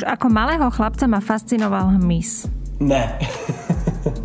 Už 0.00 0.08
ako 0.08 0.32
malého 0.32 0.64
chlapca 0.72 1.04
ma 1.04 1.20
fascinoval 1.20 2.00
hmyz. 2.00 2.48
Ne. 2.80 3.20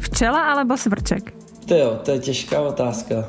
Včela 0.08 0.56
alebo 0.56 0.80
svrček? 0.80 1.36
To 1.68 1.76
jo, 1.76 1.90
to 2.00 2.16
je 2.16 2.20
těžká 2.32 2.62
otázka. 2.64 3.28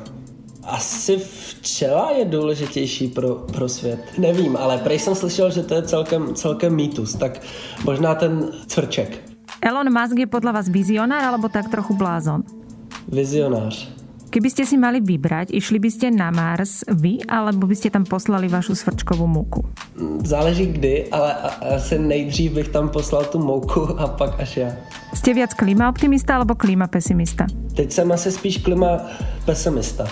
Asi 0.63 1.19
včela 1.19 2.11
je 2.11 2.25
důležitější 2.25 3.07
pro, 3.07 3.35
pro 3.35 3.67
svět. 3.69 3.99
Nevím, 4.17 4.55
ale 4.55 4.79
prej 4.79 4.99
jsem 4.99 5.15
slyšel, 5.15 5.51
že 5.51 5.63
to 5.63 5.75
je 5.75 5.81
celkem, 5.81 6.35
celkem 6.35 6.75
mýtus, 6.75 7.19
tak 7.19 7.43
možná 7.83 8.15
ten 8.15 8.47
cvrček. 8.67 9.19
Elon 9.59 9.91
Musk 9.91 10.15
je 10.15 10.27
podľa 10.31 10.63
vás 10.63 10.71
vizionár 10.71 11.27
alebo 11.27 11.51
tak 11.51 11.67
trochu 11.67 11.99
blázon? 11.99 12.47
Vizionář. 13.11 13.96
Keby 14.37 14.53
ste 14.53 14.69
si 14.69 14.77
mali 14.77 15.01
vybrať, 15.01 15.49
išli 15.49 15.81
by 15.81 15.89
ste 15.89 16.13
na 16.13 16.29
Mars 16.29 16.85
vy, 16.85 17.25
alebo 17.25 17.65
by 17.65 17.73
ste 17.73 17.89
tam 17.89 18.05
poslali 18.05 18.45
vašu 18.45 18.77
svrčkovú 18.77 19.25
múku? 19.25 19.65
Záleží 20.21 20.77
kdy, 20.77 21.09
ale 21.09 21.33
asi 21.73 21.97
nejdřív 21.97 22.51
bych 22.53 22.69
tam 22.69 22.93
poslal 22.93 23.25
tu 23.33 23.41
mouku 23.41 23.97
a 23.97 24.05
pak 24.13 24.37
až 24.37 24.57
já. 24.57 24.69
Ste 25.17 25.33
viac 25.33 25.57
klima 25.57 25.89
optimista 25.89 26.37
alebo 26.37 26.53
klima 26.53 26.85
pesimista? 26.85 27.49
Teď 27.73 27.91
jsem 27.91 28.11
asi 28.11 28.31
spíš 28.31 28.61
klima 28.61 29.09
pesimista. 29.45 30.05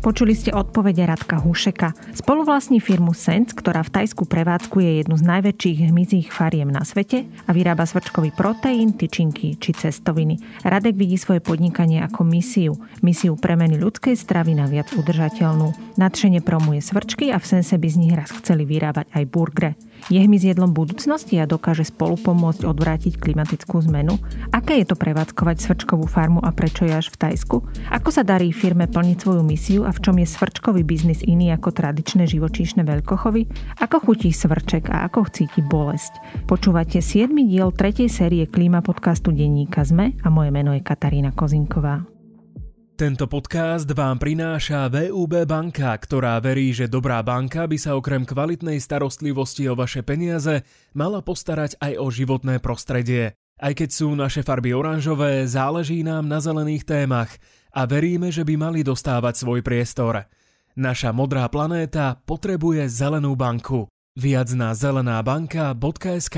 Počuli 0.00 0.38
ste 0.38 0.54
odpovede 0.54 1.02
Radka 1.02 1.42
Hušeka. 1.42 1.92
Spoluvlastní 2.14 2.78
firmu 2.78 3.10
Sense, 3.10 3.56
ktorá 3.56 3.82
v 3.82 3.90
Tajsku 3.90 4.28
prevádzkuje 4.28 5.02
jednu 5.02 5.18
z 5.18 5.24
najväčších 5.26 5.78
hmyzích 5.90 6.28
fariem 6.30 6.70
na 6.70 6.86
svete 6.86 7.26
a 7.44 7.50
vyrába 7.50 7.82
svrčkový 7.88 8.30
proteín, 8.30 8.94
tyčinky 8.94 9.58
či 9.58 9.70
cestoviny. 9.74 10.62
Radek 10.62 10.94
vidí 10.94 11.18
svoje 11.18 11.42
podnikanie 11.42 12.04
ako 12.06 12.22
misiu. 12.22 12.78
Misiu 13.02 13.34
premeny 13.34 13.76
ľudskej 13.82 14.14
stravy 14.14 14.54
na 14.54 14.70
viac 14.70 14.94
udržateľnú. 14.94 15.98
Nadšenie 15.98 16.44
promuje 16.44 16.78
svrčky 16.84 17.34
a 17.34 17.42
v 17.42 17.48
Sense 17.48 17.74
by 17.74 17.88
z 17.90 17.96
nich 17.98 18.14
raz 18.14 18.30
chceli 18.30 18.62
vyrábať 18.62 19.10
aj 19.10 19.24
burgre. 19.26 19.74
Je 20.06 20.22
hmyz 20.22 20.46
jedlom 20.46 20.70
budúcnosti 20.70 21.34
a 21.42 21.50
dokáže 21.50 21.90
spolu 21.90 22.14
pomôcť 22.14 22.62
odvrátiť 22.62 23.18
klimatickú 23.18 23.82
zmenu? 23.90 24.22
Aké 24.54 24.78
je 24.78 24.86
to 24.86 24.94
prevádzkovať 24.94 25.56
svrčkovú 25.58 26.06
farmu 26.06 26.38
a 26.38 26.54
prečo 26.54 26.86
je 26.86 26.94
až 26.94 27.10
v 27.10 27.18
Tajsku? 27.26 27.66
Ako 27.90 28.14
sa 28.14 28.22
darí 28.22 28.54
firme 28.54 28.86
plniť 28.86 29.18
svoju 29.18 29.42
misiu 29.42 29.82
a 29.82 29.90
v 29.90 30.02
čom 30.02 30.16
je 30.22 30.30
svrčkový 30.30 30.86
biznis 30.86 31.26
iný 31.26 31.50
ako 31.50 31.74
tradičné 31.74 32.24
živočíšne 32.30 32.86
veľkochovy? 32.86 33.50
Ako 33.82 33.98
chutí 34.06 34.30
svrček 34.30 34.88
a 34.94 35.04
ako 35.10 35.26
cíti 35.26 35.60
bolesť? 35.60 36.46
Počúvate 36.46 37.02
7. 37.02 37.34
diel 37.34 37.74
tretej 37.74 38.06
série 38.06 38.46
klíma 38.46 38.86
podcastu 38.86 39.34
Denníka 39.34 39.82
ZME 39.82 40.22
a 40.22 40.30
moje 40.30 40.54
meno 40.54 40.70
je 40.70 40.86
Katarína 40.86 41.34
Kozinková. 41.34 42.15
Tento 42.96 43.28
podcast 43.28 43.84
vám 43.92 44.16
prináša 44.16 44.88
VUB 44.88 45.44
banka, 45.44 45.92
ktorá 46.00 46.40
verí, 46.40 46.72
že 46.72 46.88
dobrá 46.88 47.20
banka 47.20 47.68
by 47.68 47.76
sa 47.76 47.92
okrem 47.92 48.24
kvalitnej 48.24 48.80
starostlivosti 48.80 49.68
o 49.68 49.76
vaše 49.76 50.00
peniaze 50.00 50.64
mala 50.96 51.20
postarať 51.20 51.76
aj 51.76 51.92
o 52.00 52.08
životné 52.08 52.56
prostredie. 52.64 53.36
Aj 53.60 53.76
keď 53.76 53.92
sú 53.92 54.16
naše 54.16 54.40
farby 54.40 54.72
oranžové, 54.72 55.44
záleží 55.44 56.00
nám 56.00 56.24
na 56.24 56.40
zelených 56.40 56.88
témach 56.88 57.36
a 57.68 57.84
veríme, 57.84 58.32
že 58.32 58.48
by 58.48 58.56
mali 58.56 58.80
dostávať 58.80 59.44
svoj 59.44 59.60
priestor. 59.60 60.24
Naša 60.72 61.12
modrá 61.12 61.44
planéta 61.52 62.16
potrebuje 62.24 62.88
zelenú 62.88 63.36
banku. 63.36 63.92
Viac 64.16 64.48
na 64.56 64.72
zelenábanka.sk 64.72 66.36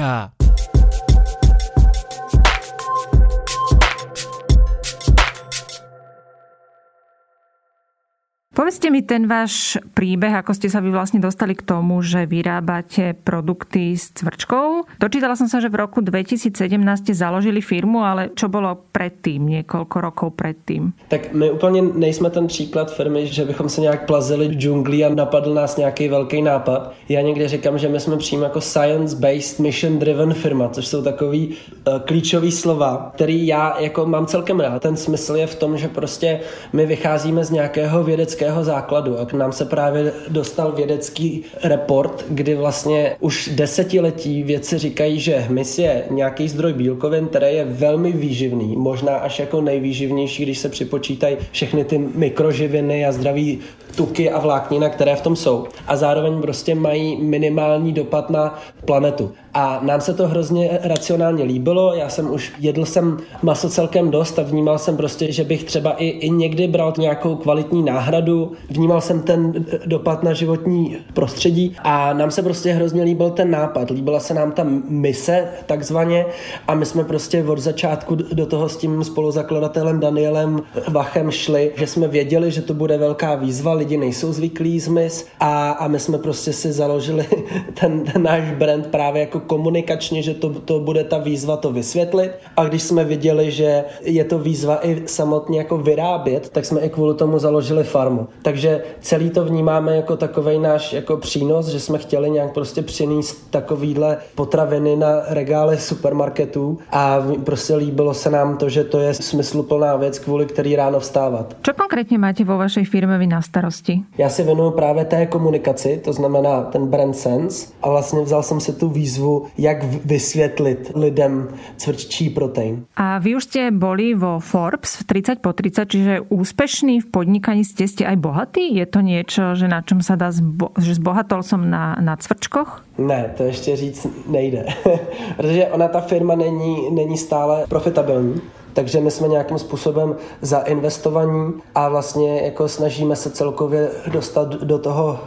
Povedzte 8.59 8.91
mi 8.91 9.07
ten 9.07 9.31
váš 9.31 9.79
príbeh, 9.95 10.35
ako 10.35 10.51
ste 10.51 10.67
sa 10.67 10.83
vy 10.83 10.91
vlastne 10.91 11.23
dostali 11.23 11.55
k 11.55 11.63
tomu, 11.63 12.03
že 12.03 12.27
vyrábate 12.27 13.15
produkty 13.15 13.95
s 13.95 14.11
cvrčkou. 14.11 14.83
Dočítala 14.99 15.39
som 15.39 15.47
sa, 15.47 15.63
že 15.63 15.71
v 15.71 15.79
roku 15.79 16.03
2017 16.03 16.59
ste 16.99 17.15
založili 17.15 17.63
firmu, 17.63 18.03
ale 18.03 18.35
čo 18.35 18.51
bolo 18.51 18.91
predtým, 18.91 19.47
niekoľko 19.63 19.97
rokov 20.03 20.35
predtím? 20.35 20.91
Tak 21.07 21.31
my 21.39 21.51
úplně 21.51 21.83
nejsme 21.83 22.31
ten 22.31 22.47
příklad 22.47 22.91
firmy, 22.91 23.27
že 23.27 23.45
bychom 23.45 23.69
se 23.69 23.81
nějak 23.81 24.07
plazili 24.07 24.49
v 24.49 24.59
džungli 24.59 25.05
a 25.05 25.15
napadl 25.15 25.55
nás 25.55 25.77
nějaký 25.77 26.09
velký 26.09 26.43
nápad. 26.43 26.93
Já 27.09 27.21
někdy 27.21 27.49
říkám, 27.49 27.79
že 27.79 27.89
my 27.89 28.01
jsme 28.01 28.17
přímo 28.17 28.43
jako 28.43 28.61
science-based, 28.61 29.63
mission-driven 29.63 30.35
firma, 30.35 30.69
což 30.69 30.87
jsou 30.87 31.03
takový 31.03 31.49
uh, 31.49 31.99
klíčový 31.99 32.53
slova, 32.53 33.11
který 33.15 33.47
já 33.47 33.81
jako 33.81 34.07
mám 34.07 34.27
celkem 34.27 34.61
rád. 34.61 34.83
Ten 34.83 34.97
smysl 34.97 35.37
je 35.37 35.47
v 35.47 35.55
tom, 35.55 35.79
že 35.79 35.89
prostě 35.89 36.41
my 36.73 36.87
vycházíme 36.87 37.45
z 37.45 37.51
nějakého 37.51 38.05
vědeckého 38.05 38.48
vědeckého 38.49 38.65
základu. 38.65 39.19
A 39.19 39.27
k 39.27 39.33
nám 39.33 39.53
se 39.53 39.65
právě 39.65 40.13
dostal 40.29 40.73
vědecký 40.73 41.45
report, 41.63 42.25
kdy 42.29 42.55
vlastně 42.55 43.17
už 43.21 43.51
desetiletí 43.55 44.43
vědci 44.43 44.79
říkají, 44.79 45.21
že 45.21 45.39
hmyz 45.39 45.79
je 45.79 46.05
nějaký 46.11 46.49
zdroj 46.49 46.73
bílkovin, 46.73 47.27
který 47.27 47.57
je 47.57 47.65
velmi 47.65 48.13
výživný, 48.13 48.77
možná 48.77 49.17
až 49.17 49.39
jako 49.39 49.61
nejvýživnější, 49.61 50.43
když 50.43 50.59
se 50.59 50.69
připočítají 50.69 51.37
všechny 51.53 51.85
ty 51.85 51.99
mikroživiny 51.99 53.07
a 53.07 53.13
zdraví 53.13 53.61
tuky 53.99 54.31
a 54.31 54.39
vláknina, 54.39 54.89
které 54.89 55.17
v 55.17 55.21
tom 55.21 55.37
jsou. 55.37 55.67
A 55.87 55.97
zároveň 55.97 56.41
prostě 56.41 56.75
mají 56.75 57.17
minimální 57.23 57.93
dopad 57.93 58.31
na 58.31 58.59
planetu. 58.85 59.33
A 59.55 59.81
nám 59.83 60.01
se 60.01 60.15
to 60.15 60.29
hrozně 60.29 60.79
racionálně 60.83 61.45
líbilo, 61.45 61.95
já 61.95 62.09
jsem 62.09 62.33
už 62.33 62.53
jedl 62.59 62.85
jsem 62.85 63.17
maso 63.43 63.69
celkem 63.69 64.11
dost 64.11 64.39
a 64.39 64.43
vnímal 64.43 64.79
jsem 64.79 64.97
prostě, 64.97 65.33
že 65.33 65.45
bych 65.45 65.65
třeba 65.65 65.93
i, 65.93 66.07
i 66.07 66.31
někdy 66.31 66.69
bral 66.69 66.93
nějakou 66.99 67.37
kvalitní 67.37 67.83
náhradu, 67.83 68.53
vnímal 68.71 69.01
jsem 69.01 69.23
ten 69.23 69.65
dopad 69.87 70.23
na 70.23 70.33
životní 70.33 70.97
prostředí 71.15 71.77
a 71.83 72.13
nám 72.13 72.31
se 72.31 72.43
prostě 72.43 72.73
hrozně 72.73 73.03
líbil 73.03 73.31
ten 73.31 73.51
nápad, 73.51 73.91
líbila 73.91 74.21
se 74.21 74.35
nám 74.35 74.53
ta 74.53 74.67
mise 74.89 75.49
takzvaně 75.67 76.27
a 76.69 76.75
my 76.75 76.87
jsme 76.87 77.05
prostě 77.05 77.45
od 77.45 77.59
začátku 77.59 78.15
do 78.15 78.47
toho 78.47 78.69
s 78.69 78.77
tím 78.77 79.05
spoluzakladatelem 79.05 80.01
Danielem 80.01 80.63
Vachem 80.89 81.31
šli, 81.31 81.73
že 81.77 81.87
jsme 81.87 82.09
věděli, 82.09 82.51
že 82.51 82.63
to 82.63 82.75
bude 82.75 82.99
velká 82.99 83.35
výzva, 83.35 83.75
lidi 83.89 83.97
nejsou 83.97 84.33
zvyklí 84.33 84.81
z 84.81 84.89
mis 84.89 85.27
a, 85.41 85.71
a 85.71 85.89
my 85.89 85.99
jsme 85.99 86.19
prostě 86.19 86.53
si 86.53 86.73
založili 86.73 87.27
ten, 87.81 88.05
ten 88.05 88.23
náš 88.23 88.51
brand 88.51 88.87
právě 88.87 89.21
jako 89.21 89.41
komunikačně, 89.41 90.23
že 90.23 90.35
to, 90.35 90.51
to 90.51 90.81
bude 90.81 91.05
ta 91.05 91.19
výzva 91.19 91.57
to 91.57 91.73
vysvětlit. 91.73 92.31
A 92.57 92.65
když 92.65 92.83
jsme 92.83 93.05
viděli, 93.05 93.51
že 93.51 93.85
je 94.03 94.25
to 94.25 94.39
výzva 94.39 94.87
i 94.87 95.03
samotně 95.07 95.59
jako 95.59 95.79
vyrábět, 95.79 96.49
tak 96.49 96.65
jsme 96.65 96.81
i 96.81 96.89
kvůli 96.89 97.15
tomu 97.15 97.39
založili 97.39 97.85
farmu. 97.85 98.29
Takže 98.43 98.85
celý 99.01 99.31
to 99.31 99.45
vnímáme 99.45 99.97
jako 99.97 100.17
takový 100.17 100.59
náš 100.59 100.93
jako 100.93 101.17
přínos, 101.17 101.67
že 101.67 101.81
jsme 101.81 101.99
chtěli 101.99 102.31
nějak 102.31 102.55
prostě 102.55 102.83
přinést 102.83 103.51
takovýhle 103.51 104.17
potraviny 104.35 104.97
na 104.97 105.23
regály 105.29 105.79
supermarketů 105.79 106.79
a 106.93 107.19
prostě 107.45 107.77
líbilo 107.77 108.15
se 108.15 108.31
nám 108.31 108.57
to, 108.57 108.69
že 108.69 108.85
to 108.85 108.99
je 108.99 109.15
smysluplná 109.15 109.97
věc, 109.97 110.19
kvůli 110.19 110.47
který 110.47 110.77
ráno 110.77 111.01
vstávat. 111.01 111.57
Co 111.63 111.75
konkrétně 111.75 112.19
máte 112.19 112.45
vo 112.45 112.59
vašej 112.59 112.85
firme 112.85 113.19
vy 113.19 113.27
na 113.27 113.41
starosti? 113.79 114.03
Já 114.19 114.29
si 114.29 114.43
věnuju 114.43 114.71
právě 114.71 115.05
té 115.05 115.27
komunikaci, 115.27 116.01
to 116.05 116.13
znamená 116.13 116.63
ten 116.63 116.87
brand 116.87 117.17
sense 117.17 117.73
a 117.83 117.89
vlastně 117.89 118.21
vzal 118.21 118.43
jsem 118.43 118.61
si 118.61 118.73
tu 118.73 118.89
výzvu 118.89 119.47
jak 119.59 119.85
vysvětlit 119.85 120.93
lidem 120.95 121.49
cvrččí 121.77 122.31
protein. 122.31 122.85
A 122.97 123.19
vy 123.19 123.37
už 123.37 123.45
ste 123.45 123.71
boli 123.71 124.15
vo 124.15 124.39
Forbes 124.39 124.97
v 124.97 125.05
30 125.05 125.39
po 125.41 125.53
30, 125.53 125.89
čiže 125.89 126.15
úspešný 126.29 127.01
v 127.01 127.07
podnikaní 127.11 127.65
ste 127.65 127.89
ste 127.89 128.07
aj 128.07 128.17
bohatý? 128.19 128.75
Je 128.75 128.87
to 128.87 129.01
niečo, 129.01 129.55
že 129.55 129.69
na 129.69 129.83
čom 129.83 130.03
sa 130.03 130.19
dá, 130.19 130.31
zbo- 130.31 130.75
že 130.79 130.99
zbohatol 130.99 131.43
som 131.43 131.63
na, 131.63 131.97
na 132.01 132.17
cvrčkoch? 132.17 132.85
Ne, 132.99 133.31
to 133.37 133.43
ještě 133.43 133.77
říct 133.77 134.07
nejde. 134.29 134.67
Protože 135.37 135.67
ona 135.67 135.89
ta 135.89 136.01
firma 136.01 136.35
není, 136.35 136.91
není 136.91 137.17
stále 137.19 137.65
profitabilní. 137.69 138.41
Takže 138.79 139.01
my 139.01 139.11
jsme 139.11 139.29
nějakým 139.29 139.59
způsobem 139.59 140.17
zainvestovaní 140.43 141.53
a 141.75 141.89
vlastně 141.89 142.41
jako 142.43 142.69
snažíme 142.69 143.17
se 143.17 143.31
celkově 143.31 143.91
dostat 144.13 144.49
do 144.49 144.79
toho 144.79 145.19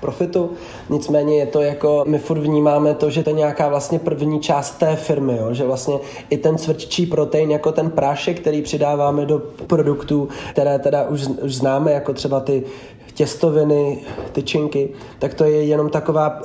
profitu. 0.00 0.50
Nicméně 0.88 1.38
je 1.38 1.46
to 1.46 1.60
jako, 1.60 2.04
my 2.06 2.18
furt 2.18 2.38
vnímáme 2.38 2.94
to, 2.94 3.10
že 3.10 3.22
to 3.22 3.30
je 3.30 3.36
nějaká 3.36 3.68
vlastně 3.68 3.98
první 3.98 4.40
část 4.40 4.70
té 4.70 4.96
firmy, 4.96 5.36
jo? 5.36 5.54
že 5.54 5.64
vlastně 5.64 5.98
i 6.30 6.36
ten 6.36 6.58
cvrččí 6.58 7.06
protein, 7.06 7.50
jako 7.50 7.72
ten 7.72 7.90
prášek, 7.90 8.40
který 8.40 8.62
přidáváme 8.62 9.26
do 9.26 9.38
produktů, 9.66 10.28
které 10.50 10.78
teda 10.78 11.08
už, 11.08 11.26
už 11.42 11.54
známe, 11.54 11.92
jako 11.92 12.12
třeba 12.12 12.40
ty 12.40 12.62
těstoviny, 13.14 13.98
tyčinky, 14.32 14.88
tak 15.18 15.34
to 15.34 15.44
je 15.44 15.64
jenom 15.64 15.88
taková 15.88 16.42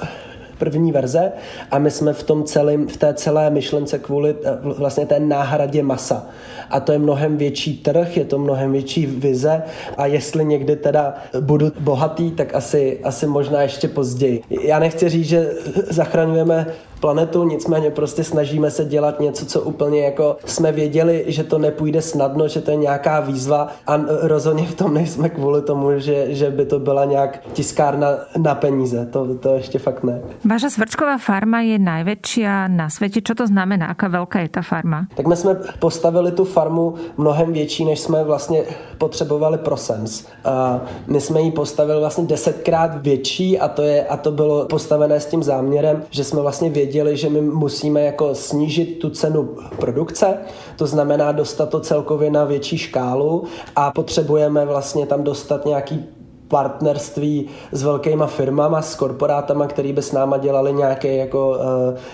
první 0.57 0.91
verze 0.91 1.31
a 1.71 1.79
my 1.79 1.91
jsme 1.91 2.13
v 2.13 2.23
tom 2.23 2.43
celém, 2.43 2.87
v 2.87 2.97
té 2.97 3.13
celé 3.13 3.49
myšlence 3.49 3.99
kvůli 3.99 4.35
eh, 4.45 4.57
vlastně 4.63 5.05
té 5.05 5.19
náhradě 5.19 5.83
masa. 5.83 6.27
a 6.69 6.79
to 6.79 6.91
je 6.91 6.99
mnohem 6.99 7.37
větší 7.37 7.77
trh, 7.77 8.17
je 8.17 8.25
to 8.25 8.39
mnohem 8.39 8.71
větší 8.71 9.05
vize 9.05 9.63
a 9.97 10.05
jestli 10.05 10.45
někdy 10.45 10.75
teda 10.75 11.13
budu 11.39 11.71
bohatý, 11.79 12.31
tak 12.31 12.55
asi, 12.55 12.99
asi 13.03 13.27
možná 13.27 13.61
ještě 13.61 13.87
později. 13.87 14.41
Já 14.49 14.79
nechci 14.79 15.09
říct, 15.09 15.27
že 15.27 15.51
zachraňujeme 15.89 16.67
planetu, 16.99 17.43
nicméně 17.43 17.91
prostě 17.91 18.23
snažíme 18.23 18.71
se 18.71 18.85
dělat 18.85 19.19
něco, 19.19 19.45
co 19.45 19.61
úplně 19.61 20.03
jako 20.03 20.37
jsme 20.45 20.71
věděli, 20.71 21.25
že 21.27 21.43
to 21.43 21.57
nepůjde 21.57 22.01
snadno, 22.01 22.47
že 22.47 22.61
to 22.61 22.71
je 22.71 22.77
nějaká 22.77 23.19
výzva 23.19 23.67
a 23.87 24.01
rozhodně 24.21 24.65
v 24.65 24.75
tom 24.75 24.93
nejsme 24.93 25.29
kvůli 25.29 25.61
tomu, 25.61 25.99
že, 25.99 26.25
že 26.33 26.51
by 26.51 26.65
to 26.65 26.79
byla 26.79 27.05
nějak 27.05 27.39
tiskárna 27.53 28.07
na 28.37 28.55
peníze. 28.55 29.05
To, 29.05 29.35
to 29.35 29.55
ještě 29.55 29.79
fakt 29.79 30.03
ne. 30.03 30.21
Vaša 30.49 30.69
svrčková 30.69 31.17
farma 31.17 31.61
je 31.61 31.79
největší 31.79 32.43
na 32.67 32.89
světě. 32.89 33.21
Co 33.27 33.35
to 33.35 33.47
znamená? 33.47 33.87
Aká 33.87 34.07
velká 34.07 34.39
je 34.39 34.49
ta 34.49 34.61
farma? 34.61 35.07
Tak 35.15 35.27
my 35.27 35.35
jsme 35.35 35.55
postavili 35.79 36.31
tu 36.31 36.45
farmu 36.45 36.93
mnohem 37.17 37.53
větší, 37.53 37.85
než 37.85 37.99
jsme 37.99 38.23
vlastně 38.23 38.63
potřebovali 38.97 39.57
pro 39.57 39.77
Sens. 39.77 40.25
A 40.45 40.81
my 41.07 41.21
jsme 41.21 41.41
ji 41.41 41.51
postavili 41.51 41.99
vlastně 41.99 42.25
desetkrát 42.25 43.01
větší 43.01 43.59
a 43.59 43.67
to, 43.67 43.81
je, 43.81 44.05
a 44.05 44.17
to 44.17 44.31
bylo 44.31 44.65
postavené 44.65 45.19
s 45.19 45.25
tím 45.25 45.43
záměrem, 45.43 46.03
že 46.09 46.23
jsme 46.23 46.41
vlastně 46.41 46.69
věděli, 46.69 46.84
věděli, 46.85 47.17
že 47.17 47.29
my 47.29 47.41
musíme 47.41 48.01
jako 48.01 48.35
snížit 48.35 48.99
tu 48.99 49.09
cenu 49.09 49.49
produkce, 49.79 50.37
to 50.77 50.87
znamená 50.87 51.31
dostat 51.31 51.69
to 51.69 51.79
celkově 51.79 52.31
na 52.31 52.43
větší 52.43 52.77
škálu 52.77 53.43
a 53.75 53.91
potřebujeme 53.91 54.65
vlastně 54.65 55.05
tam 55.05 55.23
dostat 55.23 55.65
nějaký 55.65 56.05
partnerství 56.47 57.47
s 57.71 57.83
velkýma 57.83 58.27
firmama, 58.27 58.81
s 58.81 58.95
korporátama, 58.95 59.67
který 59.67 59.93
by 59.93 60.01
s 60.01 60.11
náma 60.11 60.37
dělali 60.37 60.73
nějaký 60.73 61.17
jako 61.17 61.49
uh, 61.49 61.57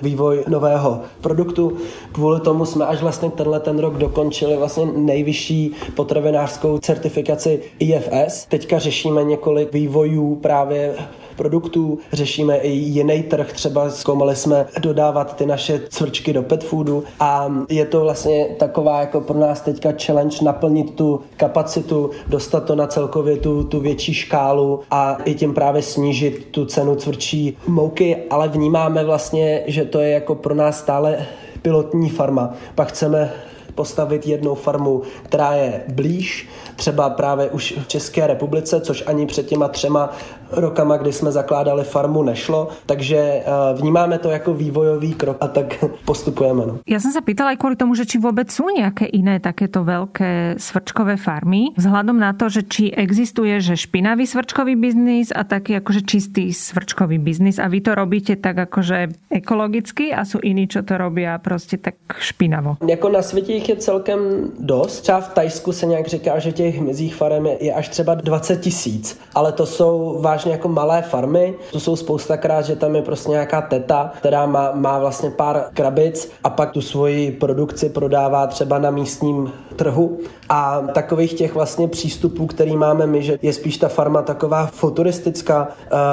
vývoj 0.02 0.44
nového 0.48 1.02
produktu. 1.22 1.78
Kvůli 2.12 2.40
tomu 2.40 2.66
jsme 2.66 2.86
až 2.86 3.02
vlastně 3.02 3.30
tenhle 3.30 3.60
ten 3.60 3.80
rok 3.80 3.98
dokončili 3.98 4.58
vlastně 4.58 4.86
nejvyšší 4.86 5.76
potravinářskou 5.96 6.78
certifikaci 6.78 7.62
IFS. 7.80 8.46
Teďka 8.46 8.80
řešíme 8.80 9.24
několik 9.24 9.74
vývojů 9.74 10.36
právě 10.36 10.96
produktů, 11.42 12.00
řešíme 12.14 12.58
i 12.58 12.70
jiný 12.70 13.24
trh, 13.24 13.54
třeba 13.54 13.90
zkoumali 13.90 14.36
jsme 14.36 14.66
dodávat 14.80 15.36
ty 15.36 15.46
naše 15.46 15.82
cvrčky 15.90 16.34
do 16.34 16.44
pet 16.44 16.64
foodu 16.64 17.04
a 17.20 17.52
je 17.70 17.86
to 17.86 18.02
vlastně 18.02 18.46
taková 18.60 19.00
jako 19.00 19.22
pro 19.22 19.40
nás 19.40 19.62
teďka 19.62 19.94
challenge 20.06 20.38
naplnit 20.42 20.96
tu 20.96 21.22
kapacitu, 21.38 22.10
dostat 22.28 22.60
to 22.66 22.76
na 22.76 22.88
celkově 22.88 23.38
tu, 23.38 23.64
tu 23.64 23.80
větší 23.80 24.14
škálu 24.14 24.80
a 24.92 25.18
i 25.26 25.34
tím 25.34 25.54
právě 25.54 25.82
snížit 25.82 26.48
tu 26.52 26.66
cenu 26.66 26.96
cvrčí 26.96 27.58
mouky, 27.68 28.18
ale 28.30 28.48
vnímáme 28.48 29.04
vlastně, 29.04 29.64
že 29.68 29.86
to 29.86 30.00
je 30.00 30.10
jako 30.10 30.36
pro 30.36 30.56
nás 30.56 30.80
stále 30.80 31.26
pilotní 31.62 32.10
farma. 32.10 32.54
Pak 32.76 32.88
chceme 32.88 33.34
postavit 33.76 34.28
jednou 34.28 34.56
farmu, 34.56 35.02
která 35.24 35.54
je 35.54 35.84
blíž, 35.88 36.50
třeba 36.76 37.10
právě 37.10 37.50
už 37.50 37.74
v 37.84 37.88
České 37.88 38.28
republice, 38.28 38.82
což 38.82 39.04
ani 39.08 39.26
před 39.26 39.46
těma 39.46 39.68
třema 39.68 40.14
rokama, 40.52 40.98
kdy 40.98 41.14
jsme 41.14 41.32
zakládali 41.32 41.84
farmu, 41.84 42.24
nešlo. 42.24 42.68
Takže 42.86 43.18
eh, 43.18 43.44
vnímáme 43.74 44.20
to 44.20 44.30
jako 44.30 44.54
vývojový 44.54 45.14
krok 45.14 45.38
a 45.40 45.48
tak 45.48 45.86
postupujeme. 46.06 46.66
No. 46.66 46.80
Já 46.88 47.00
jsem 47.00 47.12
se 47.12 47.22
pýtala 47.22 47.52
i 47.52 47.58
kvůli 47.58 47.76
tomu, 47.76 47.96
že 47.96 48.06
či 48.06 48.18
vůbec 48.18 48.52
jsou 48.52 48.70
nějaké 48.78 49.06
jiné 49.14 49.40
takéto 49.40 49.84
velké 49.84 50.56
svrčkové 50.58 51.18
farmy, 51.18 51.64
vzhledem 51.78 52.20
na 52.20 52.34
to, 52.34 52.50
že 52.50 52.64
či 52.64 52.92
existuje, 52.92 53.62
že 53.62 53.78
špinavý 53.78 54.28
svrčkový 54.28 54.76
biznis 54.76 55.30
a 55.36 55.44
taký 55.44 55.74
jakože 55.74 56.02
čistý 56.02 56.54
svrčkový 56.54 57.18
biznis 57.18 57.60
a 57.60 57.68
vy 57.68 57.82
to 57.82 57.96
robíte 57.96 58.36
tak 58.36 58.58
jakože 58.58 59.08
ekologicky 59.30 60.14
a 60.14 60.26
jsou 60.26 60.40
jiní, 60.44 60.68
čo 60.68 60.84
to 60.84 60.98
robí 60.98 61.28
a 61.28 61.38
prostě 61.38 61.78
tak 61.78 61.96
špinavo. 62.20 62.78
Jako 62.88 63.10
na 63.10 63.22
světě 63.22 63.54
jich 63.54 63.70
je 63.70 63.76
celkem 63.76 64.20
dost. 64.60 65.02
Třeba 65.02 65.22
v 65.22 65.34
Tajsku 65.34 65.72
se 65.72 65.86
nějak 65.86 66.08
říká, 66.08 66.40
že 66.40 66.52
těch 66.52 66.78
hmyzích 66.78 67.16
farem 67.16 67.46
je 67.60 67.74
až 67.74 67.90
třeba 67.90 68.16
20 68.16 68.62
tisíc, 68.62 69.20
ale 69.36 69.52
to 69.52 69.66
jsou 69.66 70.22
vážně 70.22 70.41
vážně 70.42 70.52
jako 70.52 70.68
malé 70.68 71.02
farmy. 71.02 71.54
To 71.72 71.80
jsou 71.80 71.96
spousta 71.96 72.38
krát, 72.38 72.66
že 72.66 72.76
tam 72.76 72.96
je 72.96 73.02
prostě 73.02 73.30
nějaká 73.32 73.62
teta, 73.62 74.12
která 74.18 74.46
má, 74.46 74.72
má 74.74 75.00
vlastně 75.00 75.30
pár 75.30 75.66
krabic 75.74 76.32
a 76.44 76.50
pak 76.50 76.72
tu 76.72 76.82
svoji 76.82 77.32
produkci 77.32 77.90
prodává 77.90 78.48
třeba 78.48 78.80
na 78.80 78.92
místním 78.92 79.52
trhu. 79.76 80.18
A 80.50 80.82
takových 80.94 81.34
těch 81.34 81.54
vlastně 81.54 81.88
přístupů, 81.88 82.48
který 82.48 82.78
máme 82.78 83.08
my, 83.08 83.24
že 83.24 83.40
je 83.42 83.54
spíš 83.54 83.78
ta 83.78 83.88
farma 83.88 84.22
taková 84.22 84.66
futuristická. 84.66 85.68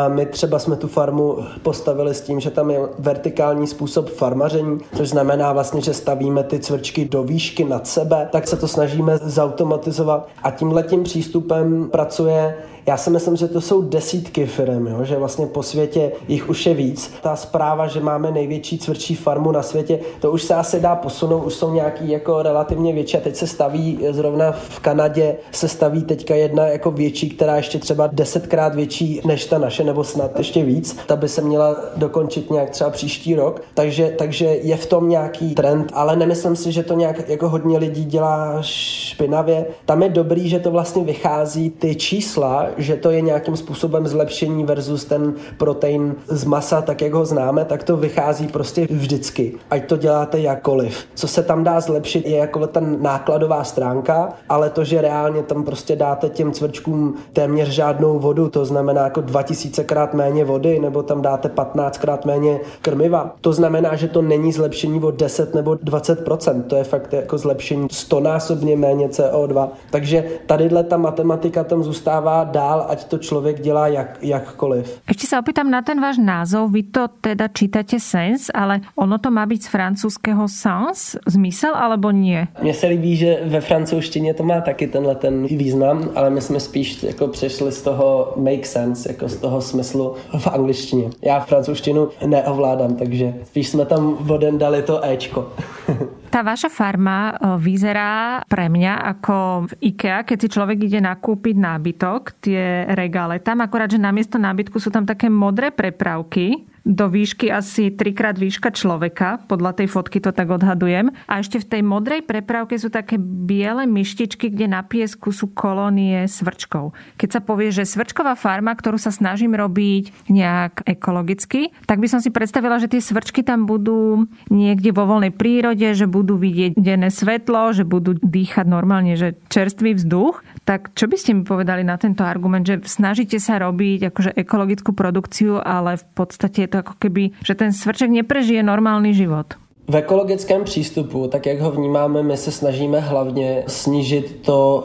My 0.09 0.27
třeba 0.27 0.59
jsme 0.59 0.77
tu 0.77 0.89
farmu 0.89 1.39
postavili 1.63 2.15
s 2.15 2.21
tím, 2.21 2.41
že 2.41 2.51
tam 2.51 2.71
je 2.71 2.81
vertikální 2.99 3.67
způsob 3.67 4.11
farmaření, 4.11 4.79
což 4.97 5.09
znamená 5.09 5.53
vlastně, 5.53 5.81
že 5.81 5.95
stavíme 5.95 6.45
ty 6.45 6.59
cvrčky 6.59 7.05
do 7.05 7.23
výšky 7.23 7.65
nad 7.65 7.87
sebe, 7.87 8.29
tak 8.33 8.49
se 8.49 8.57
to 8.57 8.69
snažíme 8.69 9.19
zautomatizovat 9.23 10.29
a 10.43 10.51
tímhletím 10.51 11.03
přístupem 11.03 11.89
pracuje 11.91 12.55
já 12.89 12.97
si 12.97 13.11
myslím, 13.11 13.37
že 13.37 13.49
to 13.49 13.61
jsou 13.61 13.83
desítky 13.83 14.47
firm, 14.47 14.87
jo? 14.87 15.05
že 15.05 15.17
vlastně 15.17 15.47
po 15.47 15.63
světě 15.63 16.13
jich 16.29 16.49
už 16.49 16.67
je 16.67 16.75
víc. 16.75 17.13
Ta 17.23 17.37
zpráva, 17.37 17.87
že 17.87 18.01
máme 18.01 18.31
největší 18.31 18.79
cvrčí 18.79 19.15
farmu 19.15 19.53
na 19.53 19.63
světě, 19.63 19.99
to 20.21 20.31
už 20.33 20.43
se 20.43 20.55
asi 20.55 20.81
dá 20.81 20.97
posunout, 20.97 21.45
už 21.45 21.55
jsou 21.55 21.75
nějaký 21.75 22.11
jako 22.11 22.43
relativně 22.43 22.93
větší 22.93 23.17
a 23.17 23.21
teď 23.21 23.37
se 23.37 23.47
staví 23.47 23.99
zrovna 24.11 24.53
v 24.53 24.81
Kanadě 24.81 25.37
se 25.53 25.69
staví 25.69 26.03
teďka 26.03 26.35
jedna 26.35 26.67
jako 26.67 26.91
větší, 26.91 27.31
která 27.31 27.57
ještě 27.57 27.79
třeba 27.79 28.07
desetkrát 28.13 28.75
větší 28.75 29.21
než 29.25 29.47
ta 29.47 29.59
naše, 29.59 29.85
nebo 29.85 30.05
snad 30.05 30.39
ještě 30.39 30.65
víc. 30.65 30.97
Ta 31.07 31.17
by 31.17 31.29
se 31.29 31.43
měla 31.43 31.77
dokončit 31.97 32.51
nějak 32.51 32.71
třeba 32.71 32.91
příští 32.91 33.35
rok. 33.35 33.63
Takže, 33.75 34.15
takže 34.19 34.45
je 34.45 34.77
v 34.77 34.87
tom 34.87 35.09
nějaký 35.09 35.55
trend, 35.55 35.91
ale 35.95 36.17
nemyslím 36.17 36.57
si, 36.57 36.73
že 36.73 36.83
to 36.83 36.95
nějak 36.95 37.29
jako 37.29 37.49
hodně 37.49 37.79
lidí 37.79 38.05
dělá 38.05 38.59
špinavě. 38.61 39.67
Tam 39.85 40.03
je 40.03 40.09
dobrý, 40.09 40.49
že 40.49 40.59
to 40.59 40.71
vlastně 40.71 41.05
vychází 41.05 41.71
ty 41.71 41.95
čísla, 41.95 42.67
že 42.79 42.97
to 42.97 43.11
je 43.11 43.21
nějakým 43.21 43.57
způsobem 43.57 44.07
zlepšení 44.07 44.65
versus 44.65 45.05
ten 45.05 45.35
protein 45.57 46.15
z 46.27 46.45
masa, 46.45 46.83
tak 46.83 47.03
jak 47.03 47.13
ho 47.13 47.25
známe, 47.25 47.65
tak 47.65 47.83
to 47.83 47.97
vychází 47.97 48.47
prostě 48.47 48.87
vždycky. 48.91 49.55
Ať 49.71 49.87
to 49.87 49.97
děláte 49.97 50.41
jakkoliv. 50.41 51.07
Co 51.15 51.29
se 51.29 51.43
tam 51.43 51.65
dá 51.65 51.81
zlepšit 51.81 52.27
je 52.27 52.37
jako 52.37 52.67
ta 52.67 52.81
nákladová 52.81 53.65
stránka, 53.65 54.29
ale 54.49 54.71
to, 54.71 54.85
že 54.85 55.01
reálně 55.01 55.43
tam 55.43 55.65
prostě 55.65 55.97
dáte 55.97 56.29
těm 56.29 56.53
cvrčkům 56.53 57.15
téměř 57.33 57.69
žádnou 57.69 58.19
vodu, 58.19 58.49
to 58.49 58.65
znamená 58.65 59.05
jako 59.05 59.21
2000 59.21 59.85
krát 59.85 60.15
méně 60.15 60.45
vody, 60.45 60.79
nebo 60.79 61.03
tam 61.03 61.23
dáte 61.23 61.49
15 61.49 61.99
krát 61.99 62.25
méně 62.25 62.61
krmiva. 62.83 63.35
To 63.41 63.53
znamená, 63.53 63.97
že 63.97 64.09
to 64.09 64.23
není 64.23 64.53
zlepšení 64.53 65.01
o 65.03 65.11
10 65.11 65.55
nebo 65.55 65.73
20%, 65.73 66.63
to 66.63 66.77
je 66.77 66.85
fakt 66.85 67.13
jako 67.13 67.39
zlepšení 67.39 67.87
100 67.91 68.21
násobně 68.21 68.77
méně 68.77 69.09
CO2. 69.09 69.69
Takže 69.91 70.25
tadyhle 70.47 70.85
ta 70.85 70.97
matematika 70.97 71.65
tam 71.65 71.83
zůstává 71.83 72.45
dál 72.45 72.68
dál, 72.69 72.87
ať 72.89 73.05
to 73.05 73.19
člověk 73.19 73.61
dělá 73.61 73.89
jak, 73.89 74.19
jakkoliv. 74.23 75.01
Ještě 75.09 75.27
se 75.27 75.39
opýtam 75.39 75.71
na 75.71 75.83
ten 75.83 76.01
váš 76.01 76.19
názov. 76.19 76.73
Vy 76.73 76.83
to 76.83 77.09
teda 77.21 77.49
čítate 77.49 78.01
sens, 78.01 78.51
ale 78.55 78.81
ono 78.97 79.19
to 79.19 79.31
má 79.31 79.47
být 79.47 79.65
z 79.65 79.69
francouzského 79.69 80.49
sens, 80.49 81.17
zmysel, 81.27 81.73
alebo 81.75 82.11
nie? 82.11 82.49
Mně 82.63 82.75
se 82.75 82.87
líbí, 82.87 83.17
že 83.17 83.39
ve 83.45 83.61
francouzštině 83.61 84.35
to 84.35 84.43
má 84.43 84.61
taky 84.61 84.87
tenhle 84.87 85.15
ten 85.15 85.47
význam, 85.47 86.11
ale 86.15 86.31
my 86.31 86.41
jsme 86.41 86.61
spíš 86.61 87.03
jako 87.03 87.29
přešli 87.29 87.73
z 87.73 87.83
toho 87.83 88.33
make 88.37 88.67
sense, 88.67 89.09
jako 89.09 89.29
z 89.29 89.37
toho 89.37 89.61
smyslu 89.61 90.15
v 90.39 90.47
angličtině. 90.47 91.11
Já 91.23 91.41
francouzštinu 91.41 92.09
neovládám, 92.27 92.97
takže 92.97 93.35
spíš 93.45 93.69
jsme 93.69 93.85
tam 93.87 94.17
voden 94.21 94.59
dali 94.59 94.83
to 94.83 95.05
Ečko. 95.05 95.53
Tá 96.29 96.45
vaša 96.45 96.69
farma 96.69 97.33
eh, 97.33 97.57
vyzerá 97.57 98.45
pre 98.45 98.69
mňa 98.69 98.93
ako 99.17 99.37
v 99.69 99.73
IKEA, 99.93 100.25
keď 100.29 100.37
si 100.45 100.49
človek 100.53 100.79
ide 100.85 101.01
nakúpiť 101.01 101.57
nábytok, 101.57 102.21
tie 102.45 102.85
regále 102.93 103.41
tam, 103.41 103.65
akorát, 103.65 103.89
že 103.89 104.01
namiesto 104.01 104.37
nábytku 104.37 104.77
sú 104.77 104.93
tam 104.93 105.09
také 105.09 105.33
modré 105.33 105.73
prepravky, 105.73 106.69
do 106.89 107.13
výšky 107.13 107.53
asi 107.53 107.93
trikrát 107.93 108.41
výška 108.41 108.73
človeka, 108.73 109.45
podľa 109.45 109.85
tej 109.85 109.93
fotky 109.93 110.25
to 110.25 110.33
tak 110.33 110.49
odhadujem. 110.49 111.13
A 111.29 111.45
ešte 111.45 111.61
v 111.61 111.69
tej 111.69 111.83
modrej 111.85 112.25
prepravke 112.25 112.81
sú 112.81 112.89
také 112.89 113.21
biele 113.21 113.85
myštičky, 113.85 114.49
kde 114.49 114.73
na 114.73 114.81
piesku 114.81 115.29
sú 115.29 115.53
kolónie 115.53 116.25
svrčkov. 116.25 116.97
Keď 117.21 117.29
sa 117.29 117.41
povie, 117.45 117.69
že 117.69 117.85
svrčková 117.85 118.33
farma, 118.41 118.73
ktorú 118.73 118.97
sa 118.97 119.13
snažím 119.13 119.53
robiť 119.53 120.33
nejak 120.33 120.89
ekologicky, 120.89 121.77
tak 121.85 122.01
by 122.01 122.09
som 122.09 122.25
si 122.25 122.33
predstavila, 122.33 122.81
že 122.81 122.89
tie 122.89 123.05
svrčky 123.05 123.45
tam 123.45 123.69
budú 123.69 124.25
niekde 124.49 124.89
vo 124.97 125.05
voľnej 125.05 125.37
prírode, 125.37 125.93
že 125.93 126.09
budú 126.09 126.41
vidieť 126.41 126.73
denné 126.73 127.13
svetlo, 127.13 127.77
že 127.77 127.85
budú 127.85 128.17
dýchať 128.17 128.65
normálne, 128.65 129.13
že 129.21 129.37
čerstvý 129.53 129.93
vzduch. 130.01 130.41
Tak 130.69 130.93
čo 130.93 131.09
by 131.09 131.17
ste 131.17 131.33
mi 131.33 131.49
povedali 131.49 131.81
na 131.81 131.97
tento 131.97 132.21
argument, 132.21 132.69
že 132.69 132.85
snažíte 132.85 133.41
sa 133.41 133.57
robiť 133.57 134.13
akože 134.13 134.37
ekologickú 134.37 134.93
produkciu, 134.93 135.65
ale 135.65 135.97
v 135.97 136.05
podstate 136.13 136.69
je 136.69 136.71
to 136.77 136.85
ako 136.85 136.95
keby, 137.01 137.33
že 137.41 137.57
ten 137.57 137.73
svrček 137.73 138.13
neprežije 138.13 138.61
normální 138.61 139.17
život. 139.17 139.57
V 139.89 139.97
ekologickém 139.97 140.65
přístupu, 140.65 141.29
tak 141.33 141.47
jak 141.47 141.61
ho 141.61 141.71
vnímáme, 141.73 142.23
my 142.23 142.37
se 142.37 142.53
snažíme 142.53 143.01
hlavně 143.01 143.65
snížit 143.67 144.45
to 144.45 144.85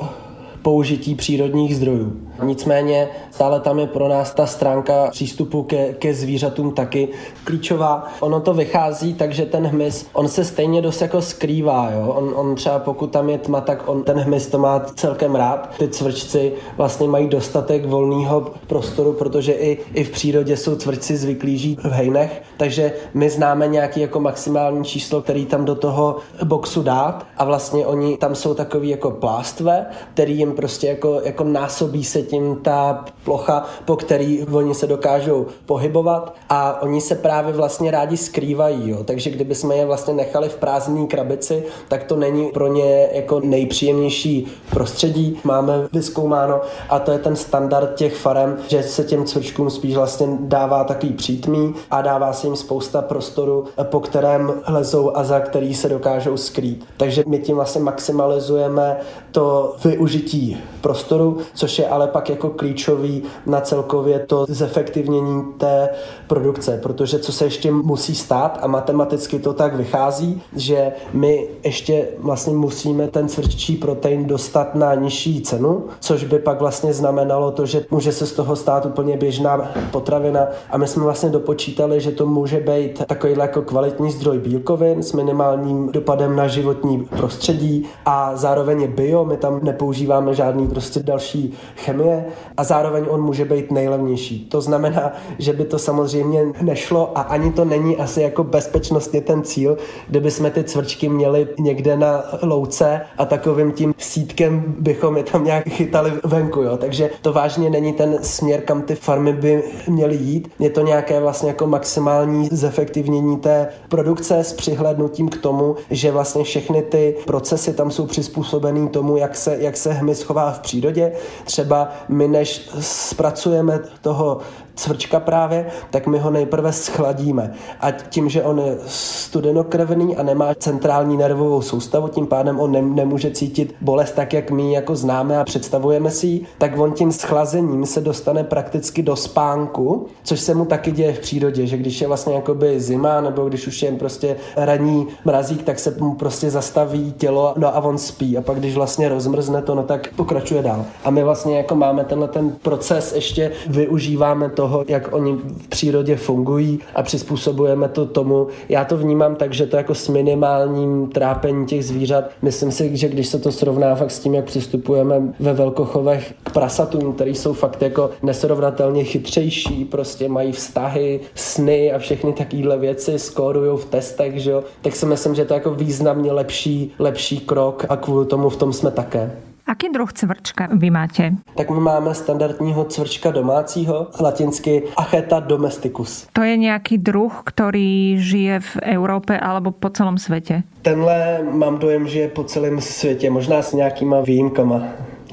použití 0.63 1.15
přírodních 1.15 1.75
zdrojů. 1.75 2.13
Nicméně 2.43 3.09
stále 3.31 3.59
tam 3.59 3.79
je 3.79 3.87
pro 3.87 4.07
nás 4.07 4.33
ta 4.33 4.45
stránka 4.45 5.07
přístupu 5.11 5.63
ke, 5.63 5.93
ke 5.93 6.13
zvířatům 6.13 6.71
taky 6.71 7.07
klíčová. 7.43 8.07
Ono 8.19 8.39
to 8.39 8.53
vychází 8.53 9.13
tak, 9.13 9.33
že 9.33 9.45
ten 9.45 9.67
hmyz, 9.67 10.05
on 10.13 10.27
se 10.27 10.45
stejně 10.45 10.81
dost 10.81 11.01
jako 11.01 11.21
skrývá. 11.21 11.91
Jo? 11.91 12.13
On, 12.15 12.33
on 12.35 12.55
třeba 12.55 12.79
pokud 12.79 13.11
tam 13.11 13.29
je 13.29 13.37
tma, 13.37 13.61
tak 13.61 13.83
on 13.89 14.03
ten 14.03 14.19
hmyz 14.19 14.47
to 14.47 14.57
má 14.57 14.79
celkem 14.79 15.35
rád. 15.35 15.69
Ty 15.77 15.87
cvrčci 15.87 16.53
vlastně 16.77 17.07
mají 17.07 17.27
dostatek 17.27 17.85
volného 17.85 18.51
prostoru, 18.67 19.13
protože 19.13 19.53
i, 19.53 19.77
i 19.93 20.03
v 20.03 20.09
přírodě 20.09 20.57
jsou 20.57 20.75
cvrčci 20.75 21.17
zvyklí 21.17 21.57
žít 21.57 21.83
v 21.83 21.91
hejnech, 21.91 22.41
takže 22.57 22.93
my 23.13 23.29
známe 23.29 23.67
nějaký 23.67 23.99
jako 23.99 24.19
maximální 24.19 24.85
číslo, 24.85 25.21
který 25.21 25.45
tam 25.45 25.65
do 25.65 25.75
toho 25.75 26.17
boxu 26.43 26.83
dát 26.83 27.25
a 27.37 27.45
vlastně 27.45 27.85
oni 27.85 28.17
tam 28.17 28.35
jsou 28.35 28.53
takový 28.53 28.89
jako 28.89 29.11
plástve, 29.11 29.85
který 30.13 30.37
jim 30.37 30.52
prostě 30.53 30.87
jako, 30.87 31.21
jako 31.23 31.43
násobí 31.43 32.03
se 32.03 32.21
tím 32.21 32.55
ta 32.55 33.05
plocha, 33.23 33.65
po 33.85 33.95
který 33.95 34.45
oni 34.51 34.75
se 34.75 34.87
dokážou 34.87 35.45
pohybovat 35.65 36.35
a 36.49 36.81
oni 36.81 37.01
se 37.01 37.15
právě 37.15 37.53
vlastně 37.53 37.91
rádi 37.91 38.17
skrývají, 38.17 38.89
jo. 38.89 39.03
takže 39.03 39.29
kdyby 39.29 39.55
jsme 39.55 39.75
je 39.75 39.85
vlastně 39.85 40.13
nechali 40.13 40.49
v 40.49 40.55
prázdné 40.55 41.07
krabici, 41.07 41.63
tak 41.87 42.03
to 42.03 42.15
není 42.15 42.51
pro 42.51 42.67
ně 42.67 43.09
jako 43.13 43.39
nejpříjemnější 43.39 44.47
prostředí. 44.69 45.39
Máme 45.43 45.87
vyskoumáno 45.93 46.61
a 46.89 46.99
to 46.99 47.11
je 47.11 47.19
ten 47.19 47.35
standard 47.35 47.95
těch 47.95 48.15
farem, 48.15 48.57
že 48.67 48.83
se 48.83 49.03
těm 49.03 49.25
cvrčkům 49.25 49.69
spíš 49.69 49.95
vlastně 49.95 50.27
dává 50.39 50.83
takový 50.83 51.13
přítmí 51.13 51.73
a 51.91 52.01
dává 52.01 52.33
se 52.33 52.47
jim 52.47 52.55
spousta 52.55 53.01
prostoru, 53.01 53.65
po 53.83 53.99
kterém 53.99 54.53
lezou 54.67 55.17
a 55.17 55.23
za 55.23 55.39
který 55.39 55.73
se 55.75 55.89
dokážou 55.89 56.37
skrýt. 56.37 56.85
Takže 56.97 57.23
my 57.27 57.39
tím 57.39 57.55
vlastně 57.55 57.81
maximalizujeme 57.81 58.97
to 59.33 59.75
využití 59.83 60.57
prostoru, 60.81 61.37
což 61.53 61.79
je 61.79 61.87
ale 61.87 62.07
pak 62.07 62.29
jako 62.29 62.49
klíčový 62.49 63.23
na 63.45 63.61
celkově 63.61 64.19
to 64.19 64.45
zefektivnění 64.49 65.43
té 65.57 65.89
produkce, 66.27 66.79
protože 66.83 67.19
co 67.19 67.31
se 67.31 67.45
ještě 67.45 67.71
musí 67.71 68.15
stát 68.15 68.59
a 68.61 68.67
matematicky 68.67 69.39
to 69.39 69.53
tak 69.53 69.75
vychází, 69.75 70.41
že 70.55 70.91
my 71.13 71.47
ještě 71.63 72.07
vlastně 72.19 72.53
musíme 72.53 73.07
ten 73.07 73.27
cvrččí 73.27 73.75
protein 73.75 74.25
dostat 74.25 74.75
na 74.75 74.95
nižší 74.95 75.41
cenu, 75.41 75.85
což 75.99 76.23
by 76.23 76.39
pak 76.39 76.59
vlastně 76.59 76.93
znamenalo 76.93 77.51
to, 77.51 77.65
že 77.65 77.85
může 77.91 78.11
se 78.11 78.25
z 78.25 78.33
toho 78.33 78.55
stát 78.55 78.85
úplně 78.85 79.17
běžná 79.17 79.71
potravina. 79.91 80.47
A 80.69 80.77
my 80.77 80.87
jsme 80.87 81.03
vlastně 81.03 81.29
dopočítali, 81.29 82.01
že 82.01 82.11
to 82.11 82.25
může 82.25 82.59
být 82.59 83.05
takový 83.05 83.33
jako 83.37 83.61
kvalitní 83.61 84.11
zdroj 84.11 84.39
bílkovin 84.39 85.03
s 85.03 85.13
minimálním 85.13 85.91
dopadem 85.91 86.35
na 86.35 86.47
životní 86.47 87.07
prostředí 87.17 87.85
a 88.05 88.35
zároveň 88.35 88.81
je 88.81 88.87
bio, 88.87 89.22
my 89.25 89.37
tam 89.37 89.59
nepoužíváme 89.63 90.33
žádný 90.33 90.67
prostě 90.67 90.99
další 91.03 91.53
chemie 91.75 92.25
a 92.57 92.63
zároveň 92.63 93.05
on 93.09 93.21
může 93.21 93.45
být 93.45 93.71
nejlevnější. 93.71 94.47
To 94.51 94.61
znamená, 94.61 95.11
že 95.39 95.53
by 95.53 95.65
to 95.65 95.79
samozřejmě 95.79 96.43
nešlo 96.61 97.17
a 97.17 97.21
ani 97.21 97.51
to 97.51 97.65
není 97.65 97.97
asi 97.97 98.21
jako 98.21 98.43
bezpečnostně 98.43 99.21
ten 99.21 99.43
cíl, 99.43 99.77
kdyby 100.07 100.31
jsme 100.31 100.51
ty 100.51 100.63
cvrčky 100.63 101.09
měli 101.09 101.47
někde 101.59 101.97
na 101.97 102.23
louce 102.41 103.01
a 103.17 103.25
takovým 103.25 103.71
tím 103.71 103.93
sítkem 103.97 104.75
bychom 104.79 105.17
je 105.17 105.23
tam 105.23 105.45
nějak 105.45 105.67
chytali 105.69 106.11
venku. 106.23 106.61
Jo. 106.61 106.77
Takže 106.77 107.09
to 107.21 107.33
vážně 107.33 107.69
není 107.69 107.93
ten 107.93 108.17
směr, 108.21 108.61
kam 108.61 108.81
ty 108.81 108.95
farmy 108.95 109.33
by 109.33 109.63
měly 109.87 110.15
jít. 110.15 110.51
Je 110.59 110.69
to 110.69 110.81
nějaké 110.81 111.19
vlastně 111.19 111.49
jako 111.49 111.67
maximální 111.67 112.49
zefektivnění 112.51 113.37
té 113.37 113.67
produkce 113.89 114.39
s 114.39 114.53
přihlednutím 114.53 115.29
k 115.29 115.37
tomu, 115.37 115.75
že 115.91 116.11
vlastně 116.11 116.43
všechny 116.43 116.81
ty 116.81 117.15
procesy 117.25 117.73
tam 117.73 117.91
jsou 117.91 118.05
přizpůsobený 118.05 118.89
tomu, 118.89 119.12
jak 119.17 119.35
se, 119.35 119.57
jak 119.59 119.77
se 119.77 119.93
hmyz 119.93 120.23
chová 120.23 120.51
v 120.51 120.59
přírodě. 120.59 121.11
Třeba 121.45 121.91
my, 122.09 122.27
než 122.27 122.69
zpracujeme 122.79 123.79
toho 124.01 124.39
cvrčka 124.75 125.19
právě, 125.19 125.65
tak 125.89 126.07
my 126.07 126.19
ho 126.19 126.29
nejprve 126.29 126.71
schladíme. 126.71 127.53
A 127.79 127.91
tím, 127.91 128.29
že 128.29 128.43
on 128.43 128.59
je 128.59 128.77
studenokrevný 128.85 130.17
a 130.17 130.23
nemá 130.23 130.55
centrální 130.55 131.17
nervovou 131.17 131.61
soustavu, 131.61 132.07
tím 132.07 132.27
pádem 132.27 132.59
on 132.59 132.95
nemůže 132.95 133.31
cítit 133.31 133.75
bolest 133.81 134.11
tak, 134.11 134.33
jak 134.33 134.51
my 134.51 134.73
jako 134.73 134.95
známe 134.95 135.39
a 135.39 135.43
představujeme 135.43 136.11
si 136.11 136.27
ji, 136.27 136.45
tak 136.57 136.79
on 136.79 136.91
tím 136.91 137.11
schlazením 137.11 137.85
se 137.85 138.01
dostane 138.01 138.43
prakticky 138.43 139.03
do 139.03 139.15
spánku, 139.15 140.07
což 140.23 140.39
se 140.39 140.53
mu 140.53 140.65
taky 140.65 140.91
děje 140.91 141.13
v 141.13 141.19
přírodě, 141.19 141.67
že 141.67 141.77
když 141.77 142.01
je 142.01 142.07
vlastně 142.07 142.33
jakoby 142.33 142.79
zima 142.79 143.21
nebo 143.21 143.49
když 143.49 143.67
už 143.67 143.83
je 143.83 143.91
prostě 143.91 144.35
raní 144.55 145.07
mrazík, 145.25 145.63
tak 145.63 145.79
se 145.79 145.95
mu 145.99 146.15
prostě 146.15 146.49
zastaví 146.49 147.13
tělo, 147.17 147.53
no 147.57 147.75
a 147.75 147.79
on 147.79 147.97
spí 147.97 148.37
a 148.37 148.41
pak 148.41 148.59
když 148.59 148.75
vlastně 148.75 149.09
rozmrzne 149.09 149.61
to, 149.61 149.75
no 149.75 149.83
tak 149.83 150.13
pokračuje 150.15 150.61
dál. 150.61 150.85
A 151.03 151.09
my 151.09 151.23
vlastně 151.23 151.57
jako 151.57 151.75
máme 151.75 152.03
tenhle 152.03 152.27
ten 152.27 152.51
proces, 152.61 153.13
ještě 153.13 153.51
využíváme 153.67 154.49
to 154.49 154.62
toho, 154.63 154.85
jak 154.87 155.13
oni 155.13 155.33
v 155.33 155.67
přírodě 155.67 156.15
fungují 156.15 156.79
a 156.95 157.03
přizpůsobujeme 157.03 157.89
to 157.89 158.05
tomu. 158.05 158.47
Já 158.69 158.85
to 158.85 158.97
vnímám 158.97 159.35
tak, 159.35 159.53
že 159.53 159.65
to 159.65 159.77
jako 159.77 159.95
s 159.95 160.07
minimálním 160.07 161.07
trápení 161.07 161.65
těch 161.65 161.85
zvířat. 161.85 162.31
Myslím 162.41 162.71
si, 162.71 162.97
že 162.97 163.09
když 163.09 163.27
se 163.27 163.39
to 163.39 163.51
srovná 163.51 163.95
fakt 163.95 164.11
s 164.11 164.19
tím, 164.19 164.33
jak 164.33 164.45
přistupujeme 164.45 165.21
ve 165.39 165.53
velkochovech 165.53 166.33
k 166.43 166.51
prasatům, 166.51 167.13
který 167.13 167.35
jsou 167.35 167.53
fakt 167.53 167.81
jako 167.81 168.09
nesrovnatelně 168.23 169.03
chytřejší, 169.03 169.85
prostě 169.85 170.29
mají 170.29 170.51
vztahy, 170.51 171.19
sny 171.35 171.91
a 171.91 171.99
všechny 171.99 172.33
takovéhle 172.33 172.77
věci, 172.77 173.19
skórují 173.19 173.77
v 173.77 173.85
testech, 173.85 174.39
že 174.39 174.51
jo, 174.51 174.63
tak 174.81 174.95
si 174.95 175.05
myslím, 175.05 175.35
že 175.35 175.45
to 175.45 175.53
je 175.53 175.55
jako 175.55 175.71
významně 175.75 176.31
lepší, 176.31 176.91
lepší 176.99 177.39
krok 177.39 177.85
a 177.89 177.97
kvůli 177.97 178.25
tomu 178.25 178.49
v 178.49 178.57
tom 178.57 178.73
jsme 178.73 178.91
také. 178.91 179.31
Aký 179.67 179.89
druh 179.89 180.13
cvrčka 180.13 180.67
vy 180.71 180.89
máte? 180.89 181.31
Tak 181.55 181.69
my 181.69 181.79
máme 181.79 182.15
standardního 182.15 182.85
cvrčka 182.85 183.31
domácího, 183.31 184.07
latinsky 184.19 184.83
Acheta 184.97 185.39
domesticus. 185.39 186.27
To 186.33 186.41
je 186.41 186.57
nějaký 186.57 186.97
druh, 186.97 187.41
který 187.45 188.15
žije 188.19 188.59
v 188.59 188.77
Evropě 188.81 189.39
alebo 189.39 189.71
po 189.71 189.89
celém 189.89 190.17
světě? 190.17 190.63
Tenhle 190.81 191.39
mám 191.51 191.77
dojem, 191.79 192.07
že 192.07 192.19
je 192.19 192.27
po 192.27 192.43
celém 192.43 192.81
světě, 192.81 193.29
možná 193.29 193.61
s 193.61 193.73
nějakýma 193.73 194.21
výjimkama 194.21 194.81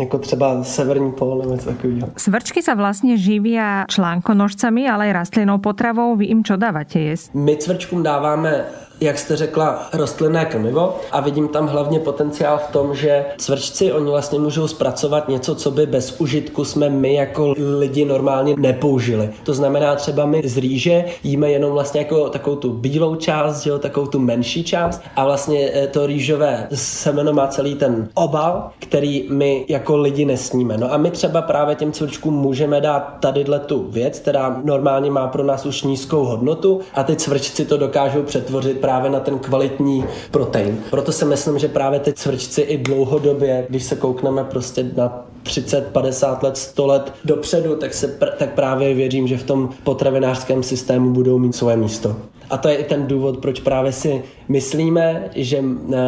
jako 0.00 0.18
třeba 0.18 0.64
severní 0.64 1.12
pol 1.12 1.38
nebo 1.38 1.52
něco 1.52 1.68
takového. 1.68 2.08
Svrčky 2.16 2.62
sa 2.62 2.74
vlastně 2.74 3.16
živí 3.18 3.58
článkonožcami, 3.88 4.88
ale 4.88 5.08
i 5.08 5.12
rastlinnou 5.12 5.58
potravou. 5.58 6.16
Vy 6.16 6.26
jim 6.26 6.44
čo 6.44 6.56
dáváte 6.56 6.98
jíst? 6.98 7.34
My 7.34 7.56
cvrčkům 7.56 8.02
dáváme 8.02 8.64
jak 9.00 9.18
jste 9.18 9.36
řekla, 9.36 9.88
rostlinné 9.92 10.44
krmivo 10.44 10.96
a 11.12 11.20
vidím 11.20 11.48
tam 11.48 11.66
hlavně 11.66 12.00
potenciál 12.00 12.58
v 12.58 12.72
tom, 12.72 12.94
že 12.94 13.24
cvrčci 13.38 13.92
oni 13.92 14.10
vlastně 14.10 14.38
můžou 14.38 14.68
zpracovat 14.68 15.28
něco, 15.28 15.54
co 15.54 15.70
by 15.70 15.86
bez 15.86 16.20
užitku 16.20 16.64
jsme 16.64 16.90
my 16.90 17.14
jako 17.14 17.54
lidi 17.78 18.04
normálně 18.04 18.54
nepoužili. 18.58 19.30
To 19.44 19.54
znamená 19.54 19.96
třeba 19.96 20.26
my 20.26 20.42
z 20.44 20.56
rýže 20.56 21.04
jíme 21.24 21.50
jenom 21.50 21.72
vlastně 21.72 22.00
jako 22.00 22.28
takovou 22.28 22.56
tu 22.56 22.72
bílou 22.72 23.16
část, 23.16 23.66
jo, 23.66 23.78
takovou 23.78 24.06
tu 24.06 24.18
menší 24.18 24.64
část 24.64 25.02
a 25.16 25.24
vlastně 25.24 25.70
eh, 25.74 25.86
to 25.86 26.06
rýžové 26.06 26.68
semeno 26.74 27.32
má 27.32 27.46
celý 27.46 27.74
ten 27.74 28.08
obal, 28.14 28.70
který 28.78 29.26
my 29.30 29.64
jako 29.68 29.96
lidi 29.96 30.24
nesníme. 30.24 30.76
No 30.78 30.92
a 30.92 30.96
my 30.96 31.10
třeba 31.10 31.42
právě 31.42 31.74
těm 31.74 31.92
cvrčkům 31.92 32.34
můžeme 32.34 32.80
dát 32.80 33.16
tadyhle 33.20 33.58
tu 33.58 33.86
věc, 33.90 34.18
která 34.18 34.60
normálně 34.64 35.10
má 35.10 35.26
pro 35.28 35.44
nás 35.44 35.66
už 35.66 35.82
nízkou 35.82 36.24
hodnotu 36.24 36.80
a 36.94 37.02
ty 37.02 37.16
cvrčci 37.16 37.64
to 37.64 37.76
dokážou 37.76 38.22
přetvořit 38.22 38.80
právě 38.80 38.89
na 39.10 39.20
ten 39.20 39.38
kvalitní 39.38 40.04
protein. 40.30 40.78
Proto 40.90 41.12
si 41.12 41.24
myslím, 41.24 41.58
že 41.58 41.68
právě 41.68 42.00
ty 42.00 42.12
cvrčci 42.12 42.60
i 42.60 42.78
dlouhodobě, 42.78 43.66
když 43.68 43.84
se 43.84 43.96
koukneme 43.96 44.44
prostě 44.44 44.90
na 44.96 45.24
30, 45.42 45.86
50 45.86 46.42
let, 46.42 46.56
100 46.56 46.86
let 46.86 47.12
dopředu, 47.24 47.76
tak, 47.76 47.94
se 47.94 48.20
pr- 48.20 48.32
tak 48.38 48.54
právě 48.54 48.94
věřím, 48.94 49.28
že 49.28 49.38
v 49.38 49.42
tom 49.42 49.68
potravinářském 49.84 50.62
systému 50.62 51.10
budou 51.10 51.38
mít 51.38 51.54
svoje 51.56 51.76
místo. 51.76 52.16
A 52.50 52.56
to 52.56 52.68
je 52.68 52.76
i 52.76 52.84
ten 52.84 53.06
důvod, 53.06 53.38
proč 53.38 53.60
právě 53.60 53.92
si 53.92 54.22
myslíme, 54.48 55.30
že 55.34 55.62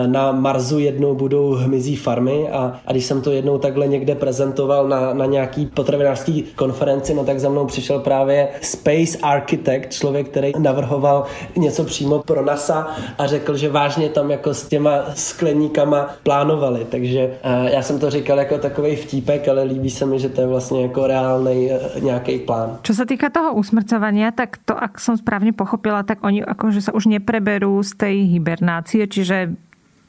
na 0.07 0.33
Marsu 0.33 0.79
jednou 0.79 1.15
budou 1.15 1.55
hmyzí 1.55 1.97
farmy 1.97 2.49
a, 2.49 2.81
a 2.87 2.93
když 2.93 3.05
jsem 3.05 3.23
to 3.23 3.31
jednou 3.31 3.59
takhle 3.59 3.89
někde 3.89 4.15
prezentoval 4.15 4.89
na, 4.89 5.15
na 5.15 5.27
nějaký 5.27 5.67
potravinářský 5.67 6.43
konferenci, 6.57 7.15
no 7.15 7.25
tak 7.25 7.41
za 7.41 7.49
mnou 7.49 7.67
přišel 7.67 8.01
právě 8.01 8.49
Space 8.63 9.19
Architect, 9.23 9.93
člověk, 9.93 10.29
který 10.29 10.53
navrhoval 10.59 11.25
něco 11.57 11.85
přímo 11.85 12.23
pro 12.23 12.45
NASA 12.45 12.87
a 13.19 13.27
řekl, 13.27 13.57
že 13.57 13.69
vážně 13.69 14.09
tam 14.09 14.31
jako 14.31 14.55
s 14.55 14.69
těma 14.69 15.05
skleníkama 15.15 16.11
plánovali. 16.23 16.87
Takže 16.91 17.39
já 17.65 17.83
jsem 17.83 17.99
to 17.99 18.11
říkal 18.11 18.39
jako 18.39 18.59
takový 18.59 18.97
vtípek, 18.97 19.49
ale 19.49 19.63
líbí 19.63 19.91
se 19.91 20.07
mi, 20.07 20.19
že 20.19 20.29
to 20.29 20.41
je 20.41 20.47
vlastně 20.47 20.83
jako 20.83 21.07
reálný 21.07 21.71
e, 21.73 22.01
nějaký 22.01 22.39
plán. 22.39 22.79
Co 22.83 22.95
se 22.95 23.07
týká 23.07 23.31
toho 23.31 23.55
usmrcovania, 23.55 24.31
tak 24.31 24.57
to, 24.65 24.73
ak 24.73 25.01
som 25.01 25.17
správně 25.17 25.53
pochopila, 25.53 26.03
tak 26.03 26.25
oni 26.25 26.32
akože 26.41 26.81
sa 26.81 26.97
už 26.97 27.13
nepreberú 27.13 27.85
z 27.85 27.93
tej 27.93 28.17
hibernácie, 28.33 29.05
čiže 29.05 29.53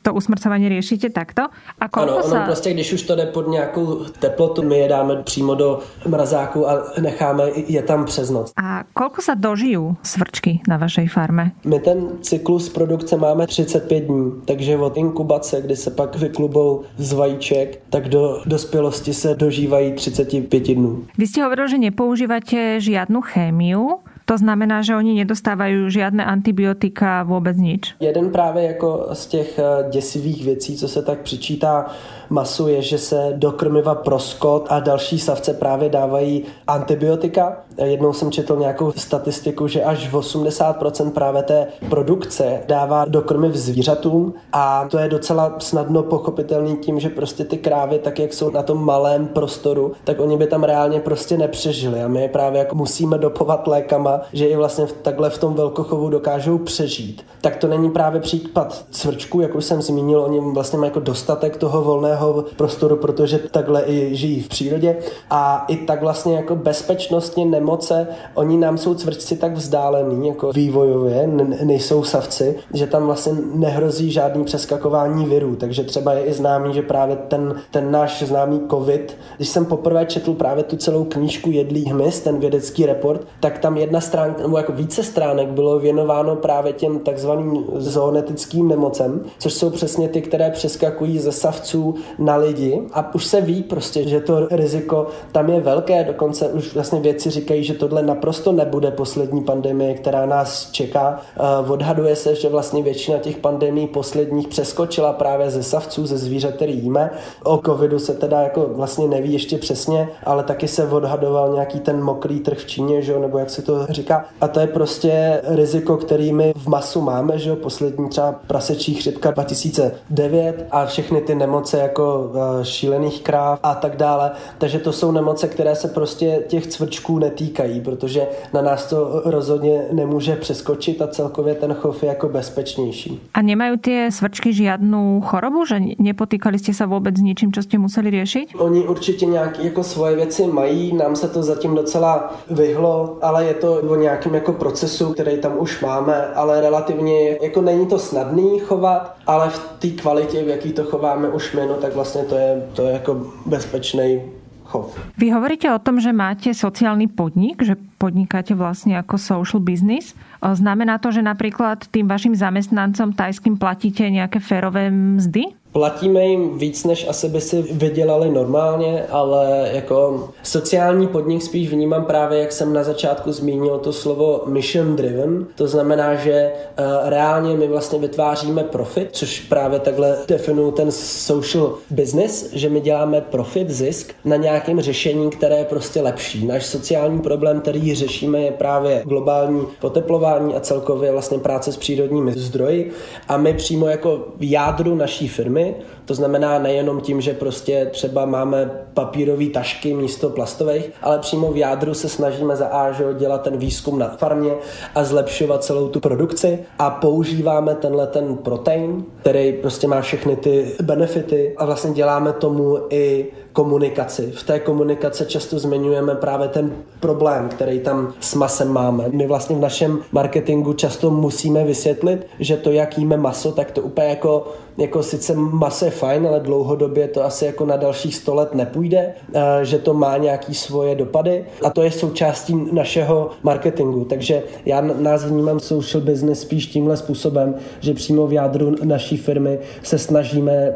to 0.03 0.13
usmrcování 0.13 0.69
řešíte 0.69 1.09
takto? 1.09 1.41
A 1.79 1.85
ano, 1.93 2.15
ono 2.15 2.23
sa... 2.23 2.45
prostě, 2.45 2.73
když 2.73 2.93
už 2.93 3.01
to 3.01 3.15
jde 3.15 3.25
pod 3.25 3.47
nějakou 3.47 3.95
teplotu, 4.19 4.63
my 4.63 4.77
je 4.77 4.87
dáme 4.87 5.15
přímo 5.23 5.55
do 5.55 5.79
mrazáku 6.07 6.69
a 6.69 6.83
necháme 7.01 7.43
je 7.67 7.83
tam 7.83 8.05
přes 8.05 8.29
noc. 8.29 8.51
A 8.57 8.83
kolko 8.93 9.21
sa 9.21 9.33
dožijú 9.35 9.95
svrčky 10.03 10.59
na 10.67 10.77
vašej 10.77 11.07
farme? 11.07 11.51
My 11.63 11.79
ten 11.79 12.19
cyklus 12.21 12.69
produkce 12.69 13.17
máme 13.17 13.47
35 13.47 13.99
dní, 13.99 14.31
takže 14.45 14.77
od 14.77 14.97
inkubace, 14.97 15.61
kdy 15.61 15.75
se 15.75 15.91
pak 15.91 16.15
vyklubou 16.15 16.83
z 16.97 17.13
vajíček, 17.13 17.79
tak 17.89 18.09
do 18.09 18.41
dospělosti 18.45 19.13
se 19.13 19.35
dožívají 19.35 19.91
35 19.91 20.75
dnů. 20.75 21.05
Vy 21.17 21.27
jste 21.27 21.43
hovoril, 21.43 21.67
že 21.67 21.77
nepoužíváte 21.77 22.79
žiadnu 22.79 23.21
chémiu. 23.21 23.89
To 24.25 24.37
znamená, 24.37 24.81
že 24.81 24.95
oni 24.95 25.13
nedostávají 25.15 25.91
žádné 25.91 26.25
antibiotika, 26.25 27.23
vůbec 27.23 27.57
nič. 27.57 27.95
Jeden 27.99 28.29
právě 28.29 28.63
jako 28.63 29.09
z 29.13 29.27
těch 29.27 29.59
eh, 29.59 29.89
děsivých 29.89 30.45
věcí, 30.45 30.77
co 30.77 30.87
se 30.87 31.01
tak 31.01 31.19
přičítá 31.19 31.85
masu, 32.33 32.67
je, 32.67 32.81
že 32.81 32.97
se 32.97 33.33
do 33.35 33.51
krmiva 33.51 33.95
pro 33.95 34.19
skot 34.19 34.65
a 34.69 34.79
další 34.79 35.19
savce 35.19 35.53
právě 35.53 35.89
dávají 35.89 36.43
antibiotika. 36.67 37.57
Jednou 37.83 38.13
jsem 38.13 38.31
četl 38.31 38.55
nějakou 38.55 38.91
statistiku, 38.91 39.67
že 39.67 39.83
až 39.83 40.11
80% 40.11 41.11
právě 41.11 41.43
té 41.43 41.67
produkce 41.89 42.59
dává 42.67 43.05
do 43.05 43.21
krmiv 43.21 43.55
zvířatům 43.55 44.33
a 44.53 44.87
to 44.91 44.97
je 44.97 45.09
docela 45.09 45.55
snadno 45.59 46.03
pochopitelný 46.03 46.77
tím, 46.77 46.99
že 46.99 47.09
prostě 47.09 47.45
ty 47.45 47.57
krávy, 47.57 47.99
tak 47.99 48.19
jak 48.19 48.33
jsou 48.33 48.51
na 48.51 48.63
tom 48.63 48.85
malém 48.85 49.27
prostoru, 49.27 49.91
tak 50.03 50.19
oni 50.19 50.37
by 50.37 50.47
tam 50.47 50.63
reálně 50.63 50.99
prostě 50.99 51.37
nepřežili 51.37 52.03
a 52.03 52.07
my 52.07 52.21
je 52.21 52.29
právě 52.29 52.59
jako 52.59 52.75
musíme 52.75 53.17
dopovat 53.17 53.67
lékama, 53.67 54.21
že 54.33 54.47
i 54.47 54.55
vlastně 54.55 54.85
takhle 55.01 55.29
v 55.29 55.37
tom 55.37 55.53
velkochovu 55.53 56.09
dokážou 56.09 56.57
přežít. 56.57 57.25
Tak 57.41 57.55
to 57.55 57.67
není 57.67 57.91
právě 57.91 58.21
případ 58.21 58.85
cvrčků, 58.91 59.41
jak 59.41 59.55
už 59.55 59.65
jsem 59.65 59.81
zmínil, 59.81 60.21
oni 60.21 60.53
vlastně 60.53 60.79
mají 60.79 60.89
jako 60.89 60.99
dostatek 60.99 61.57
toho 61.57 61.81
volného 61.81 62.22
prostoru, 62.57 62.95
protože 62.95 63.39
takhle 63.39 63.83
i 63.85 64.15
žijí 64.15 64.41
v 64.41 64.47
přírodě. 64.47 64.97
A 65.29 65.65
i 65.67 65.77
tak 65.77 66.01
vlastně 66.01 66.35
jako 66.35 66.55
bezpečnostně 66.55 67.45
nemoce, 67.45 68.07
oni 68.33 68.57
nám 68.57 68.77
jsou 68.77 68.95
cvrčci 68.95 69.37
tak 69.37 69.53
vzdálený 69.53 70.27
jako 70.27 70.51
vývojově, 70.51 71.27
nejsou 71.63 72.03
savci, 72.03 72.55
že 72.73 72.87
tam 72.87 73.05
vlastně 73.05 73.33
nehrozí 73.53 74.11
žádný 74.11 74.43
přeskakování 74.43 75.25
virů, 75.25 75.55
takže 75.55 75.83
třeba 75.83 76.13
je 76.13 76.23
i 76.23 76.33
známý, 76.33 76.73
že 76.73 76.81
právě 76.81 77.15
ten, 77.15 77.55
ten 77.71 77.91
náš 77.91 78.23
známý 78.23 78.61
covid, 78.69 79.17
když 79.37 79.49
jsem 79.49 79.65
poprvé 79.65 80.05
četl 80.05 80.33
právě 80.33 80.63
tu 80.63 80.77
celou 80.77 81.03
knížku 81.03 81.51
Jedlý 81.51 81.85
hmyz, 81.85 82.19
ten 82.19 82.39
vědecký 82.39 82.85
report, 82.85 83.27
tak 83.39 83.59
tam 83.59 83.77
jedna 83.77 84.01
stránka, 84.01 84.41
nebo 84.41 84.57
jako 84.57 84.71
více 84.71 85.03
stránek 85.03 85.47
bylo 85.47 85.79
věnováno 85.79 86.35
právě 86.35 86.73
těm 86.73 86.99
takzvaným 86.99 87.65
zoonetickým 87.75 88.67
nemocem, 88.67 89.21
což 89.39 89.53
jsou 89.53 89.69
přesně 89.69 90.09
ty, 90.09 90.21
které 90.21 90.51
přeskakují 90.51 91.19
ze 91.19 91.31
savců 91.31 91.95
na 92.19 92.35
lidi 92.35 92.81
a 92.93 93.15
už 93.15 93.25
se 93.25 93.41
ví 93.41 93.63
prostě, 93.63 94.07
že 94.07 94.19
to 94.19 94.47
riziko 94.51 95.07
tam 95.31 95.49
je 95.49 95.59
velké, 95.59 96.03
dokonce 96.03 96.47
už 96.47 96.73
vlastně 96.73 96.99
věci 96.99 97.29
říkají, 97.29 97.63
že 97.63 97.73
tohle 97.73 98.03
naprosto 98.03 98.51
nebude 98.51 98.91
poslední 98.91 99.43
pandemie, 99.43 99.93
která 99.93 100.25
nás 100.25 100.71
čeká. 100.71 101.19
Odhaduje 101.67 102.15
se, 102.15 102.35
že 102.35 102.49
vlastně 102.49 102.83
většina 102.83 103.17
těch 103.17 103.37
pandemí 103.37 103.87
posledních 103.87 104.47
přeskočila 104.47 105.13
právě 105.13 105.51
ze 105.51 105.63
savců, 105.63 106.05
ze 106.05 106.17
zvířat, 106.17 106.53
který 106.53 106.79
jíme. 106.79 107.09
O 107.43 107.57
covidu 107.65 107.99
se 107.99 108.13
teda 108.13 108.41
jako 108.41 108.69
vlastně 108.73 109.07
neví 109.07 109.33
ještě 109.33 109.57
přesně, 109.57 110.09
ale 110.23 110.43
taky 110.43 110.67
se 110.67 110.87
odhadoval 110.87 111.53
nějaký 111.53 111.79
ten 111.79 112.03
mokrý 112.03 112.39
trh 112.39 112.57
v 112.57 112.67
Číně, 112.67 113.01
že, 113.01 113.19
nebo 113.19 113.37
jak 113.37 113.49
se 113.49 113.61
to 113.61 113.85
říká. 113.89 114.25
A 114.41 114.47
to 114.47 114.59
je 114.59 114.67
prostě 114.67 115.41
riziko, 115.43 115.97
který 115.97 116.33
my 116.33 116.53
v 116.57 116.67
masu 116.67 117.01
máme, 117.01 117.37
že 117.37 117.49
jo, 117.49 117.55
poslední 117.55 118.09
třeba 118.09 118.35
prasečí 118.47 118.93
chřipka 118.93 119.31
2009 119.31 120.65
a 120.71 120.85
všechny 120.85 121.21
ty 121.21 121.35
nemoce 121.35 121.79
jako 121.93 122.31
eh, 122.35 122.65
šílených 122.65 123.21
kráv 123.21 123.59
a 123.63 123.75
tak 123.75 123.95
dále. 123.95 124.31
Takže 124.57 124.79
to 124.79 124.91
jsou 124.91 125.11
nemoce, 125.11 125.47
které 125.47 125.75
se 125.75 125.87
prostě 125.87 126.43
těch 126.47 126.67
cvrčků 126.67 127.19
netýkají, 127.19 127.81
protože 127.81 128.27
na 128.53 128.61
nás 128.61 128.85
to 128.85 129.21
rozhodně 129.25 129.85
nemůže 129.91 130.35
přeskočit 130.35 131.01
a 131.01 131.07
celkově 131.07 131.55
ten 131.55 131.73
chov 131.73 132.03
je 132.03 132.09
jako 132.09 132.29
bezpečnější. 132.29 133.21
A 133.33 133.41
nemají 133.41 133.77
ty 133.77 134.11
svrčky 134.11 134.53
žádnou 134.53 135.21
chorobu, 135.21 135.65
že 135.65 135.79
nepotýkali 135.99 136.59
jste 136.59 136.73
se 136.73 136.85
vůbec 136.85 137.17
s 137.17 137.21
ničím, 137.21 137.53
co 137.53 137.63
jste 137.63 137.77
museli 137.77 138.11
řešit? 138.11 138.49
Oni 138.57 138.87
určitě 138.87 139.25
nějaké 139.25 139.63
jako 139.63 139.83
svoje 139.83 140.15
věci 140.15 140.47
mají, 140.47 140.95
nám 140.95 141.15
se 141.15 141.27
to 141.27 141.43
zatím 141.43 141.75
docela 141.75 142.33
vyhlo, 142.49 143.17
ale 143.21 143.45
je 143.45 143.53
to 143.53 143.73
o 143.73 143.95
nějakém 143.95 144.35
jako 144.35 144.53
procesu, 144.53 145.13
který 145.13 145.37
tam 145.37 145.53
už 145.57 145.81
máme, 145.81 146.27
ale 146.35 146.61
relativně 146.61 147.37
jako 147.41 147.61
není 147.61 147.87
to 147.87 147.99
snadný 147.99 148.59
chovat, 148.59 149.15
ale 149.27 149.49
v 149.49 149.59
té 149.79 149.87
kvalitě, 149.87 150.43
v 150.43 150.47
jaký 150.47 150.71
to 150.73 150.83
chováme 150.83 151.29
už 151.29 151.53
my, 151.53 151.61
no 151.67 151.73
tak 151.83 151.95
vlastně 151.95 152.23
to 152.23 152.35
je, 152.35 152.63
to 152.73 152.81
je 152.87 152.93
jako 152.93 153.11
bezpečný 153.45 154.21
chov. 154.63 154.95
Vy 155.19 155.35
hovoríte 155.35 155.67
o 155.67 155.83
tom, 155.83 155.99
že 155.99 156.15
máte 156.15 156.55
sociálny 156.55 157.11
podnik, 157.11 157.59
že 157.59 157.75
podnikáte 157.99 158.55
vlastne 158.55 158.95
ako 158.95 159.19
social 159.19 159.59
business. 159.59 160.15
Znamená 160.39 160.95
to, 161.03 161.11
že 161.11 161.19
napríklad 161.19 161.91
tým 161.91 162.07
vašim 162.07 162.39
zamestnancom 162.39 163.11
tajským 163.11 163.59
platíte 163.59 164.07
nejaké 164.07 164.39
férové 164.39 164.87
mzdy? 164.87 165.51
Platíme 165.73 166.25
jim 166.25 166.57
víc, 166.57 166.83
než 166.83 167.07
asi 167.09 167.29
by 167.29 167.41
si 167.41 167.61
vydělali 167.61 168.29
normálně, 168.29 169.05
ale 169.09 169.69
jako 169.73 170.29
sociální 170.43 171.07
podnik 171.07 171.41
spíš 171.41 171.69
vnímám 171.69 172.05
právě, 172.05 172.39
jak 172.39 172.51
jsem 172.51 172.73
na 172.73 172.83
začátku 172.83 173.31
zmínil 173.31 173.77
to 173.77 173.93
slovo 173.93 174.41
mission 174.45 174.95
driven. 174.95 175.45
To 175.55 175.67
znamená, 175.67 176.15
že 176.15 176.51
uh, 176.79 177.09
reálně 177.09 177.55
my 177.57 177.67
vlastně 177.67 177.99
vytváříme 177.99 178.63
profit, 178.63 179.09
což 179.11 179.39
právě 179.39 179.79
takhle 179.79 180.17
definuju 180.27 180.71
ten 180.71 180.91
social 180.91 181.73
business, 181.89 182.53
že 182.53 182.69
my 182.69 182.81
děláme 182.81 183.21
profit, 183.21 183.69
zisk 183.69 184.13
na 184.25 184.35
nějakém 184.35 184.81
řešení, 184.81 185.29
které 185.29 185.57
je 185.57 185.65
prostě 185.65 186.01
lepší. 186.01 186.47
Náš 186.47 186.65
sociální 186.65 187.19
problém, 187.19 187.61
který 187.61 187.95
řešíme, 187.95 188.41
je 188.41 188.51
právě 188.51 189.03
globální 189.05 189.65
poteplování 189.81 190.55
a 190.55 190.59
celkově 190.59 191.11
vlastně 191.11 191.37
práce 191.37 191.71
s 191.71 191.77
přírodními 191.77 192.31
zdroji 192.31 192.91
a 193.27 193.37
my 193.37 193.53
přímo 193.53 193.87
jako 193.87 194.27
v 194.37 194.51
jádru 194.51 194.95
naší 194.95 195.27
firmy 195.27 195.62
Salomé 195.63 195.75
to 196.05 196.13
znamená 196.13 196.59
nejenom 196.59 197.01
tím, 197.01 197.21
že 197.21 197.33
prostě 197.33 197.89
třeba 197.91 198.25
máme 198.25 198.71
papírové 198.93 199.45
tašky 199.45 199.93
místo 199.93 200.29
plastových, 200.29 200.91
ale 201.01 201.19
přímo 201.19 201.51
v 201.51 201.57
jádru 201.57 201.93
se 201.93 202.09
snažíme 202.09 202.55
za 202.55 202.67
A, 202.67 203.13
dělat 203.17 203.41
ten 203.41 203.57
výzkum 203.57 203.99
na 203.99 204.07
farmě 204.07 204.51
a 204.95 205.03
zlepšovat 205.03 205.63
celou 205.63 205.87
tu 205.87 205.99
produkci 205.99 206.59
a 206.79 206.89
používáme 206.89 207.75
tenhle 207.75 208.07
ten 208.07 208.37
protein, 208.37 209.05
který 209.21 209.53
prostě 209.53 209.87
má 209.87 210.01
všechny 210.01 210.35
ty 210.35 210.75
benefity 210.81 211.53
a 211.57 211.65
vlastně 211.65 211.91
děláme 211.91 212.33
tomu 212.33 212.77
i 212.89 213.25
komunikaci. 213.53 214.31
V 214.35 214.43
té 214.43 214.59
komunikaci 214.59 215.25
často 215.25 215.59
zmiňujeme 215.59 216.15
právě 216.15 216.47
ten 216.47 216.71
problém, 216.99 217.49
který 217.49 217.79
tam 217.79 218.13
s 218.19 218.35
masem 218.35 218.67
máme. 218.67 219.05
My 219.09 219.27
vlastně 219.27 219.55
v 219.55 219.59
našem 219.59 219.99
marketingu 220.11 220.73
často 220.73 221.11
musíme 221.11 221.63
vysvětlit, 221.63 222.27
že 222.39 222.57
to, 222.57 222.71
jak 222.71 222.97
jíme 222.97 223.17
maso, 223.17 223.51
tak 223.51 223.71
to 223.71 223.81
úplně 223.81 224.07
jako 224.07 224.53
jako 224.77 225.03
sice 225.03 225.33
maso 225.35 225.85
je 225.85 225.91
fajn, 225.93 226.27
ale 226.27 226.39
dlouhodobě 226.39 227.07
to 227.07 227.25
asi 227.25 227.45
jako 227.45 227.65
na 227.65 227.77
dalších 227.77 228.15
100 228.15 228.35
let 228.35 228.55
nepůjde, 228.55 229.13
že 229.61 229.77
to 229.77 229.93
má 229.93 230.17
nějaký 230.17 230.53
svoje 230.53 230.95
dopady 230.95 231.45
a 231.63 231.69
to 231.69 231.83
je 231.83 231.91
součástí 231.91 232.67
našeho 232.71 233.29
marketingu. 233.43 234.05
Takže 234.05 234.43
já 234.65 234.81
nás 234.81 235.25
vnímám 235.25 235.59
social 235.59 236.03
business 236.03 236.41
spíš 236.41 236.67
tímhle 236.67 236.97
způsobem, 236.97 237.55
že 237.79 237.93
přímo 237.93 238.27
v 238.27 238.33
jádru 238.33 238.75
naší 238.83 239.17
firmy 239.17 239.59
se 239.83 239.97
snažíme 239.97 240.73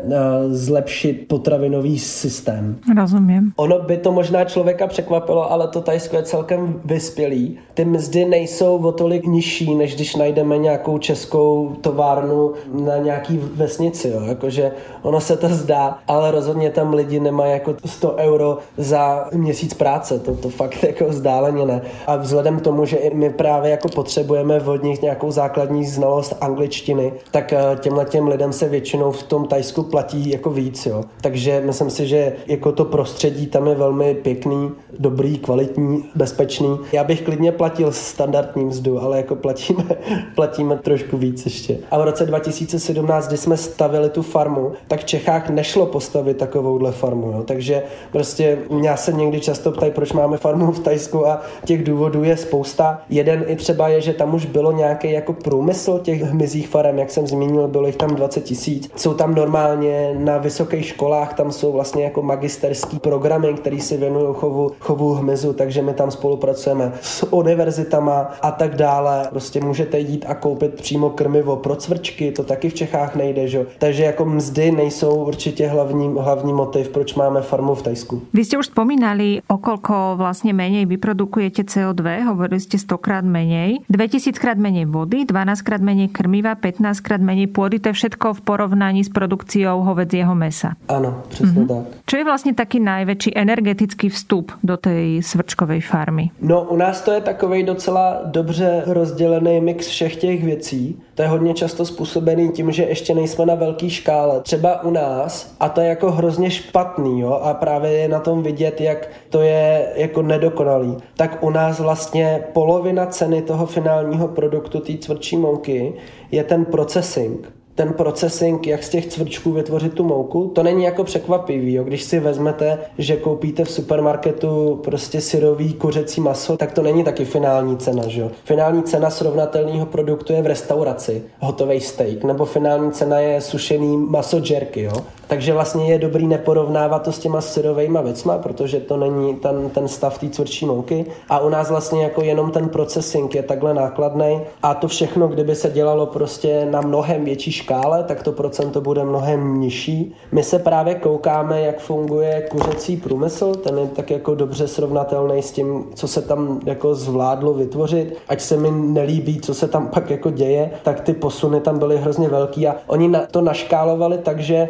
zlepšit 0.49 1.25
potravinový 1.27 1.99
systém. 1.99 2.79
Rozumím. 2.97 3.51
Ono 3.55 3.79
by 3.79 3.97
to 3.97 4.11
možná 4.11 4.43
člověka 4.45 4.87
překvapilo, 4.87 5.51
ale 5.51 5.67
to 5.67 5.81
Tajsko 5.81 6.15
je 6.15 6.23
celkem 6.23 6.81
vyspělý. 6.85 7.59
Ty 7.77 7.85
mzdy 7.85 8.25
nejsou 8.25 8.77
o 8.77 8.91
tolik 8.91 9.25
nižší, 9.25 9.75
než 9.75 9.95
když 9.95 10.15
najdeme 10.15 10.57
nějakou 10.57 10.97
českou 10.97 11.75
továrnu 11.81 12.53
na 12.73 12.97
nějaký 12.97 13.37
vesnici 13.37 14.09
jo. 14.09 14.21
Jakože 14.21 14.71
ono 15.01 15.21
se 15.21 15.37
to 15.37 15.49
zdá, 15.49 15.99
ale 16.07 16.31
rozhodně 16.31 16.69
tam 16.69 16.93
lidi 16.93 17.19
nemají 17.19 17.51
jako 17.51 17.75
100 17.85 18.15
euro 18.15 18.57
za 18.77 19.29
měsíc 19.33 19.73
práce, 19.73 20.19
to, 20.19 20.35
to 20.35 20.49
fakt 20.49 20.83
jako 20.83 21.05
vzdáleně 21.05 21.65
ne. 21.65 21.81
A 22.07 22.15
vzhledem 22.15 22.59
k 22.59 22.61
tomu, 22.61 22.85
že 22.85 22.97
my 23.13 23.29
právě 23.29 23.71
jako 23.71 23.87
potřebujeme 23.87 24.61
od 24.61 24.83
nich 24.83 25.01
nějakou 25.01 25.31
základní 25.31 25.85
znalost 25.85 26.35
angličtiny, 26.41 27.13
tak 27.31 27.53
eh, 27.53 27.59
těmhle 27.79 28.05
těm 28.05 28.27
lidem 28.27 28.53
se 28.53 28.69
většinou 28.69 29.11
v 29.11 29.23
tom 29.23 29.47
Tajsku 29.47 29.83
platí 29.83 30.29
jako 30.29 30.49
víc, 30.49 30.85
jo. 30.85 31.03
Takže 31.21 31.61
myslím 31.65 31.89
si, 31.89 32.07
že 32.07 32.33
jako 32.47 32.71
to 32.71 32.85
prostředí 32.85 33.47
tam 33.47 33.67
je 33.67 33.75
velmi 33.75 34.15
pěkný, 34.15 34.71
dobrý, 34.99 35.37
kvalitní, 35.37 36.03
bezpečný. 36.15 36.77
Já 36.91 37.03
bych 37.03 37.21
klidně 37.21 37.51
platil 37.51 37.66
standardní 37.91 38.65
mzdu, 38.65 39.01
ale 39.01 39.17
jako 39.17 39.35
platíme, 39.35 39.83
platíme 40.35 40.77
trošku 40.77 41.17
víc 41.17 41.45
ještě. 41.45 41.77
A 41.91 41.97
v 41.97 42.03
roce 42.03 42.25
2017, 42.25 43.27
kdy 43.27 43.37
jsme 43.37 43.57
stavili 43.57 44.09
tu 44.09 44.21
farmu, 44.21 44.71
tak 44.87 44.99
v 44.99 45.05
Čechách 45.05 45.49
nešlo 45.49 45.85
postavit 45.85 46.37
takovouhle 46.37 46.91
farmu. 46.91 47.31
Jo. 47.31 47.43
Takže 47.43 47.83
prostě 48.11 48.57
já 48.83 48.97
se 48.97 49.13
někdy 49.13 49.39
často 49.39 49.71
ptají, 49.71 49.91
proč 49.91 50.13
máme 50.13 50.37
farmu 50.37 50.71
v 50.71 50.79
Tajsku 50.79 51.27
a 51.27 51.41
těch 51.65 51.83
důvodů 51.83 52.23
je 52.23 52.37
spousta. 52.37 53.01
Jeden 53.09 53.45
i 53.47 53.55
třeba 53.55 53.87
je, 53.87 54.01
že 54.01 54.13
tam 54.13 54.35
už 54.35 54.45
bylo 54.45 54.71
nějaký 54.71 55.11
jako 55.11 55.33
průmysl 55.33 55.99
těch 55.99 56.21
hmyzích 56.21 56.67
farem, 56.67 56.99
jak 56.99 57.11
jsem 57.11 57.27
zmínil, 57.27 57.67
bylo 57.67 57.87
jich 57.87 57.95
tam 57.95 58.15
20 58.15 58.43
tisíc. 58.43 58.89
Jsou 58.95 59.13
tam 59.13 59.35
normálně 59.35 60.15
na 60.17 60.37
vysokých 60.37 60.85
školách, 60.85 61.33
tam 61.33 61.51
jsou 61.51 61.71
vlastně 61.71 62.03
jako 62.03 62.21
magisterský 62.21 62.99
programy, 62.99 63.53
které 63.53 63.79
se 63.79 63.97
věnují 63.97 64.27
chovu, 64.33 64.71
chovu 64.79 65.13
hmyzu, 65.13 65.53
takže 65.53 65.81
my 65.81 65.93
tam 65.93 66.11
spolupracujeme 66.11 66.93
s 67.01 67.33
univerzitama 67.57 68.37
a 68.41 68.51
tak 68.51 68.75
dále. 68.75 69.27
Prostě 69.29 69.61
můžete 69.61 69.99
jít 69.99 70.25
a 70.27 70.35
koupit 70.35 70.73
přímo 70.73 71.09
krmivo 71.09 71.55
pro 71.55 71.75
cvrčky, 71.75 72.31
to 72.31 72.43
taky 72.43 72.69
v 72.69 72.73
Čechách 72.73 73.15
nejde, 73.15 73.47
že? 73.47 73.65
Takže 73.77 74.03
jako 74.03 74.25
mzdy 74.25 74.71
nejsou 74.71 75.15
určitě 75.15 75.67
hlavní, 75.67 76.13
hlavní 76.19 76.53
motiv, 76.53 76.89
proč 76.89 77.15
máme 77.15 77.41
farmu 77.41 77.75
v 77.75 77.81
Tajsku. 77.81 78.21
Vy 78.33 78.45
jste 78.45 78.57
už 78.57 78.65
spomínali, 78.65 79.41
okolko 79.47 80.13
vlastně 80.15 80.53
méně 80.53 80.85
vyprodukujete 80.85 81.61
CO2, 81.61 82.25
hovorili 82.25 82.59
ste 82.59 82.77
100 82.77 82.97
krát 82.97 83.25
menej, 83.25 83.77
2000 83.89 84.39
krát 84.39 84.57
menej 84.57 84.85
vody, 84.85 85.25
12 85.25 85.61
krát 85.61 85.81
menej 85.81 86.07
krmiva, 86.07 86.55
15 86.55 86.99
krát 86.99 87.21
menej 87.21 87.47
pôdy, 87.47 87.79
to 87.79 87.89
je 87.89 87.93
všetko 87.93 88.33
v 88.33 88.41
porovnaní 88.41 89.03
s 89.03 89.09
produkciou 89.09 89.81
hovedzieho 89.81 90.35
mesa. 90.35 90.73
Ano, 90.87 91.23
přesně 91.29 91.61
mm-hmm. 91.61 91.67
tak. 91.67 91.85
Čo 92.05 92.17
je 92.17 92.23
vlastně 92.23 92.53
taký 92.53 92.79
najväčší 92.79 93.31
energetický 93.35 94.09
vstup 94.09 94.51
do 94.63 94.77
tej 94.77 95.23
svrčkovej 95.23 95.81
farmy? 95.81 96.29
No, 96.41 96.61
u 96.63 96.77
nás 96.77 97.01
to 97.01 97.11
je 97.11 97.21
takový 97.47 97.63
docela 97.63 98.19
dobře 98.25 98.83
rozdělený 98.85 99.61
mix 99.61 99.87
všech 99.87 100.15
těch 100.15 100.43
věcí. 100.43 100.99
To 101.15 101.21
je 101.21 101.27
hodně 101.27 101.53
často 101.53 101.85
způsobený 101.85 102.51
tím, 102.51 102.71
že 102.71 102.83
ještě 102.83 103.15
nejsme 103.15 103.45
na 103.45 103.55
velké 103.55 103.89
škále. 103.89 104.41
Třeba 104.41 104.83
u 104.83 104.91
nás, 104.91 105.55
a 105.59 105.69
to 105.69 105.81
je 105.81 105.87
jako 105.87 106.11
hrozně 106.11 106.51
špatný, 106.51 107.19
jo, 107.19 107.31
a 107.31 107.53
právě 107.53 107.91
je 107.91 108.07
na 108.07 108.19
tom 108.19 108.43
vidět, 108.43 108.81
jak 108.81 109.09
to 109.29 109.41
je 109.41 109.93
jako 109.95 110.21
nedokonalý. 110.21 110.97
Tak 111.15 111.43
u 111.43 111.49
nás 111.49 111.79
vlastně 111.79 112.43
polovina 112.53 113.05
ceny 113.05 113.41
toho 113.41 113.65
finálního 113.65 114.27
produktu, 114.27 114.79
té 114.79 114.93
tvrdší 114.93 115.37
mouky, 115.37 115.93
je 116.31 116.43
ten 116.43 116.65
processing 116.65 117.56
ten 117.77 117.93
processing, 117.93 118.67
jak 118.67 118.83
z 118.83 118.89
těch 118.89 119.07
cvrčků 119.07 119.51
vytvořit 119.51 119.93
tu 119.93 120.03
mouku, 120.03 120.51
to 120.55 120.63
není 120.63 120.83
jako 120.83 121.03
překvapivý. 121.03 121.73
Jo? 121.73 121.83
Když 121.83 122.03
si 122.03 122.19
vezmete, 122.19 122.77
že 122.97 123.17
koupíte 123.17 123.63
v 123.65 123.71
supermarketu 123.71 124.79
prostě 124.83 125.21
syrový 125.21 125.73
kuřecí 125.73 126.21
maso, 126.21 126.57
tak 126.57 126.71
to 126.71 126.81
není 126.81 127.03
taky 127.03 127.25
finální 127.25 127.77
cena. 127.77 128.07
Že 128.07 128.21
jo? 128.21 128.31
Finální 128.43 128.83
cena 128.83 129.09
srovnatelného 129.09 129.85
produktu 129.85 130.33
je 130.33 130.41
v 130.41 130.45
restauraci, 130.45 131.23
hotový 131.39 131.81
steak, 131.81 132.23
nebo 132.23 132.45
finální 132.45 132.91
cena 132.91 133.19
je 133.19 133.41
sušený 133.41 133.97
maso 133.97 134.41
jerky. 134.49 134.81
Jo? 134.81 134.93
Takže 135.27 135.53
vlastně 135.53 135.91
je 135.91 135.99
dobrý 135.99 136.27
neporovnávat 136.27 137.03
to 137.03 137.11
s 137.11 137.19
těma 137.19 137.41
syrovejma 137.41 138.01
věcma, 138.01 138.37
protože 138.37 138.79
to 138.79 138.97
není 138.97 139.35
ten, 139.35 139.69
ten 139.69 139.87
stav 139.87 140.17
té 140.17 140.27
tvrdší 140.27 140.65
mouky. 140.65 141.05
A 141.29 141.39
u 141.39 141.49
nás 141.49 141.69
vlastně 141.69 142.03
jako 142.03 142.21
jenom 142.21 142.51
ten 142.51 142.69
processing 142.69 143.35
je 143.35 143.43
takhle 143.43 143.73
nákladný 143.73 144.41
a 144.63 144.73
to 144.73 144.87
všechno, 144.87 145.27
kdyby 145.27 145.55
se 145.55 145.69
dělalo 145.69 146.05
prostě 146.05 146.67
na 146.71 146.81
mnohem 146.81 147.25
větší 147.25 147.51
škále, 147.51 148.03
tak 148.03 148.23
to 148.23 148.31
procento 148.31 148.81
bude 148.81 149.03
mnohem 149.03 149.61
nižší. 149.61 150.13
My 150.31 150.43
se 150.43 150.59
právě 150.59 150.95
koukáme, 150.95 151.61
jak 151.61 151.79
funguje 151.79 152.47
kuřecí 152.49 152.97
průmysl, 152.97 153.55
ten 153.55 153.77
je 153.77 153.87
tak 153.87 154.11
jako 154.11 154.35
dobře 154.35 154.67
srovnatelný 154.67 155.41
s 155.41 155.51
tím, 155.51 155.85
co 155.95 156.07
se 156.07 156.21
tam 156.21 156.59
jako 156.65 156.95
zvládlo 156.95 157.53
vytvořit. 157.53 158.17
Ať 158.27 158.41
se 158.41 158.57
mi 158.57 158.71
nelíbí, 158.71 159.41
co 159.41 159.53
se 159.53 159.67
tam 159.67 159.87
pak 159.87 160.09
jako 160.09 160.29
děje, 160.29 160.71
tak 160.83 161.01
ty 161.01 161.13
posuny 161.13 161.61
tam 161.61 161.79
byly 161.79 161.97
hrozně 161.97 162.29
velký 162.29 162.67
a 162.67 162.75
oni 162.87 163.11
to 163.31 163.41
naškálovali 163.41 164.17
tak, 164.17 164.39
že 164.39 164.69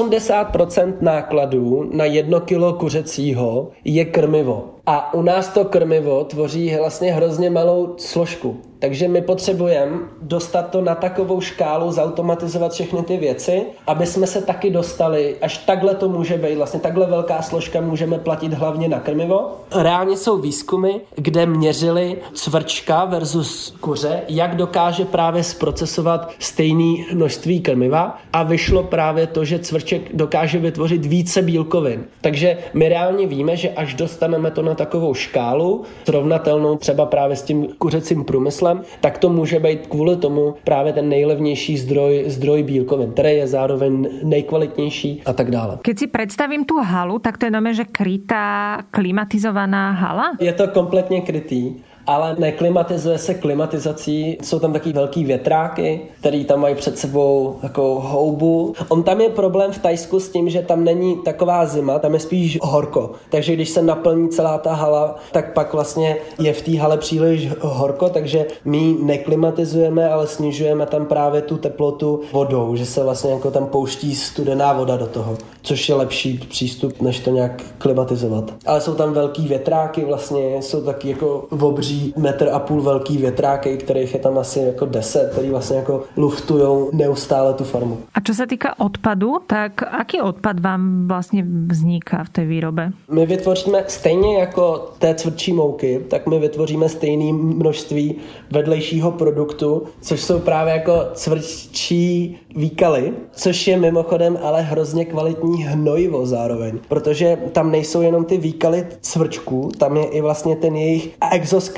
80% 0.00 0.94
nákladů 1.00 1.90
na 1.92 2.04
jedno 2.04 2.40
kilo 2.40 2.72
kuřecího 2.72 3.70
je 3.84 4.04
krmivo. 4.04 4.74
A 4.86 5.14
u 5.14 5.22
nás 5.22 5.48
to 5.48 5.64
krmivo 5.64 6.24
tvoří 6.24 6.76
vlastně 6.78 7.12
hrozně 7.12 7.50
malou 7.50 7.94
složku. 7.98 8.71
Takže 8.82 9.08
my 9.08 9.22
potřebujeme 9.22 9.98
dostat 10.22 10.70
to 10.70 10.80
na 10.80 10.94
takovou 10.94 11.40
škálu, 11.40 11.92
zautomatizovat 11.92 12.72
všechny 12.72 13.02
ty 13.02 13.16
věci, 13.16 13.62
aby 13.86 14.06
jsme 14.06 14.26
se 14.26 14.42
taky 14.42 14.70
dostali, 14.70 15.36
až 15.42 15.58
takhle 15.58 15.94
to 15.94 16.08
může 16.08 16.36
být, 16.38 16.56
vlastně 16.56 16.80
takhle 16.80 17.06
velká 17.06 17.42
složka 17.42 17.80
můžeme 17.80 18.18
platit 18.18 18.52
hlavně 18.52 18.88
na 18.88 19.00
krmivo. 19.00 19.50
Reálně 19.74 20.16
jsou 20.16 20.38
výzkumy, 20.38 20.90
kde 21.14 21.46
měřili 21.46 22.16
cvrčka 22.32 23.04
versus 23.04 23.74
kuře, 23.80 24.20
jak 24.28 24.56
dokáže 24.56 25.04
právě 25.04 25.44
zprocesovat 25.44 26.30
stejné 26.38 27.04
množství 27.14 27.60
krmiva 27.60 28.18
a 28.32 28.42
vyšlo 28.42 28.82
právě 28.82 29.26
to, 29.26 29.44
že 29.44 29.58
cvrček 29.58 30.16
dokáže 30.16 30.58
vytvořit 30.58 31.06
více 31.06 31.42
bílkovin. 31.42 32.04
Takže 32.20 32.58
my 32.74 32.88
reálně 32.88 33.26
víme, 33.26 33.56
že 33.56 33.70
až 33.70 33.94
dostaneme 33.94 34.50
to 34.50 34.62
na 34.62 34.74
takovou 34.74 35.14
škálu, 35.14 35.82
srovnatelnou 36.04 36.76
třeba 36.76 37.06
právě 37.06 37.36
s 37.36 37.42
tím 37.42 37.68
kuřecím 37.78 38.24
průmyslem, 38.24 38.71
tak 39.00 39.18
to 39.18 39.28
může 39.28 39.60
být 39.60 39.86
kvůli 39.86 40.16
tomu 40.16 40.54
právě 40.64 40.92
ten 40.92 41.08
nejlevnější 41.08 41.78
zdroj, 41.78 42.24
zdroj 42.26 42.62
bílkovin, 42.62 43.12
který 43.12 43.36
je 43.36 43.46
zároveň 43.46 44.08
nejkvalitnější 44.22 45.22
a 45.26 45.32
tak 45.32 45.50
dále. 45.50 45.78
Keď 45.82 45.98
si 45.98 46.06
představím 46.06 46.64
tu 46.64 46.78
halu, 46.78 47.18
tak 47.18 47.38
to 47.38 47.46
je 47.46 47.50
nome, 47.50 47.74
že 47.74 47.84
krytá 47.84 48.78
klimatizovaná 48.90 49.90
hala? 49.90 50.32
Je 50.40 50.52
to 50.52 50.68
kompletně 50.68 51.20
krytý 51.20 51.72
ale 52.06 52.36
neklimatizuje 52.38 53.18
se 53.18 53.34
klimatizací. 53.34 54.38
Jsou 54.42 54.58
tam 54.58 54.72
taky 54.72 54.92
velký 54.92 55.24
větráky, 55.24 56.00
který 56.20 56.44
tam 56.44 56.60
mají 56.60 56.74
před 56.74 56.98
sebou 56.98 57.56
takovou 57.60 58.00
houbu. 58.00 58.74
On 58.88 59.02
tam 59.02 59.20
je 59.20 59.28
problém 59.28 59.72
v 59.72 59.78
Tajsku 59.78 60.20
s 60.20 60.28
tím, 60.28 60.50
že 60.50 60.62
tam 60.62 60.84
není 60.84 61.16
taková 61.16 61.66
zima, 61.66 61.98
tam 61.98 62.14
je 62.14 62.20
spíš 62.20 62.58
horko. 62.62 63.10
Takže 63.30 63.54
když 63.54 63.68
se 63.68 63.82
naplní 63.82 64.28
celá 64.28 64.58
ta 64.58 64.74
hala, 64.74 65.16
tak 65.32 65.52
pak 65.52 65.72
vlastně 65.72 66.16
je 66.38 66.52
v 66.52 66.62
té 66.62 66.78
hale 66.78 66.98
příliš 66.98 67.48
horko, 67.60 68.08
takže 68.08 68.46
my 68.64 68.96
neklimatizujeme, 69.02 70.08
ale 70.08 70.26
snižujeme 70.26 70.86
tam 70.86 71.06
právě 71.06 71.42
tu 71.42 71.56
teplotu 71.56 72.20
vodou, 72.32 72.76
že 72.76 72.86
se 72.86 73.02
vlastně 73.02 73.30
jako 73.30 73.50
tam 73.50 73.66
pouští 73.66 74.14
studená 74.14 74.72
voda 74.72 74.96
do 74.96 75.06
toho, 75.06 75.36
což 75.62 75.88
je 75.88 75.94
lepší 75.94 76.46
přístup, 76.48 77.00
než 77.00 77.20
to 77.20 77.30
nějak 77.30 77.62
klimatizovat. 77.78 78.54
Ale 78.66 78.80
jsou 78.80 78.94
tam 78.94 79.12
velký 79.12 79.48
větráky 79.48 80.04
vlastně, 80.04 80.62
jsou 80.62 80.80
taky 80.80 81.08
jako 81.08 81.46
obří 81.60 81.91
obří 81.92 82.14
metr 82.16 82.48
a 82.52 82.58
půl 82.58 82.82
velký 82.82 83.16
větráky, 83.16 83.76
kterých 83.76 84.14
je 84.14 84.20
tam 84.20 84.38
asi 84.38 84.60
jako 84.60 84.86
deset, 84.86 85.30
který 85.32 85.50
vlastně 85.50 85.76
jako 85.76 86.04
luftujou 86.16 86.90
neustále 86.92 87.54
tu 87.54 87.64
farmu. 87.64 87.98
A 88.14 88.20
co 88.20 88.34
se 88.34 88.46
týká 88.46 88.80
odpadu, 88.80 89.34
tak 89.46 89.82
aký 89.82 90.20
odpad 90.20 90.60
vám 90.60 91.08
vlastně 91.08 91.46
vzniká 91.66 92.24
v 92.24 92.28
té 92.28 92.44
výrobe? 92.44 92.90
My 93.10 93.26
vytvoříme 93.26 93.84
stejně 93.88 94.38
jako 94.38 94.92
té 94.98 95.14
tvrdší 95.14 95.52
mouky, 95.52 96.00
tak 96.08 96.26
my 96.26 96.38
vytvoříme 96.38 96.88
stejné 96.88 97.32
množství 97.32 98.14
vedlejšího 98.50 99.10
produktu, 99.10 99.82
což 100.00 100.20
jsou 100.20 100.38
právě 100.38 100.72
jako 100.72 100.92
cvrčí 101.14 102.38
výkaly, 102.56 103.12
což 103.32 103.66
je 103.66 103.76
mimochodem 103.76 104.38
ale 104.42 104.62
hrozně 104.62 105.04
kvalitní 105.04 105.64
hnojivo 105.64 106.26
zároveň, 106.26 106.78
protože 106.88 107.38
tam 107.52 107.70
nejsou 107.70 108.02
jenom 108.02 108.24
ty 108.24 108.38
výkaly 108.38 108.86
cvrčků, 109.00 109.70
tam 109.78 109.96
je 109.96 110.04
i 110.04 110.20
vlastně 110.20 110.56
ten 110.56 110.76
jejich 110.76 111.10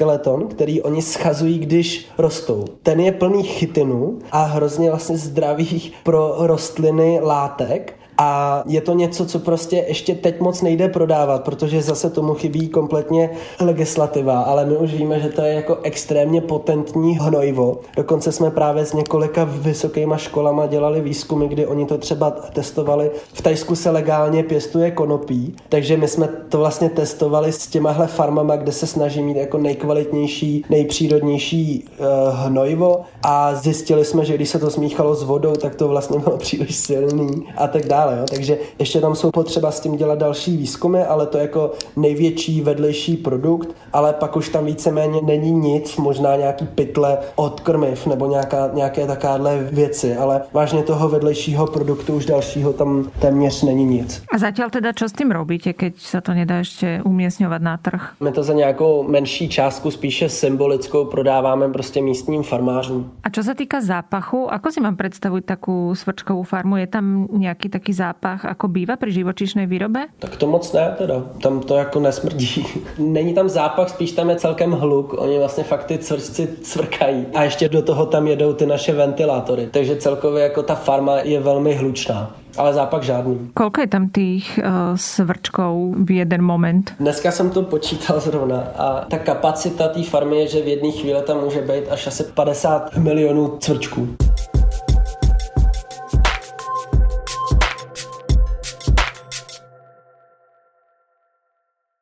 exoskeleton, 0.05 0.49
který 0.49 0.83
oni 0.83 1.03
schazují, 1.03 1.59
když 1.59 2.07
rostou. 2.19 2.65
Ten 2.83 3.01
je 3.01 3.13
plný 3.13 3.43
chytinu 3.43 4.19
a 4.33 4.45
hrozně 4.45 4.91
vlastně 4.91 5.17
zdravých 5.17 5.93
pro 6.03 6.35
rostliny 6.39 7.21
látek 7.23 7.95
a 8.19 8.63
je 8.67 8.81
to 8.81 8.95
něco, 8.95 9.27
co 9.27 9.39
prostě 9.39 9.85
ještě 9.89 10.15
teď 10.15 10.41
moc 10.41 10.63
nejde 10.63 10.89
prodávat, 10.89 11.45
protože 11.45 11.83
zase 11.83 12.11
tomu 12.11 12.35
chybí 12.35 12.69
kompletně 12.69 13.31
legislativa, 13.61 14.41
ale 14.41 14.67
my 14.67 14.77
už 14.77 14.95
víme, 14.95 15.21
že 15.21 15.29
to 15.29 15.43
je 15.43 15.55
jako 15.55 15.79
extrémně 15.83 16.41
potentní 16.41 17.19
hnojivo. 17.19 17.81
Dokonce 17.97 18.33
jsme 18.33 18.51
právě 18.51 18.85
s 18.85 18.93
několika 18.93 19.45
vysokýma 19.45 20.17
školama 20.17 20.67
dělali 20.67 21.01
výzkumy, 21.01 21.49
kdy 21.49 21.67
oni 21.67 21.87
to 21.87 21.99
třeba 21.99 22.31
testovali. 22.31 23.11
V 23.33 23.43
Tajsku 23.43 23.75
se 23.77 23.91
legálně 23.91 24.43
pěstuje 24.43 24.91
konopí, 24.91 25.57
takže 25.69 25.97
my 25.97 26.09
jsme 26.09 26.29
to 26.49 26.59
vlastně 26.59 26.91
testovali 26.91 27.53
s 27.53 27.67
těmahle 27.67 28.07
farmama, 28.07 28.57
kde 28.57 28.73
se 28.73 28.87
snaží 28.87 29.23
mít 29.23 29.37
jako 29.37 29.59
nejkvalitnější, 29.59 30.65
nejpřírodnější 30.71 31.85
uh, 31.99 32.07
hnojivo 32.35 33.01
a 33.23 33.55
zjistili 33.55 34.05
jsme, 34.05 34.25
že 34.25 34.35
když 34.35 34.49
se 34.49 34.59
to 34.59 34.71
smíchalo 34.71 35.15
s 35.15 35.23
vodou, 35.23 35.53
tak 35.53 35.75
to 35.75 35.89
vlastně 35.89 36.19
bylo 36.19 36.37
příliš 36.37 36.77
silný 36.77 37.47
a 37.57 37.67
tak 37.67 37.87
dále 37.87 38.04
dále. 38.05 38.19
Jo? 38.19 38.27
Takže 38.31 38.59
ještě 38.79 39.01
tam 39.01 39.15
jsou 39.15 39.31
potřeba 39.31 39.71
s 39.71 39.81
tím 39.81 39.97
dělat 39.97 40.19
další 40.19 40.57
výzkumy, 40.57 41.03
ale 41.03 41.27
to 41.27 41.39
je 41.39 41.43
jako 41.43 41.73
největší 41.97 42.61
vedlejší 42.61 43.17
produkt, 43.17 43.69
ale 43.93 44.13
pak 44.13 44.37
už 44.37 44.49
tam 44.49 44.65
víceméně 44.65 45.21
není 45.23 45.53
nic, 45.53 45.97
možná 45.97 46.37
nějaký 46.37 46.67
pytle 46.67 47.19
od 47.37 47.61
krmiv 47.61 48.07
nebo 48.07 48.27
nějaká, 48.27 48.71
nějaké 48.75 49.07
takáhle 49.07 49.69
věci, 49.73 50.17
ale 50.17 50.43
vážně 50.53 50.83
toho 50.83 51.09
vedlejšího 51.09 51.67
produktu 51.67 52.15
už 52.15 52.27
dalšího 52.27 52.73
tam 52.73 53.11
téměř 53.21 53.63
není 53.63 53.85
nic. 53.85 54.23
A 54.35 54.39
zatím 54.39 54.71
teda 54.71 54.93
čo 54.93 55.09
s 55.09 55.13
tím 55.13 55.31
robíte, 55.31 55.73
keď 55.73 55.95
se 55.99 56.21
to 56.21 56.35
nedá 56.35 56.57
ještě 56.57 57.01
uměstňovat 57.05 57.63
na 57.63 57.77
trh? 57.77 58.13
My 58.21 58.33
to 58.33 58.43
za 58.43 58.53
nějakou 58.53 59.03
menší 59.03 59.49
částku, 59.49 59.91
spíše 59.91 60.29
symbolickou, 60.29 61.05
prodáváme 61.05 61.69
prostě 61.69 62.03
místním 62.03 62.43
farmářům. 62.43 63.11
A 63.23 63.31
čo 63.31 63.43
se 63.43 63.55
týká 63.55 63.81
zápachu, 63.81 64.53
ako 64.53 64.73
si 64.73 64.81
mám 64.81 64.97
představit 64.97 65.45
takovou 65.45 65.95
svrčkovou 65.95 66.43
farmu? 66.43 66.77
Je 66.77 66.87
tam 66.87 67.29
nějaký 67.33 67.69
taký 67.69 67.93
zápach, 67.95 68.45
jako 68.45 68.69
bývá 68.69 68.97
při 68.97 69.13
živočišné 69.13 69.67
výrobe? 69.67 70.07
Tak 70.19 70.37
to 70.37 70.47
moc 70.47 70.73
ne 70.73 70.95
teda. 70.99 71.15
Tam 71.43 71.61
to 71.61 71.77
jako 71.77 72.01
nesmrdí. 72.01 72.67
Není 72.99 73.35
tam 73.35 73.49
zápach, 73.49 73.89
spíš 73.89 74.13
tam 74.13 74.31
je 74.31 74.37
celkem 74.37 74.73
hluk. 74.73 75.15
Oni 75.19 75.39
vlastně 75.39 75.65
fakt 75.65 75.85
ty 75.85 75.99
cvrčci 75.99 76.49
cvrkají. 76.63 77.27
A 77.35 77.45
ještě 77.45 77.69
do 77.69 77.83
toho 77.83 78.07
tam 78.07 78.27
jedou 78.27 78.53
ty 78.53 78.67
naše 78.67 78.93
ventilátory. 78.93 79.69
Takže 79.71 79.97
celkově 79.97 80.43
jako 80.43 80.63
ta 80.63 80.75
farma 80.75 81.19
je 81.19 81.41
velmi 81.41 81.75
hlučná 81.75 82.35
ale 82.57 82.75
zápak 82.75 83.03
žádný. 83.03 83.51
Kolko 83.55 83.81
je 83.81 83.87
tam 83.87 84.09
těch 84.09 84.59
uh, 84.59 84.65
svrčků 84.95 85.95
v 85.99 86.11
jeden 86.11 86.43
moment? 86.43 86.95
Dneska 87.01 87.31
jsem 87.31 87.51
to 87.51 87.63
počítal 87.63 88.21
zrovna 88.21 88.61
a 88.77 89.05
ta 89.05 89.19
kapacita 89.19 89.89
té 89.89 90.03
farmy 90.03 90.37
je, 90.37 90.49
že 90.49 90.63
v 90.63 90.69
jedné 90.69 90.91
chvíli 90.91 91.23
tam 91.23 91.41
může 91.45 91.61
být 91.61 91.89
až 91.91 92.07
asi 92.07 92.25
50 92.25 92.97
milionů 92.97 93.57
cvrčků. 93.59 94.09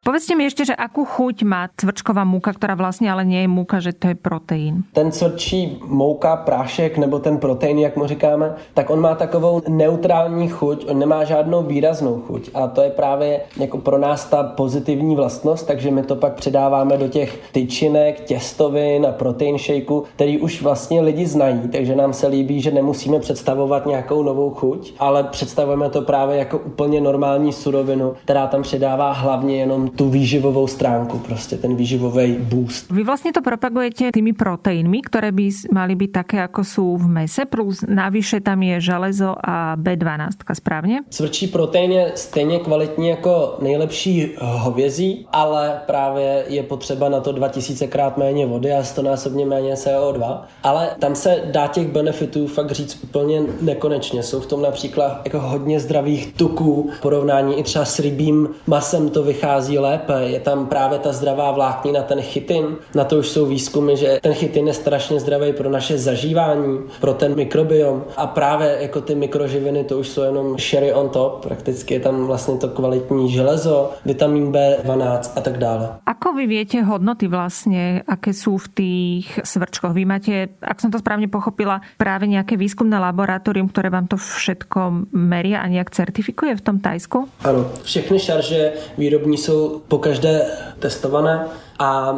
Povedzte 0.02 0.34
mi 0.34 0.50
ešte, 0.50 0.66
že 0.66 0.74
akú 0.74 1.06
chuť 1.06 1.46
má 1.46 1.70
cvrčková 1.78 2.26
múka, 2.26 2.50
ktorá 2.50 2.74
vlastne 2.74 3.06
ale 3.06 3.22
nie 3.22 3.46
je 3.46 3.54
múka, 3.54 3.78
že 3.78 3.94
to 3.94 4.10
je 4.10 4.18
proteín. 4.18 4.82
Ten 4.90 5.14
cvrčí 5.14 5.78
mouka, 5.78 6.42
prášek 6.42 6.98
nebo 6.98 7.22
ten 7.22 7.38
protein, 7.38 7.78
jak 7.78 7.94
mu 7.96 8.06
říkáme, 8.06 8.54
tak 8.74 8.90
on 8.90 8.98
má 8.98 9.14
takovou 9.14 9.62
neutrální 9.68 10.48
chuť, 10.48 10.90
on 10.90 10.98
nemá 10.98 11.22
žádnou 11.24 11.62
výraznou 11.62 12.18
chuť 12.26 12.50
a 12.54 12.66
to 12.66 12.82
je 12.82 12.90
právě 12.90 13.40
jako 13.56 13.78
pro 13.78 13.98
nás 13.98 14.26
ta 14.26 14.42
pozitivní 14.42 15.16
vlastnost, 15.16 15.66
takže 15.66 15.90
my 15.90 16.02
to 16.02 16.16
pak 16.16 16.34
předáváme 16.34 16.96
do 16.98 17.08
těch 17.08 17.38
tyčinek, 17.52 18.20
těstovin 18.20 19.06
a 19.06 19.12
protein 19.12 19.58
shakeu, 19.58 20.04
který 20.14 20.38
už 20.40 20.62
vlastně 20.62 21.00
lidi 21.00 21.26
znají, 21.26 21.68
takže 21.72 21.96
nám 21.96 22.12
se 22.12 22.26
líbí, 22.26 22.60
že 22.60 22.70
nemusíme 22.70 23.20
představovat 23.20 23.86
nějakou 23.86 24.22
novou 24.22 24.50
chuť, 24.50 24.94
ale 24.98 25.24
představujeme 25.24 25.90
to 25.90 26.02
právě 26.02 26.36
jako 26.36 26.58
úplně 26.58 27.00
normální 27.00 27.52
surovinu, 27.52 28.14
která 28.24 28.46
tam 28.46 28.62
předává 28.62 29.12
hlavně 29.12 29.56
jenom 29.56 29.91
tu 29.96 30.10
výživovou 30.10 30.66
stránku, 30.66 31.18
prostě 31.18 31.56
ten 31.56 31.76
výživový 31.76 32.36
boost. 32.40 32.90
Vy 32.90 33.04
vlastně 33.04 33.32
to 33.32 33.42
propagujete 33.42 34.12
tými 34.12 34.32
proteínmi, 34.32 35.00
které 35.00 35.32
by 35.32 35.50
mali 35.72 35.94
být 35.94 36.12
také, 36.12 36.36
jako 36.36 36.64
jsou 36.64 36.96
v 36.96 37.08
mese, 37.08 37.44
plus 37.44 37.84
navyše 37.88 38.40
tam 38.40 38.62
je 38.62 38.80
železo 38.80 39.34
a 39.44 39.76
B12, 39.76 40.28
správně? 40.52 41.00
Cvrčí 41.10 41.46
protein 41.46 41.92
je 41.92 42.12
stejně 42.14 42.58
kvalitní 42.58 43.08
jako 43.08 43.56
nejlepší 43.62 44.30
hovězí, 44.40 45.26
ale 45.32 45.80
právě 45.86 46.44
je 46.48 46.62
potřeba 46.62 47.08
na 47.08 47.20
to 47.20 47.32
2000 47.32 47.86
krát 47.86 48.18
méně 48.18 48.46
vody 48.46 48.72
a 48.72 48.82
100 48.82 49.02
násobně 49.02 49.46
méně 49.46 49.74
CO2. 49.74 50.40
Ale 50.62 50.90
tam 50.98 51.14
se 51.14 51.42
dá 51.52 51.66
těch 51.66 51.88
benefitů 51.88 52.46
fakt 52.46 52.70
říct 52.70 52.98
úplně 53.04 53.42
nekonečně. 53.60 54.22
Jsou 54.22 54.40
v 54.40 54.46
tom 54.46 54.62
například 54.62 55.20
jako 55.24 55.40
hodně 55.40 55.80
zdravých 55.80 56.32
tuků, 56.32 56.90
porovnání 57.02 57.58
i 57.58 57.62
třeba 57.62 57.84
s 57.84 57.98
rybím 57.98 58.48
masem 58.66 59.08
to 59.08 59.22
vychází 59.22 59.78
lépe. 59.82 60.14
Je 60.22 60.40
tam 60.40 60.66
právě 60.66 60.98
ta 60.98 61.12
zdravá 61.12 61.50
vláknina, 61.50 62.02
ten 62.02 62.20
chytin. 62.22 62.76
Na 62.94 63.04
to 63.04 63.18
už 63.18 63.28
jsou 63.28 63.46
výzkumy, 63.46 63.96
že 63.96 64.18
ten 64.22 64.34
chytin 64.34 64.66
je 64.66 64.74
strašně 64.74 65.20
zdravý 65.20 65.52
pro 65.52 65.70
naše 65.70 65.98
zažívání, 65.98 66.78
pro 67.00 67.14
ten 67.14 67.34
mikrobiom. 67.34 68.04
A 68.16 68.26
právě 68.26 68.78
jako 68.80 69.00
ty 69.00 69.14
mikroživiny, 69.14 69.84
to 69.84 69.98
už 69.98 70.08
jsou 70.08 70.22
jenom 70.22 70.58
sherry 70.58 70.92
on 70.92 71.08
top. 71.08 71.42
Prakticky 71.42 71.94
je 71.94 72.00
tam 72.00 72.26
vlastně 72.26 72.56
to 72.58 72.68
kvalitní 72.68 73.32
železo, 73.32 73.90
vitamin 74.06 74.52
B12 74.52 75.20
a 75.36 75.40
tak 75.40 75.58
dále. 75.58 75.88
Ako 76.06 76.32
vy 76.32 76.46
viete 76.46 76.82
hodnoty 76.82 77.28
vlastně, 77.28 78.02
aké 78.08 78.32
jsou 78.32 78.56
v 78.56 78.68
těch 78.74 79.40
svrčkoch? 79.44 79.92
Vy 79.92 80.04
máte, 80.04 80.48
ak 80.62 80.80
som 80.80 80.90
to 80.90 80.98
správně 80.98 81.28
pochopila, 81.28 81.80
právě 81.96 82.28
nějaké 82.28 82.56
výzkumné 82.56 82.98
laboratorium, 82.98 83.68
které 83.68 83.90
vám 83.90 84.06
to 84.06 84.16
všetko 84.16 84.92
meria 85.12 85.60
a 85.60 85.66
nějak 85.66 85.90
certifikuje 85.90 86.56
v 86.56 86.60
tom 86.60 86.78
Tajsku? 86.78 87.28
Ano, 87.44 87.66
všechny 87.82 88.18
šarže 88.18 88.72
výrobní 88.98 89.38
jsou 89.38 89.71
po 89.88 89.98
každé 89.98 90.46
testované 90.80 91.48
a 91.82 92.16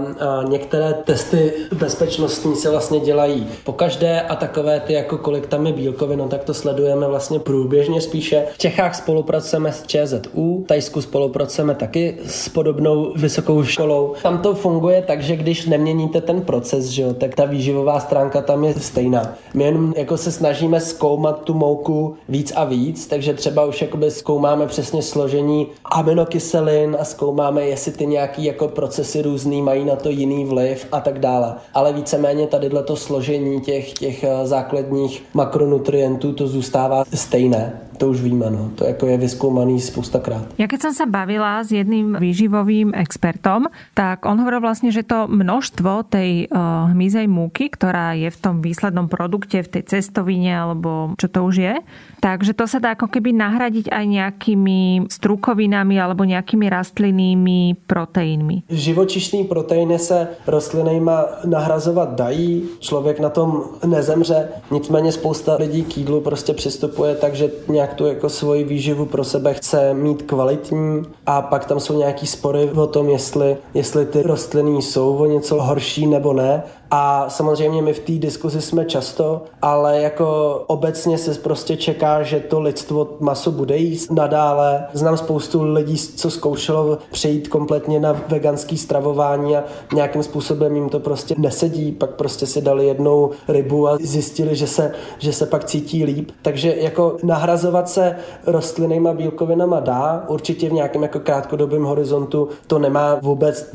některé 0.48 0.94
testy 0.94 1.52
bezpečnostní 1.78 2.56
se 2.56 2.70
vlastně 2.70 3.00
dělají 3.00 3.46
po 3.64 3.72
každé 3.72 4.20
a 4.20 4.36
takové 4.36 4.80
ty 4.80 4.92
jako 4.92 5.18
kolik 5.18 5.46
tam 5.46 5.66
je 5.66 5.72
bílkovin, 5.72 6.18
no 6.18 6.28
tak 6.28 6.44
to 6.44 6.54
sledujeme 6.54 7.08
vlastně 7.08 7.38
průběžně 7.38 8.00
spíše. 8.00 8.44
V 8.54 8.58
Čechách 8.58 8.94
spolupracujeme 8.94 9.72
s 9.72 9.82
ČZU, 9.86 10.64
Tajsku 10.68 11.02
spolupracujeme 11.02 11.74
taky 11.74 12.18
s 12.26 12.48
podobnou 12.48 13.12
vysokou 13.16 13.64
školou. 13.64 14.14
Tam 14.22 14.38
to 14.38 14.54
funguje 14.54 15.02
tak, 15.02 15.22
že 15.22 15.36
když 15.36 15.66
neměníte 15.66 16.20
ten 16.20 16.40
proces, 16.40 16.84
že 16.84 17.02
jo, 17.02 17.14
tak 17.14 17.34
ta 17.34 17.44
výživová 17.44 18.00
stránka 18.00 18.42
tam 18.42 18.64
je 18.64 18.74
stejná. 18.74 19.34
My 19.54 19.64
jenom 19.64 19.94
jako 19.96 20.16
se 20.16 20.32
snažíme 20.32 20.80
zkoumat 20.80 21.40
tu 21.40 21.54
mouku 21.54 22.16
víc 22.28 22.52
a 22.56 22.64
víc, 22.64 23.06
takže 23.06 23.34
třeba 23.34 23.64
už 23.64 23.82
jakoby 23.82 24.10
zkoumáme 24.10 24.66
přesně 24.66 25.02
složení 25.02 25.66
aminokyselin 25.84 26.96
a 27.00 27.04
zkoumáme, 27.04 27.62
jestli 27.62 27.92
ty 27.92 28.06
nějaký 28.06 28.44
jako 28.44 28.68
procesy 28.68 29.22
různý 29.22 29.53
různý, 29.54 29.62
mají 29.62 29.84
na 29.84 29.96
to 29.96 30.08
jiný 30.10 30.44
vliv 30.44 30.86
a 30.92 31.00
tak 31.00 31.18
dále. 31.18 31.54
Ale 31.74 31.92
víceméně 31.92 32.46
tady 32.46 32.70
to 32.82 32.96
složení 32.96 33.60
těch, 33.60 33.92
těch 33.92 34.24
eh, 34.24 34.46
základních 34.46 35.24
makronutrientů 35.34 36.32
to 36.32 36.48
zůstává 36.48 37.04
stejné. 37.14 37.80
To 37.98 38.10
už 38.10 38.20
víme, 38.20 38.50
no. 38.50 38.70
to 38.74 38.84
jako 38.84 39.06
je 39.06 39.16
vyskoumaný 39.18 39.80
spoustakrát. 39.80 40.44
Ja 40.58 40.66
keď 40.66 40.90
som 40.90 40.92
sa 40.94 41.06
bavila 41.06 41.62
s 41.62 41.70
jedným 41.70 42.18
výživovým 42.18 42.90
expertom, 42.94 43.70
tak 43.94 44.26
on 44.26 44.38
hovoril 44.42 44.60
vlastne, 44.60 44.90
že 44.90 45.06
to 45.06 45.30
množstvo 45.30 46.10
tej 46.10 46.50
uh, 46.50 46.90
hmyzej 46.90 47.30
múky, 47.30 47.70
ktorá 47.70 48.18
je 48.18 48.30
v 48.30 48.38
tom 48.38 48.58
výslednom 48.58 49.06
produkte, 49.06 49.62
v 49.62 49.78
tej 49.78 49.82
cestovine, 49.86 50.50
alebo 50.50 51.14
čo 51.14 51.30
to 51.30 51.46
už 51.46 51.54
je, 51.54 51.74
takže 52.18 52.52
to 52.56 52.64
sa 52.66 52.78
dá 52.82 52.98
ako 52.98 53.06
keby 53.06 53.30
nahradiť 53.36 53.92
aj 53.92 54.04
nejakými 54.04 54.80
strukovinami 55.10 55.94
alebo 56.00 56.26
nejakými 56.26 56.66
rastlinnými 56.66 57.86
proteínmi. 57.86 58.66
Živočišný 58.70 59.44
proteiny 59.44 59.98
se 59.98 60.28
rostlinejma 60.46 61.44
nahrazovat 61.44 62.14
dají, 62.14 62.68
člověk 62.80 63.20
na 63.20 63.30
tom 63.30 63.64
nezemře, 63.86 64.48
nicméně 64.70 65.12
spousta 65.12 65.56
lidí 65.60 65.82
k 65.84 65.96
jídlu 65.96 66.20
prostě 66.20 66.54
přistupuje 66.54 67.14
tak, 67.14 67.34
že 67.34 67.48
nějak 67.84 67.94
tu 67.94 68.06
jako 68.06 68.28
svoji 68.28 68.64
výživu 68.64 69.06
pro 69.06 69.24
sebe 69.24 69.54
chce 69.54 69.94
mít 69.94 70.22
kvalitní 70.22 71.02
a 71.26 71.42
pak 71.42 71.64
tam 71.64 71.80
jsou 71.80 71.98
nějaký 71.98 72.26
spory 72.26 72.70
o 72.70 72.86
tom, 72.86 73.08
jestli, 73.08 73.56
jestli 73.74 74.06
ty 74.06 74.22
rostliny 74.22 74.82
jsou 74.82 75.16
o 75.16 75.26
něco 75.26 75.62
horší 75.62 76.06
nebo 76.06 76.32
ne 76.32 76.62
a 76.96 77.30
samozřejmě 77.30 77.82
my 77.82 77.92
v 77.92 77.98
té 77.98 78.12
diskuzi 78.12 78.62
jsme 78.62 78.84
často, 78.84 79.42
ale 79.62 80.00
jako 80.00 80.54
obecně 80.66 81.18
se 81.18 81.34
prostě 81.34 81.76
čeká, 81.76 82.22
že 82.22 82.40
to 82.40 82.60
lidstvo 82.60 83.16
maso 83.20 83.50
bude 83.50 83.76
jíst 83.76 84.10
nadále. 84.10 84.86
Znám 84.92 85.16
spoustu 85.16 85.72
lidí, 85.72 85.96
co 85.96 86.30
zkoušelo 86.30 86.98
přejít 87.10 87.48
kompletně 87.48 88.00
na 88.00 88.12
veganský 88.28 88.78
stravování 88.78 89.56
a 89.56 89.64
nějakým 89.94 90.22
způsobem 90.22 90.76
jim 90.76 90.88
to 90.88 91.00
prostě 91.00 91.34
nesedí, 91.38 91.92
pak 91.92 92.10
prostě 92.10 92.46
si 92.46 92.60
dali 92.60 92.86
jednou 92.86 93.30
rybu 93.48 93.88
a 93.88 93.98
zjistili, 94.00 94.56
že 94.56 94.66
se, 94.66 94.92
že 95.18 95.32
se 95.32 95.46
pak 95.46 95.64
cítí 95.64 96.04
líp. 96.04 96.30
Takže 96.42 96.74
jako 96.78 97.16
nahrazovat 97.22 97.73
se 97.82 98.16
rostlinnýma 98.46 99.12
bílkovinama 99.12 99.80
dá, 99.80 100.24
určitě 100.28 100.68
v 100.68 100.72
nějakém 100.72 101.02
jako 101.02 101.20
krátkodobém 101.20 101.82
horizontu 101.84 102.48
to 102.66 102.78
nemá 102.78 103.14
vůbec 103.14 103.70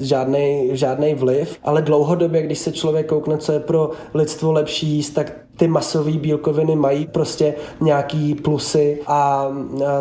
žádný 0.74 1.14
vliv, 1.16 1.58
ale 1.64 1.82
dlouhodobě, 1.82 2.42
když 2.42 2.60
se 2.60 2.72
člověk 2.72 3.08
koukne, 3.08 3.38
co 3.38 3.52
je 3.52 3.60
pro 3.60 3.92
lidstvo 4.14 4.52
lepší 4.52 4.88
jíst, 4.88 5.10
tak 5.10 5.32
ty 5.60 5.68
masové 5.68 6.12
bílkoviny 6.12 6.76
mají 6.76 7.08
prostě 7.08 7.54
nějaký 7.82 8.36
plusy 8.36 9.00
a 9.08 9.48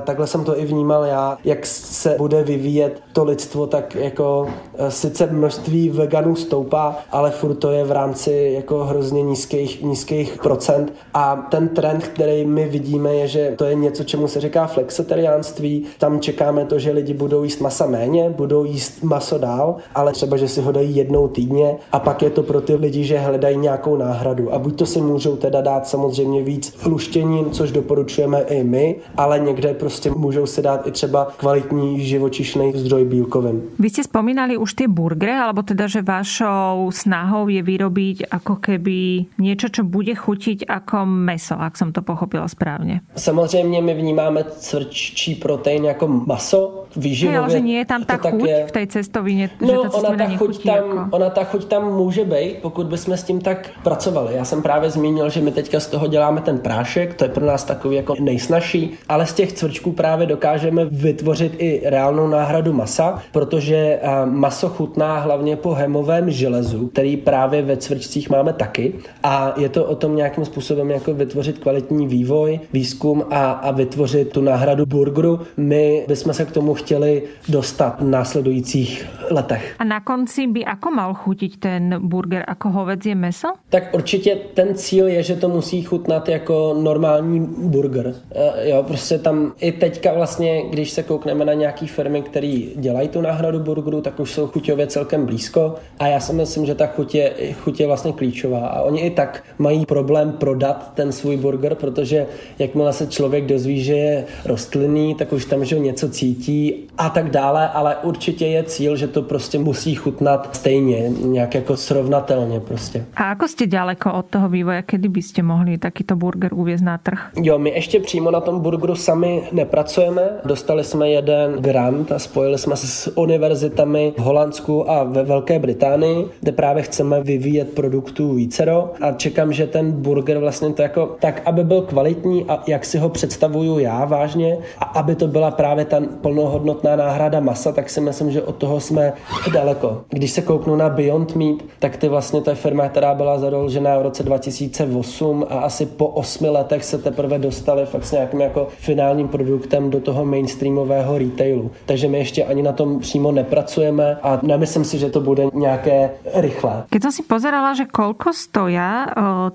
takhle 0.04 0.26
jsem 0.26 0.44
to 0.44 0.60
i 0.60 0.64
vnímal 0.64 1.04
já, 1.04 1.38
jak 1.44 1.66
se 1.66 2.14
bude 2.18 2.42
vyvíjet 2.42 3.02
to 3.12 3.24
lidstvo, 3.24 3.66
tak 3.66 3.94
jako 3.94 4.48
e, 4.78 4.90
sice 4.90 5.26
množství 5.26 5.88
veganů 5.88 6.36
stoupá, 6.36 6.96
ale 7.10 7.30
furt 7.30 7.54
to 7.54 7.70
je 7.70 7.84
v 7.84 7.92
rámci 7.92 8.52
jako 8.54 8.84
hrozně 8.84 9.22
nízkých, 9.22 9.82
nízkých 9.82 10.38
procent. 10.42 10.92
A 11.14 11.36
ten 11.50 11.68
trend, 11.68 12.04
který 12.04 12.44
my 12.44 12.68
vidíme, 12.68 13.14
je, 13.14 13.28
že 13.28 13.54
to 13.56 13.64
je 13.64 13.74
něco, 13.74 14.04
čemu 14.04 14.28
se 14.28 14.40
říká 14.40 14.66
flexitariánství. 14.66 15.84
Tam 15.98 16.20
čekáme 16.20 16.64
to, 16.64 16.78
že 16.78 16.90
lidi 16.90 17.14
budou 17.14 17.42
jíst 17.42 17.60
masa 17.60 17.86
méně, 17.86 18.30
budou 18.30 18.64
jíst 18.64 19.02
maso 19.02 19.38
dál, 19.38 19.76
ale 19.94 20.12
třeba, 20.12 20.36
že 20.36 20.48
si 20.48 20.60
ho 20.60 20.72
dají 20.72 20.96
jednou 20.96 21.28
týdně. 21.28 21.76
A 21.92 21.98
pak 21.98 22.22
je 22.22 22.30
to 22.30 22.42
pro 22.42 22.60
ty 22.60 22.74
lidi, 22.74 23.04
že 23.04 23.18
hledají 23.18 23.56
nějakou 23.56 23.96
náhradu. 23.96 24.54
A 24.54 24.58
buď 24.58 24.78
to 24.78 24.86
si 24.86 25.00
můžou 25.00 25.36
teda 25.48 25.60
dát 25.60 25.88
samozřejmě 25.88 26.42
víc 26.42 26.76
luštěnin, 26.84 27.50
což 27.50 27.72
doporučujeme 27.72 28.40
i 28.40 28.64
my, 28.64 28.96
ale 29.16 29.38
někde 29.38 29.74
prostě 29.74 30.10
můžou 30.10 30.46
si 30.46 30.62
dát 30.62 30.86
i 30.86 30.90
třeba 30.90 31.24
kvalitní 31.36 32.06
živočišný 32.06 32.72
zdroj 32.74 33.04
bílkovin. 33.04 33.62
Vy 33.78 33.90
jste 33.90 34.04
spomínali 34.04 34.56
už 34.56 34.74
ty 34.74 34.88
burgery, 34.88 35.32
alebo 35.32 35.62
teda, 35.62 35.86
že 35.86 36.02
vašou 36.02 36.90
snahou 36.92 37.48
je 37.48 37.62
vyrobiť 37.62 38.28
ako 38.30 38.60
keby 38.60 39.24
niečo, 39.40 39.72
čo 39.72 39.88
bude 39.88 40.12
chutiť 40.12 40.68
ako 40.68 41.08
meso, 41.08 41.56
ak 41.56 41.76
som 41.76 41.92
to 41.92 42.02
pochopila 42.02 42.48
správně. 42.48 43.00
Samozřejmě 43.16 43.82
my 43.82 43.94
vnímáme 43.94 44.44
cvrččí 44.44 45.34
protein 45.34 45.84
jako 45.84 46.08
maso, 46.08 46.77
výživově. 46.96 47.38
ale 47.38 47.50
že 47.50 47.60
nie 47.60 47.78
je 47.78 47.84
tam 47.84 48.04
ta 48.04 48.16
chuť 48.16 48.44
je... 48.46 48.66
v 48.66 48.72
té 48.72 48.86
cestovině, 48.86 49.50
no, 49.60 49.68
že 49.68 49.74
ta 49.74 49.98
ona 49.98 50.16
ta, 50.16 50.26
chuť 50.36 50.64
tam, 50.64 50.74
jako... 50.74 51.06
ona 51.10 51.30
ta 51.30 51.44
chuť 51.44 51.64
tam 51.64 51.82
může 51.96 52.24
být, 52.24 52.56
pokud 52.62 52.86
bychom 52.86 53.14
s 53.14 53.22
tím 53.22 53.40
tak 53.40 53.70
pracovali. 53.82 54.34
Já 54.34 54.44
jsem 54.44 54.62
právě 54.62 54.90
zmínil, 54.90 55.30
že 55.30 55.40
my 55.40 55.50
teďka 55.50 55.80
z 55.80 55.86
toho 55.86 56.06
děláme 56.06 56.40
ten 56.40 56.58
prášek, 56.58 57.14
to 57.14 57.24
je 57.24 57.30
pro 57.30 57.46
nás 57.46 57.64
takový 57.64 57.96
jako 57.96 58.14
nejsnažší, 58.20 58.94
ale 59.08 59.26
z 59.26 59.32
těch 59.32 59.52
cvrčků 59.52 59.92
právě 59.92 60.26
dokážeme 60.26 60.84
vytvořit 60.84 61.54
i 61.58 61.82
reálnou 61.84 62.28
náhradu 62.28 62.72
masa, 62.72 63.22
protože 63.32 64.00
maso 64.24 64.68
chutná 64.68 65.18
hlavně 65.18 65.56
po 65.56 65.74
hemovém 65.74 66.30
železu, 66.30 66.86
který 66.86 67.16
právě 67.16 67.62
ve 67.62 67.76
cvrčcích 67.76 68.30
máme 68.30 68.52
taky 68.52 68.94
a 69.22 69.54
je 69.56 69.68
to 69.68 69.84
o 69.84 69.96
tom 69.96 70.16
nějakým 70.16 70.44
způsobem 70.44 70.90
jako 70.90 71.14
vytvořit 71.14 71.58
kvalitní 71.58 72.06
vývoj, 72.06 72.60
výzkum 72.72 73.24
a, 73.30 73.50
a 73.50 73.70
vytvořit 73.70 74.32
tu 74.32 74.40
náhradu 74.40 74.86
burgeru. 74.86 75.40
My 75.56 76.04
bychom 76.08 76.34
se 76.34 76.44
k 76.44 76.50
tomu 76.50 76.74
chtěli 76.78 77.22
dostat 77.48 78.00
v 78.00 78.04
následujících 78.04 79.06
letech. 79.30 79.74
A 79.78 79.84
na 79.84 80.00
konci 80.00 80.46
by 80.46 80.64
ako 80.64 80.90
mal 80.90 81.14
chutit 81.14 81.56
ten 81.56 81.98
burger, 81.98 82.44
jako 82.48 82.68
hovedzie 82.68 83.14
meso? 83.14 83.48
Tak 83.68 83.94
určitě 83.94 84.36
ten 84.54 84.74
cíl 84.74 85.08
je, 85.08 85.22
že 85.22 85.36
to 85.36 85.48
musí 85.48 85.82
chutnat 85.82 86.28
jako 86.28 86.76
normální 86.82 87.40
burger. 87.58 88.14
E, 88.34 88.70
jo, 88.70 88.82
prostě 88.82 89.18
tam 89.18 89.52
i 89.60 89.72
teďka 89.72 90.12
vlastně, 90.12 90.62
když 90.70 90.90
se 90.90 91.02
koukneme 91.02 91.44
na 91.44 91.54
nějaký 91.54 91.86
firmy, 91.86 92.22
které 92.22 92.62
dělají 92.76 93.08
tu 93.08 93.20
náhradu 93.20 93.60
burgeru, 93.60 94.00
tak 94.00 94.20
už 94.20 94.32
jsou 94.32 94.46
chuťově 94.46 94.86
celkem 94.86 95.26
blízko 95.26 95.74
a 95.98 96.06
já 96.06 96.20
si 96.20 96.32
myslím, 96.32 96.66
že 96.66 96.74
ta 96.74 96.86
chuť 96.86 97.14
je, 97.14 97.32
chuť 97.52 97.80
je 97.80 97.86
vlastně 97.86 98.12
klíčová 98.12 98.66
a 98.66 98.82
oni 98.82 99.00
i 99.00 99.10
tak 99.10 99.44
mají 99.58 99.86
problém 99.86 100.32
prodat 100.32 100.92
ten 100.94 101.12
svůj 101.12 101.36
burger, 101.36 101.74
protože 101.74 102.26
jakmile 102.58 102.92
se 102.92 103.06
člověk 103.06 103.46
dozví, 103.46 103.82
že 103.82 103.94
je 103.94 104.24
rostlinný, 104.44 105.14
tak 105.14 105.32
už 105.32 105.44
tam 105.44 105.64
že 105.64 105.78
něco 105.78 106.08
cítí 106.08 106.67
a 106.98 107.08
tak 107.08 107.30
dále, 107.30 107.68
ale 107.68 107.96
určitě 108.02 108.46
je 108.46 108.62
cíl, 108.62 108.96
že 108.96 109.08
to 109.08 109.22
prostě 109.22 109.58
musí 109.58 109.94
chutnat 109.94 110.48
stejně, 110.56 111.08
nějak 111.08 111.54
jako 111.54 111.76
srovnatelně 111.76 112.60
prostě. 112.60 113.04
A 113.16 113.30
ako 113.30 113.48
jste 113.48 113.66
daleko 113.66 114.12
od 114.12 114.26
toho 114.26 114.48
vývoje, 114.48 114.84
kdy 114.90 115.08
byste 115.08 115.42
mohli 115.42 115.78
takýto 115.78 116.16
burger 116.16 116.54
uvězt 116.54 116.84
na 116.84 116.98
trh? 116.98 117.30
Jo, 117.36 117.58
my 117.58 117.70
ještě 117.70 118.00
přímo 118.00 118.30
na 118.30 118.40
tom 118.40 118.60
burgeru 118.60 118.94
sami 118.94 119.42
nepracujeme. 119.52 120.22
Dostali 120.44 120.84
jsme 120.84 121.10
jeden 121.10 121.52
grant 121.52 122.12
a 122.12 122.18
spojili 122.18 122.58
jsme 122.58 122.76
se 122.76 122.86
s 122.86 123.18
univerzitami 123.18 124.12
v 124.16 124.20
Holandsku 124.20 124.90
a 124.90 125.04
ve 125.04 125.22
Velké 125.22 125.58
Británii, 125.58 126.26
kde 126.40 126.52
právě 126.52 126.82
chceme 126.82 127.20
vyvíjet 127.20 127.74
produktů 127.74 128.34
vícero 128.34 128.92
a 129.00 129.12
čekám, 129.12 129.52
že 129.52 129.66
ten 129.66 129.92
burger 129.92 130.38
vlastně 130.38 130.72
to 130.72 130.82
jako 130.82 131.16
tak, 131.20 131.42
aby 131.44 131.64
byl 131.64 131.82
kvalitní 131.82 132.44
a 132.48 132.62
jak 132.66 132.84
si 132.84 132.98
ho 132.98 133.08
představuju 133.08 133.78
já 133.78 134.04
vážně 134.04 134.58
a 134.78 134.84
aby 134.84 135.14
to 135.14 135.26
byla 135.26 135.50
právě 135.50 135.84
ta 135.84 136.00
plnohodnotná 136.20 136.57
náhrada 136.96 137.40
masa, 137.40 137.72
tak 137.72 137.90
si 137.90 138.00
myslím, 138.00 138.30
že 138.30 138.42
od 138.42 138.56
toho 138.56 138.80
jsme 138.80 139.12
daleko. 139.52 140.04
Když 140.08 140.30
se 140.30 140.42
kouknu 140.42 140.76
na 140.76 140.88
Beyond 140.88 141.36
Meat, 141.36 141.58
tak 141.78 141.96
ty 141.96 142.08
vlastně 142.08 142.40
to 142.40 142.50
je 142.50 142.56
firma, 142.56 142.88
která 142.88 143.14
byla 143.14 143.38
založená 143.38 143.98
v 143.98 144.02
roce 144.02 144.22
2008 144.22 145.46
a 145.50 145.58
asi 145.58 145.86
po 145.86 146.06
osmi 146.06 146.48
letech 146.48 146.84
se 146.84 146.98
teprve 146.98 147.38
dostali 147.38 147.86
fakt 147.86 148.04
s 148.04 148.12
nějakým 148.12 148.40
jako 148.40 148.68
finálním 148.78 149.28
produktem 149.28 149.90
do 149.90 150.00
toho 150.00 150.24
mainstreamového 150.24 151.18
retailu. 151.18 151.70
Takže 151.86 152.08
my 152.08 152.18
ještě 152.18 152.44
ani 152.44 152.62
na 152.62 152.72
tom 152.72 152.98
přímo 152.98 153.32
nepracujeme 153.32 154.18
a 154.22 154.38
nemyslím 154.42 154.84
si, 154.84 154.98
že 154.98 155.10
to 155.10 155.20
bude 155.20 155.46
nějaké 155.54 156.10
rychlé. 156.34 156.84
Keď 156.90 157.02
jsem 157.02 157.12
si 157.12 157.22
pozerala, 157.22 157.74
že 157.74 157.84
kolko 157.84 158.32
stoja 158.32 159.06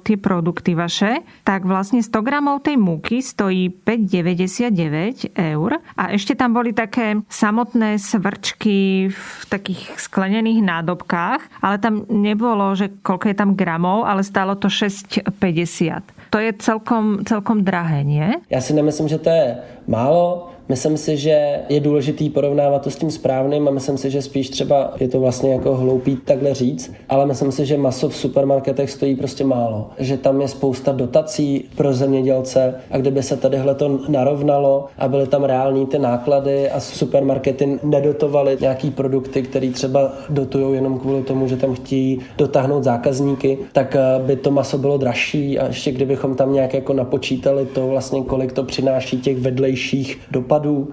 ty 0.03 0.17
produkty 0.17 0.75
vaše, 0.75 1.13
tak 1.43 1.65
vlastně 1.65 2.03
100 2.03 2.21
gramov 2.21 2.61
tej 2.61 2.77
múky 2.77 3.21
stojí 3.21 3.69
5,99 3.85 5.29
eur 5.37 5.73
a 5.97 6.07
ešte 6.07 6.35
tam 6.35 6.53
boli 6.53 6.73
také 6.93 7.25
samotné 7.25 7.97
svrčky 7.97 9.09
v 9.09 9.25
takých 9.49 9.97
sklenených 9.97 10.61
nádobkách, 10.61 11.41
ale 11.65 11.81
tam 11.81 12.05
nebolo, 12.05 12.77
že 12.77 12.93
koľko 13.01 13.33
je 13.33 13.37
tam 13.41 13.57
gramov, 13.57 14.05
ale 14.05 14.21
stálo 14.21 14.53
to 14.53 14.69
6,50. 14.69 15.25
To 16.29 16.37
je 16.37 16.53
celkom, 16.61 17.25
celkom 17.25 17.65
drahé, 17.65 18.05
nie? 18.05 18.29
Já 18.45 18.61
si 18.61 18.77
nemyslím, 18.77 19.09
že 19.09 19.17
to 19.17 19.29
je 19.29 19.57
málo. 19.89 20.53
Myslím 20.73 20.97
si, 20.97 21.17
že 21.17 21.59
je 21.69 21.79
důležitý 21.79 22.29
porovnávat 22.29 22.81
to 22.81 22.91
s 22.91 22.95
tím 22.95 23.11
správným 23.11 23.67
a 23.67 23.71
myslím 23.71 23.97
si, 23.97 24.09
že 24.09 24.21
spíš 24.21 24.49
třeba 24.49 24.93
je 24.99 25.07
to 25.07 25.19
vlastně 25.19 25.53
jako 25.53 25.75
hloupý 25.75 26.15
takhle 26.15 26.53
říct, 26.53 26.93
ale 27.09 27.25
myslím 27.25 27.51
si, 27.51 27.65
že 27.65 27.77
maso 27.77 28.09
v 28.09 28.15
supermarketech 28.15 28.91
stojí 28.91 29.15
prostě 29.15 29.43
málo. 29.43 29.89
Že 29.99 30.17
tam 30.17 30.41
je 30.41 30.47
spousta 30.47 30.91
dotací 30.91 31.65
pro 31.75 31.93
zemědělce 31.93 32.75
a 32.91 32.97
kdyby 32.97 33.23
se 33.23 33.37
tadyhle 33.37 33.75
to 33.75 33.99
narovnalo 34.07 34.85
a 34.97 35.07
byly 35.07 35.27
tam 35.27 35.43
reální 35.43 35.85
ty 35.85 35.99
náklady 35.99 36.69
a 36.69 36.79
supermarkety 36.79 37.79
nedotovaly 37.83 38.57
nějaký 38.61 38.91
produkty, 38.91 39.41
které 39.41 39.69
třeba 39.69 40.13
dotují 40.29 40.75
jenom 40.75 40.99
kvůli 40.99 41.23
tomu, 41.23 41.47
že 41.47 41.57
tam 41.57 41.75
chtějí 41.75 42.19
dotáhnout 42.37 42.83
zákazníky, 42.83 43.57
tak 43.73 43.95
eh, 43.95 44.23
by 44.23 44.35
to 44.35 44.51
maso 44.51 44.77
bylo 44.77 44.97
dražší 44.97 45.59
a 45.59 45.67
ještě 45.67 45.91
kdybychom 45.91 46.35
tam 46.35 46.53
nějak 46.53 46.73
jako 46.73 46.93
napočítali 46.93 47.65
to 47.65 47.87
vlastně, 47.87 48.23
kolik 48.23 48.51
to 48.53 48.63
přináší 48.63 49.21
těch 49.21 49.37
vedlejších 49.37 50.19
dopadů 50.31 50.62
dopadů, 50.63 50.91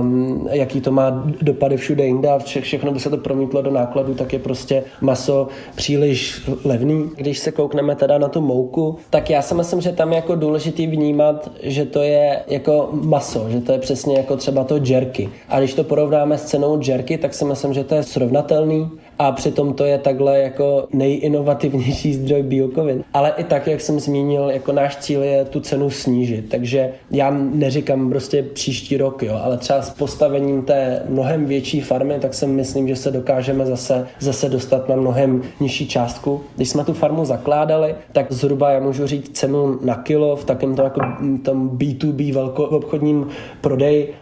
um, 0.00 0.48
jaký 0.50 0.80
to 0.80 0.90
má 0.90 1.24
dopady 1.42 1.76
všude 1.76 2.06
jinde 2.06 2.28
a 2.28 2.38
vše, 2.38 2.60
všechno 2.60 2.92
by 2.92 3.00
se 3.00 3.10
to 3.10 3.16
promítlo 3.16 3.62
do 3.62 3.70
nákladu, 3.70 4.14
tak 4.14 4.32
je 4.32 4.38
prostě 4.38 4.84
maso 5.00 5.48
příliš 5.74 6.42
levný. 6.64 7.10
Když 7.16 7.38
se 7.38 7.52
koukneme 7.52 7.96
teda 7.96 8.18
na 8.18 8.28
tu 8.28 8.40
mouku, 8.40 8.96
tak 9.10 9.30
já 9.30 9.42
si 9.42 9.54
myslím, 9.54 9.80
že 9.80 9.92
tam 9.92 10.10
je 10.10 10.16
jako 10.16 10.34
důležitý 10.34 10.86
vnímat, 10.86 11.50
že 11.62 11.84
to 11.84 12.02
je 12.02 12.42
jako 12.48 12.88
maso, 12.92 13.46
že 13.48 13.60
to 13.60 13.72
je 13.72 13.78
přesně 13.78 14.16
jako 14.16 14.36
třeba 14.36 14.64
to 14.64 14.78
jerky. 14.84 15.28
A 15.48 15.58
když 15.58 15.74
to 15.74 15.84
porovnáme 15.84 16.38
s 16.38 16.44
cenou 16.44 16.80
jerky, 16.82 17.18
tak 17.18 17.34
si 17.34 17.44
myslím, 17.44 17.74
že 17.74 17.84
to 17.84 17.94
je 17.94 18.02
srovnatelný 18.02 18.90
a 19.18 19.32
přitom 19.32 19.74
to 19.74 19.84
je 19.84 19.98
takhle 19.98 20.38
jako 20.38 20.88
nejinovativnější 20.92 22.14
zdroj 22.14 22.42
bílkovin. 22.42 23.04
Ale 23.14 23.32
i 23.36 23.44
tak, 23.44 23.66
jak 23.66 23.80
jsem 23.80 24.00
zmínil, 24.00 24.50
jako 24.50 24.72
náš 24.72 24.96
cíl 24.96 25.22
je 25.22 25.44
tu 25.44 25.60
cenu 25.60 25.90
snížit. 25.90 26.48
Takže 26.48 26.90
já 27.10 27.30
neříkám 27.30 28.10
prostě 28.10 28.42
příští 28.42 28.96
rok, 28.96 29.22
jo, 29.22 29.40
ale 29.42 29.58
třeba 29.58 29.82
s 29.82 29.90
postavením 29.90 30.62
té 30.62 31.02
mnohem 31.08 31.46
větší 31.46 31.80
farmy, 31.80 32.18
tak 32.20 32.34
si 32.34 32.46
myslím, 32.46 32.88
že 32.88 32.96
se 32.96 33.10
dokážeme 33.10 33.66
zase, 33.66 34.06
zase 34.18 34.48
dostat 34.48 34.88
na 34.88 34.96
mnohem 34.96 35.42
nižší 35.60 35.88
částku. 35.88 36.40
Když 36.56 36.68
jsme 36.68 36.84
tu 36.84 36.92
farmu 36.92 37.24
zakládali, 37.24 37.94
tak 38.12 38.32
zhruba 38.32 38.70
já 38.70 38.80
můžu 38.80 39.06
říct 39.06 39.38
cenu 39.38 39.78
na 39.82 39.94
kilo 39.94 40.36
v 40.36 40.44
takém 40.44 40.76
tom, 40.76 40.84
jako, 40.84 41.00
tom 41.42 41.68
B2B 41.68 42.34
velko 42.34 42.64
obchodním 42.64 43.28
prodeji. 43.60 44.14